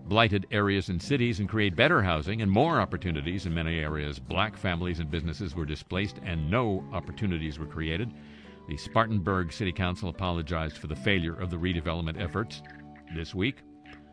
blighted 0.09 0.47
areas 0.53 0.89
and 0.89 1.03
cities 1.03 1.41
and 1.41 1.49
create 1.49 1.75
better 1.75 2.03
housing 2.03 2.43
and 2.43 2.51
more 2.51 2.81
opportunities 2.81 3.47
in 3.47 3.55
many 3.55 3.81
areas. 3.81 4.19
Black 4.19 4.57
families 4.57 5.01
and 5.01 5.11
businesses 5.11 5.55
were 5.55 5.67
displaced 5.67 6.19
and 6.25 6.51
no 6.51 6.85
opportunities 6.93 7.59
were 7.59 7.67
created. 7.67 8.13
The 8.69 8.77
Spartanburg 8.77 9.53
City 9.53 9.73
Council 9.73 10.09
apologized 10.09 10.79
for 10.79 10.87
the 10.87 10.97
failure 10.97 11.35
of 11.35 11.51
the 11.51 11.57
redevelopment 11.57 12.21
efforts 12.21 12.63
this 13.15 13.35
week. 13.35 13.59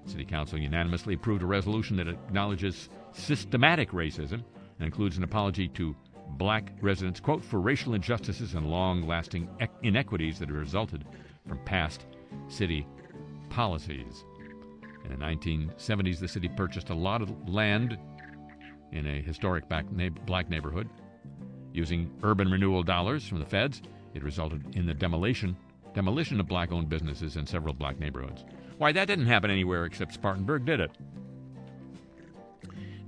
City 0.06 0.26
Council 0.26 0.60
unanimously 0.60 1.14
approved 1.14 1.44
a 1.44 1.46
resolution 1.48 1.96
that 1.98 2.08
acknowledges 2.08 2.90
systematic 3.14 3.92
racism 3.92 4.44
and 4.80 4.86
includes 4.86 5.18
an 5.18 5.24
apology 5.24 5.68
to 5.70 5.96
black 6.38 6.74
residents, 6.82 7.20
quote, 7.20 7.44
for 7.44 7.62
racial 7.62 7.94
injustices 7.94 8.56
and 8.56 8.70
long 8.70 9.08
lasting 9.08 9.48
inequities 9.84 10.40
that 10.40 10.50
have 10.50 10.58
resulted 10.58 11.06
from 11.48 11.60
past 11.66 12.06
city 12.48 12.88
policies. 13.50 14.26
In 15.04 15.10
the 15.10 15.18
1970s, 15.18 16.20
the 16.20 16.28
city 16.28 16.50
purchased 16.50 16.90
a 16.90 16.96
lot 16.96 17.22
of 17.22 17.50
land 17.50 17.98
in 18.92 19.08
a 19.08 19.22
historic 19.22 19.68
black 19.68 20.50
neighborhood. 20.50 20.90
Using 21.72 22.12
urban 22.24 22.50
renewal 22.50 22.84
dollars 22.84 23.28
from 23.28 23.40
the 23.40 23.46
feds, 23.46 23.82
it 24.14 24.24
resulted 24.24 24.76
in 24.76 24.86
the 24.86 24.94
demolition 24.94 25.58
demolition 25.94 26.40
of 26.40 26.48
black 26.48 26.72
owned 26.72 26.90
businesses 26.90 27.38
in 27.38 27.46
several 27.46 27.74
black 27.74 28.00
neighborhoods. 28.00 28.44
Why, 28.78 28.92
that 28.92 29.06
didn't 29.06 29.28
happen 29.28 29.52
anywhere 29.52 29.86
except 29.86 30.14
Spartanburg, 30.14 30.66
did 30.66 30.80
it? 30.80 30.92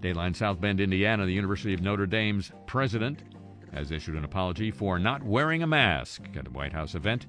Dayline 0.01 0.35
South 0.35 0.61
Bend, 0.61 0.79
Indiana, 0.79 1.25
the 1.25 1.33
University 1.33 1.73
of 1.73 1.81
Notre 1.81 2.05
Dame's 2.05 2.51
president 2.67 3.23
has 3.73 3.91
issued 3.91 4.15
an 4.15 4.23
apology 4.23 4.71
for 4.71 4.99
not 4.99 5.23
wearing 5.23 5.63
a 5.63 5.67
mask 5.67 6.21
at 6.35 6.47
a 6.47 6.51
White 6.51 6.73
House 6.73 6.95
event 6.95 7.25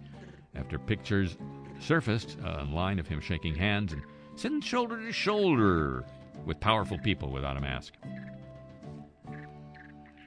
after 0.55 0.79
pictures 0.79 1.37
surfaced 1.81 2.37
online 2.45 2.99
of 2.99 3.09
him 3.09 3.21
shaking 3.21 3.55
hands 3.55 3.93
and 3.93 4.03
sitting 4.37 4.61
shoulder 4.61 5.01
to 5.01 5.13
shoulder 5.13 6.05
with 6.45 6.61
powerful 6.61 6.99
people 6.99 7.31
without 7.31 7.57
a 7.57 7.61
mask. 7.61 7.95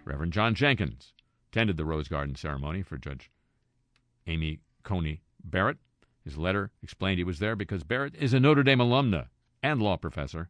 Reverend 0.03 0.33
John 0.33 0.55
Jenkins 0.55 1.13
attended 1.51 1.77
the 1.77 1.85
Rose 1.85 2.07
Garden 2.07 2.35
ceremony 2.35 2.81
for 2.81 2.97
Judge 2.97 3.31
Amy 4.25 4.59
Coney 4.83 5.21
Barrett. 5.43 5.77
His 6.23 6.37
letter 6.37 6.71
explained 6.81 7.19
he 7.19 7.23
was 7.23 7.39
there 7.39 7.55
because 7.55 7.83
Barrett 7.83 8.15
is 8.15 8.33
a 8.33 8.39
Notre 8.39 8.63
Dame 8.63 8.79
alumna 8.79 9.27
and 9.61 9.81
law 9.81 9.95
professor. 9.95 10.49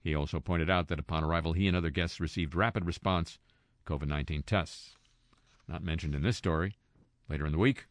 He 0.00 0.14
also 0.14 0.38
pointed 0.38 0.70
out 0.70 0.88
that 0.88 1.00
upon 1.00 1.24
arrival, 1.24 1.54
he 1.54 1.66
and 1.66 1.76
other 1.76 1.90
guests 1.90 2.20
received 2.20 2.54
rapid 2.54 2.84
response 2.84 3.38
COVID 3.86 4.06
19 4.06 4.42
tests. 4.42 4.94
Not 5.66 5.82
mentioned 5.82 6.14
in 6.14 6.22
this 6.22 6.36
story. 6.36 6.76
Later 7.28 7.46
in 7.46 7.52
the 7.52 7.58
week, 7.58 7.86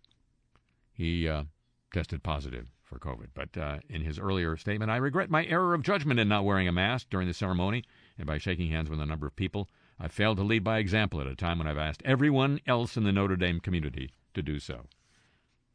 he 0.94 1.28
uh, 1.28 1.46
tested 1.92 2.24
positive 2.24 2.68
for 2.94 3.00
COVID. 3.00 3.28
But 3.34 3.58
uh, 3.58 3.80
in 3.90 4.02
his 4.02 4.20
earlier 4.20 4.56
statement, 4.58 4.92
I 4.92 4.98
regret 4.98 5.30
my 5.30 5.46
error 5.46 5.74
of 5.74 5.82
judgment 5.82 6.20
in 6.20 6.28
not 6.28 6.46
wearing 6.46 6.68
a 6.68 6.72
mask 6.72 7.10
during 7.10 7.28
the 7.28 7.34
ceremony 7.34 7.84
and 8.18 8.28
by 8.28 8.38
shaking 8.38 8.70
hands 8.70 8.90
with 8.90 9.00
a 9.00 9.06
number 9.06 9.28
of 9.28 9.36
people. 9.36 9.70
I 10.00 10.08
failed 10.08 10.38
to 10.38 10.44
lead 10.44 10.64
by 10.64 10.80
example 10.80 11.22
at 11.22 11.28
a 11.28 11.36
time 11.36 11.58
when 11.58 11.68
I've 11.68 11.78
asked 11.78 12.02
everyone 12.06 12.60
else 12.68 12.98
in 12.98 13.04
the 13.04 13.12
Notre 13.12 13.36
Dame 13.36 13.60
community 13.60 14.14
to 14.34 14.42
do 14.42 14.60
so. 14.60 14.86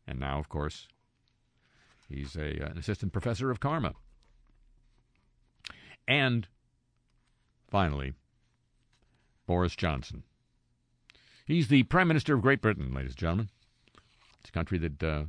And 0.07 0.19
now, 0.19 0.39
of 0.39 0.49
course, 0.49 0.89
he's 2.09 2.37
a, 2.37 2.65
uh, 2.65 2.71
an 2.71 2.79
assistant 2.79 3.13
professor 3.13 3.51
of 3.51 3.61
karma. 3.61 3.95
And 6.07 6.49
finally, 7.71 8.15
Boris 9.47 9.77
Johnson. 9.77 10.23
He's 11.47 11.69
the 11.69 11.85
Prime 11.85 12.09
Minister 12.09 12.35
of 12.35 12.43
Great 12.43 12.61
Britain, 12.61 12.93
ladies 12.93 13.13
and 13.13 13.19
gentlemen. 13.19 13.49
It's 14.41 14.51
a 14.51 14.53
country 14.53 14.79
that 14.79 15.03
uh, 15.03 15.25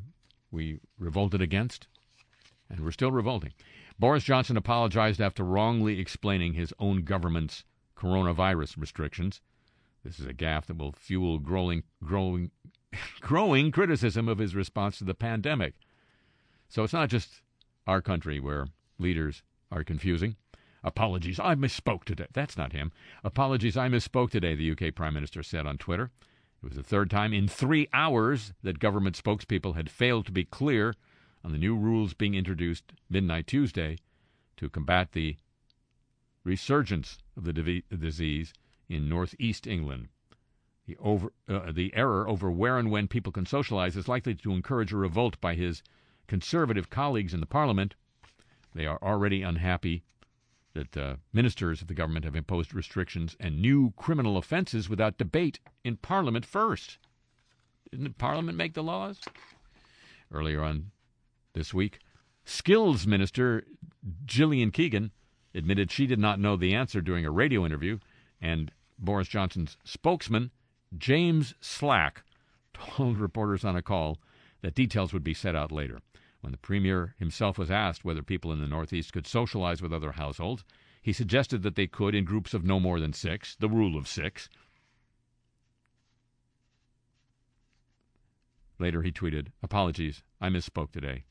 we 0.51 0.79
revolted 0.97 1.41
against, 1.41 1.87
and 2.69 2.79
we're 2.81 2.91
still 2.91 3.11
revolting. 3.11 3.53
Boris 3.97 4.23
Johnson 4.23 4.57
apologized 4.57 5.19
after 5.19 5.43
wrongly 5.43 5.99
explaining 5.99 6.53
his 6.53 6.73
own 6.79 7.03
government's 7.03 7.63
coronavirus 7.97 8.77
restrictions. 8.77 9.41
This 10.03 10.19
is 10.19 10.25
a 10.25 10.33
gaffe 10.33 10.67
that 10.67 10.77
will 10.77 10.93
fuel 10.93 11.39
growing, 11.39 11.83
growing 12.03 12.51
growing 13.21 13.71
criticism 13.71 14.27
of 14.27 14.37
his 14.37 14.55
response 14.55 14.97
to 14.97 15.03
the 15.03 15.13
pandemic. 15.13 15.75
So 16.69 16.83
it's 16.83 16.93
not 16.93 17.09
just 17.09 17.41
our 17.85 18.01
country 18.01 18.39
where 18.39 18.67
leaders 18.97 19.43
are 19.71 19.83
confusing. 19.83 20.35
Apologies, 20.83 21.39
I 21.39 21.55
misspoke 21.55 22.05
today. 22.05 22.27
That's 22.31 22.57
not 22.57 22.71
him. 22.71 22.91
Apologies, 23.23 23.75
I 23.75 23.89
misspoke 23.89 24.29
today, 24.29 24.55
the 24.55 24.71
UK 24.71 24.95
Prime 24.95 25.13
Minister 25.13 25.43
said 25.43 25.65
on 25.65 25.77
Twitter. 25.77 26.09
It 26.61 26.65
was 26.65 26.75
the 26.75 26.83
third 26.83 27.09
time 27.09 27.31
in 27.31 27.47
three 27.47 27.87
hours 27.93 28.51
that 28.63 28.79
government 28.79 29.15
spokespeople 29.15 29.75
had 29.75 29.89
failed 29.89 30.25
to 30.25 30.31
be 30.33 30.43
clear 30.43 30.93
on 31.41 31.53
the 31.53 31.57
new 31.57 31.73
rules 31.73 32.13
being 32.13 32.35
introduced 32.35 32.91
midnight 33.09 33.47
Tuesday 33.47 33.97
to 34.57 34.69
combat 34.69 35.13
the 35.13 35.37
resurgence 36.43 37.19
of 37.37 37.45
the 37.45 37.53
disease 37.53 38.53
in 38.89 39.07
northeast 39.07 39.67
England. 39.67 40.09
The, 40.85 40.97
over, 40.97 41.31
uh, 41.47 41.71
the 41.71 41.93
error 41.95 42.27
over 42.27 42.51
where 42.51 42.77
and 42.77 42.91
when 42.91 43.07
people 43.07 43.31
can 43.31 43.45
socialize 43.45 43.95
is 43.95 44.09
likely 44.09 44.35
to 44.35 44.51
encourage 44.51 44.91
a 44.91 44.97
revolt 44.97 45.39
by 45.39 45.55
his 45.55 45.81
conservative 46.27 46.89
colleagues 46.89 47.33
in 47.33 47.39
the 47.39 47.45
parliament. 47.45 47.95
They 48.75 48.85
are 48.85 49.01
already 49.01 49.43
unhappy 49.43 50.03
that 50.79 50.97
uh, 50.97 51.15
ministers 51.33 51.81
of 51.81 51.87
the 51.87 51.93
government 51.93 52.23
have 52.23 52.35
imposed 52.35 52.73
restrictions 52.73 53.35
and 53.39 53.61
new 53.61 53.91
criminal 53.97 54.37
offenses 54.37 54.87
without 54.87 55.17
debate 55.17 55.59
in 55.83 55.97
Parliament 55.97 56.45
first. 56.45 56.97
Didn't 57.91 58.17
Parliament 58.17 58.57
make 58.57 58.75
the 58.75 58.83
laws? 58.83 59.19
Earlier 60.31 60.63
on 60.63 60.91
this 61.53 61.73
week, 61.73 61.99
Skills 62.45 63.05
Minister 63.05 63.65
Gillian 64.25 64.71
Keegan 64.71 65.11
admitted 65.53 65.91
she 65.91 66.07
did 66.07 66.19
not 66.19 66.39
know 66.39 66.55
the 66.55 66.73
answer 66.73 67.01
during 67.01 67.25
a 67.25 67.31
radio 67.31 67.65
interview, 67.65 67.99
and 68.41 68.71
Boris 68.97 69.27
Johnson's 69.27 69.75
spokesman, 69.83 70.51
James 70.97 71.55
Slack, 71.59 72.23
told 72.73 73.17
reporters 73.17 73.65
on 73.65 73.75
a 73.75 73.81
call 73.81 74.17
that 74.61 74.75
details 74.75 75.11
would 75.11 75.23
be 75.23 75.33
set 75.33 75.55
out 75.55 75.71
later. 75.71 75.99
When 76.41 76.51
the 76.51 76.57
Premier 76.57 77.15
himself 77.19 77.57
was 77.57 77.69
asked 77.69 78.05
whether 78.05 78.23
people 78.23 78.51
in 78.53 78.61
the 78.61 78.67
Northeast 78.67 79.11
could 79.11 79.27
socialize 79.27 79.81
with 79.81 79.91
other 79.91 80.13
households, 80.13 80.63
he 81.01 81.11
suggested 81.11 81.63
that 81.63 81.75
they 81.75 81.87
could 81.87 82.15
in 82.15 82.23
groups 82.23 82.53
of 82.53 82.63
no 82.63 82.79
more 82.79 82.99
than 82.99 83.13
six, 83.13 83.55
the 83.55 83.69
rule 83.69 83.97
of 83.97 84.07
six. 84.07 84.49
Later 88.77 89.01
he 89.01 89.11
tweeted, 89.11 89.47
Apologies, 89.61 90.23
I 90.39 90.47
misspoke 90.49 90.91
today. 90.91 91.25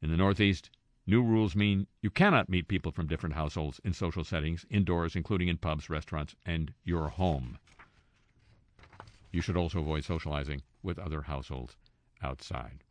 In 0.00 0.10
the 0.10 0.16
Northeast, 0.16 0.70
new 1.06 1.22
rules 1.22 1.56
mean 1.56 1.88
you 2.00 2.10
cannot 2.10 2.48
meet 2.48 2.68
people 2.68 2.92
from 2.92 3.08
different 3.08 3.34
households 3.34 3.80
in 3.82 3.92
social 3.92 4.22
settings, 4.22 4.64
indoors, 4.70 5.16
including 5.16 5.48
in 5.48 5.58
pubs, 5.58 5.90
restaurants, 5.90 6.36
and 6.44 6.72
your 6.84 7.08
home. 7.08 7.58
You 9.32 9.40
should 9.40 9.56
also 9.56 9.80
avoid 9.80 10.04
socializing 10.04 10.62
with 10.82 10.98
other 10.98 11.22
households 11.22 11.76
outside. 12.22 12.84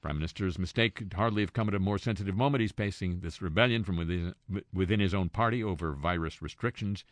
Prime 0.00 0.16
Minister's 0.16 0.58
mistake 0.58 0.94
could 0.94 1.14
hardly 1.14 1.42
have 1.42 1.52
come 1.52 1.68
at 1.68 1.74
a 1.74 1.80
more 1.80 1.98
sensitive 1.98 2.36
moment. 2.36 2.60
He's 2.60 2.72
facing 2.72 3.20
this 3.20 3.42
rebellion 3.42 3.82
from 3.82 3.96
within, 3.96 4.34
within 4.72 5.00
his 5.00 5.14
own 5.14 5.28
party 5.28 5.64
over 5.64 5.92
virus 5.92 6.40
restrictions, 6.40 7.04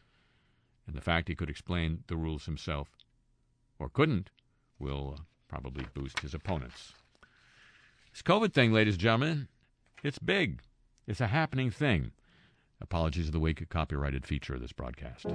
and 0.86 0.94
the 0.94 1.00
fact 1.00 1.28
he 1.28 1.34
could 1.34 1.50
explain 1.50 2.04
the 2.06 2.16
rules 2.16 2.46
himself, 2.46 2.88
or 3.78 3.88
couldn't, 3.88 4.30
will 4.78 5.16
uh, 5.18 5.22
probably 5.48 5.86
boost 5.94 6.20
his 6.20 6.34
opponents. 6.34 6.92
This 8.12 8.22
COVID 8.22 8.52
thing, 8.52 8.72
ladies 8.72 8.94
and 8.94 9.02
gentlemen, 9.02 9.48
it's 10.02 10.18
big. 10.18 10.60
It's 11.06 11.20
a 11.20 11.26
happening 11.28 11.70
thing. 11.70 12.12
Apologies 12.80 13.26
of 13.26 13.32
the 13.32 13.40
Week, 13.40 13.60
a 13.60 13.66
copyrighted 13.66 14.26
feature 14.26 14.54
of 14.54 14.60
this 14.60 14.72
broadcast. 14.72 15.26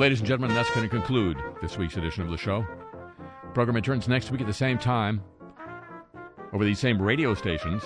Well, 0.00 0.06
ladies 0.06 0.20
and 0.20 0.28
gentlemen, 0.28 0.56
that's 0.56 0.70
going 0.70 0.88
to 0.88 0.88
conclude 0.88 1.36
this 1.60 1.76
week's 1.76 1.98
edition 1.98 2.22
of 2.22 2.30
the 2.30 2.38
show. 2.38 2.64
The 3.42 3.50
program 3.52 3.76
returns 3.76 4.08
next 4.08 4.30
week 4.30 4.40
at 4.40 4.46
the 4.46 4.52
same 4.54 4.78
time 4.78 5.22
over 6.54 6.64
these 6.64 6.78
same 6.78 7.02
radio 7.02 7.34
stations. 7.34 7.82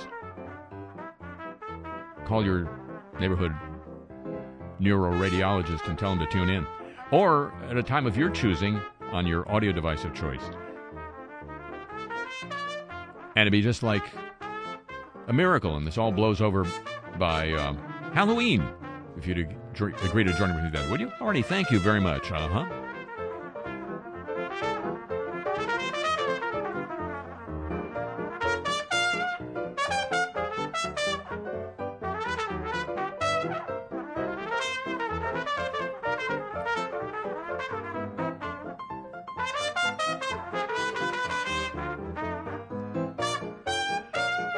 Call 2.24 2.44
your 2.44 2.70
neighborhood 3.18 3.52
neuroradiologist 4.80 5.88
and 5.88 5.98
tell 5.98 6.10
them 6.14 6.20
to 6.20 6.26
tune 6.26 6.50
in. 6.50 6.64
Or 7.10 7.52
at 7.68 7.76
a 7.76 7.82
time 7.82 8.06
of 8.06 8.16
your 8.16 8.30
choosing 8.30 8.80
on 9.10 9.26
your 9.26 9.50
audio 9.50 9.72
device 9.72 10.04
of 10.04 10.14
choice. 10.14 10.44
And 13.34 13.40
it'd 13.40 13.50
be 13.50 13.60
just 13.60 13.82
like 13.82 14.04
a 15.26 15.32
miracle, 15.32 15.74
and 15.74 15.84
this 15.84 15.98
all 15.98 16.12
blows 16.12 16.40
over 16.40 16.64
by 17.18 17.50
um, 17.54 17.76
Halloween 18.14 18.64
if 19.16 19.26
you'd 19.26 19.38
agree 19.78 20.24
to 20.24 20.32
join 20.32 20.50
me 20.62 20.70
that, 20.70 20.90
would 20.90 21.00
you? 21.00 21.10
Already, 21.20 21.42
thank 21.42 21.70
you 21.70 21.78
very 21.78 22.00
much. 22.00 22.30
Uh 22.30 22.48
huh. 22.48 22.80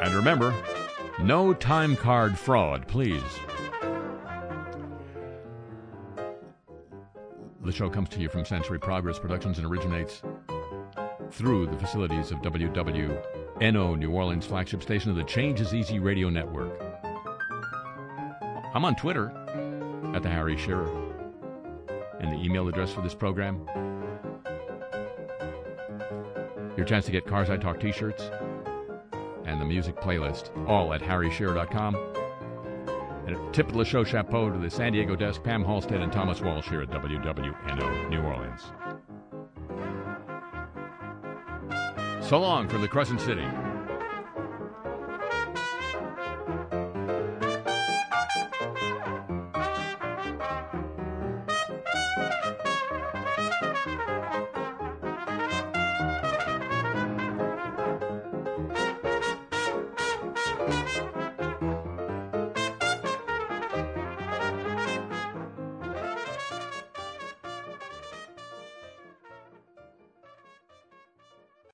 And 0.01 0.15
remember, 0.15 0.53
no 1.19 1.53
time 1.53 1.95
card 1.95 2.37
fraud, 2.37 2.87
please. 2.87 3.21
Show 7.77 7.91
comes 7.91 8.09
to 8.09 8.19
you 8.19 8.27
from 8.27 8.43
Century 8.43 8.77
of 8.77 8.81
Progress 8.81 9.19
Productions 9.19 9.59
and 9.59 9.67
originates 9.67 10.23
through 11.29 11.67
the 11.67 11.77
facilities 11.77 12.31
of 12.31 12.39
WWNO 12.39 13.99
New 13.99 14.09
Orleans, 14.09 14.47
flagship 14.47 14.81
station 14.81 15.11
of 15.11 15.15
the 15.15 15.23
Change 15.23 15.61
is 15.61 15.75
Easy 15.75 15.99
radio 15.99 16.27
network. 16.27 16.81
I'm 18.73 18.83
on 18.83 18.95
Twitter 18.95 19.27
at 20.15 20.23
the 20.23 20.29
Harry 20.29 20.57
Shearer. 20.57 20.89
And 22.19 22.31
the 22.31 22.43
email 22.43 22.67
address 22.67 22.91
for 22.91 23.01
this 23.01 23.13
program 23.13 23.67
your 26.75 26.85
chance 26.87 27.05
to 27.05 27.11
get 27.11 27.27
Cars 27.27 27.51
I 27.51 27.57
Talk 27.57 27.79
t 27.79 27.91
shirts 27.91 28.31
and 29.45 29.61
the 29.61 29.65
music 29.65 29.97
playlist, 29.97 30.49
all 30.67 30.95
at 30.95 31.01
harryshearer.com. 31.01 32.06
Tip 33.57 33.69
of 33.69 33.77
the 33.77 33.85
show 33.85 34.03
chapeau 34.03 34.51
to 34.51 34.59
the 34.59 34.69
San 34.69 34.91
Diego 34.91 35.15
desk, 35.15 35.41
Pam 35.41 35.63
Halstead 35.63 35.99
and 35.99 36.13
Thomas 36.13 36.41
Walsh 36.41 36.69
here 36.69 36.83
at 36.83 36.91
WWNO 36.91 38.07
New 38.07 38.21
Orleans. 38.21 38.61
So 42.23 42.39
long 42.39 42.69
from 42.69 42.83
the 42.83 42.87
Crescent 42.87 43.19
City. 43.19 43.47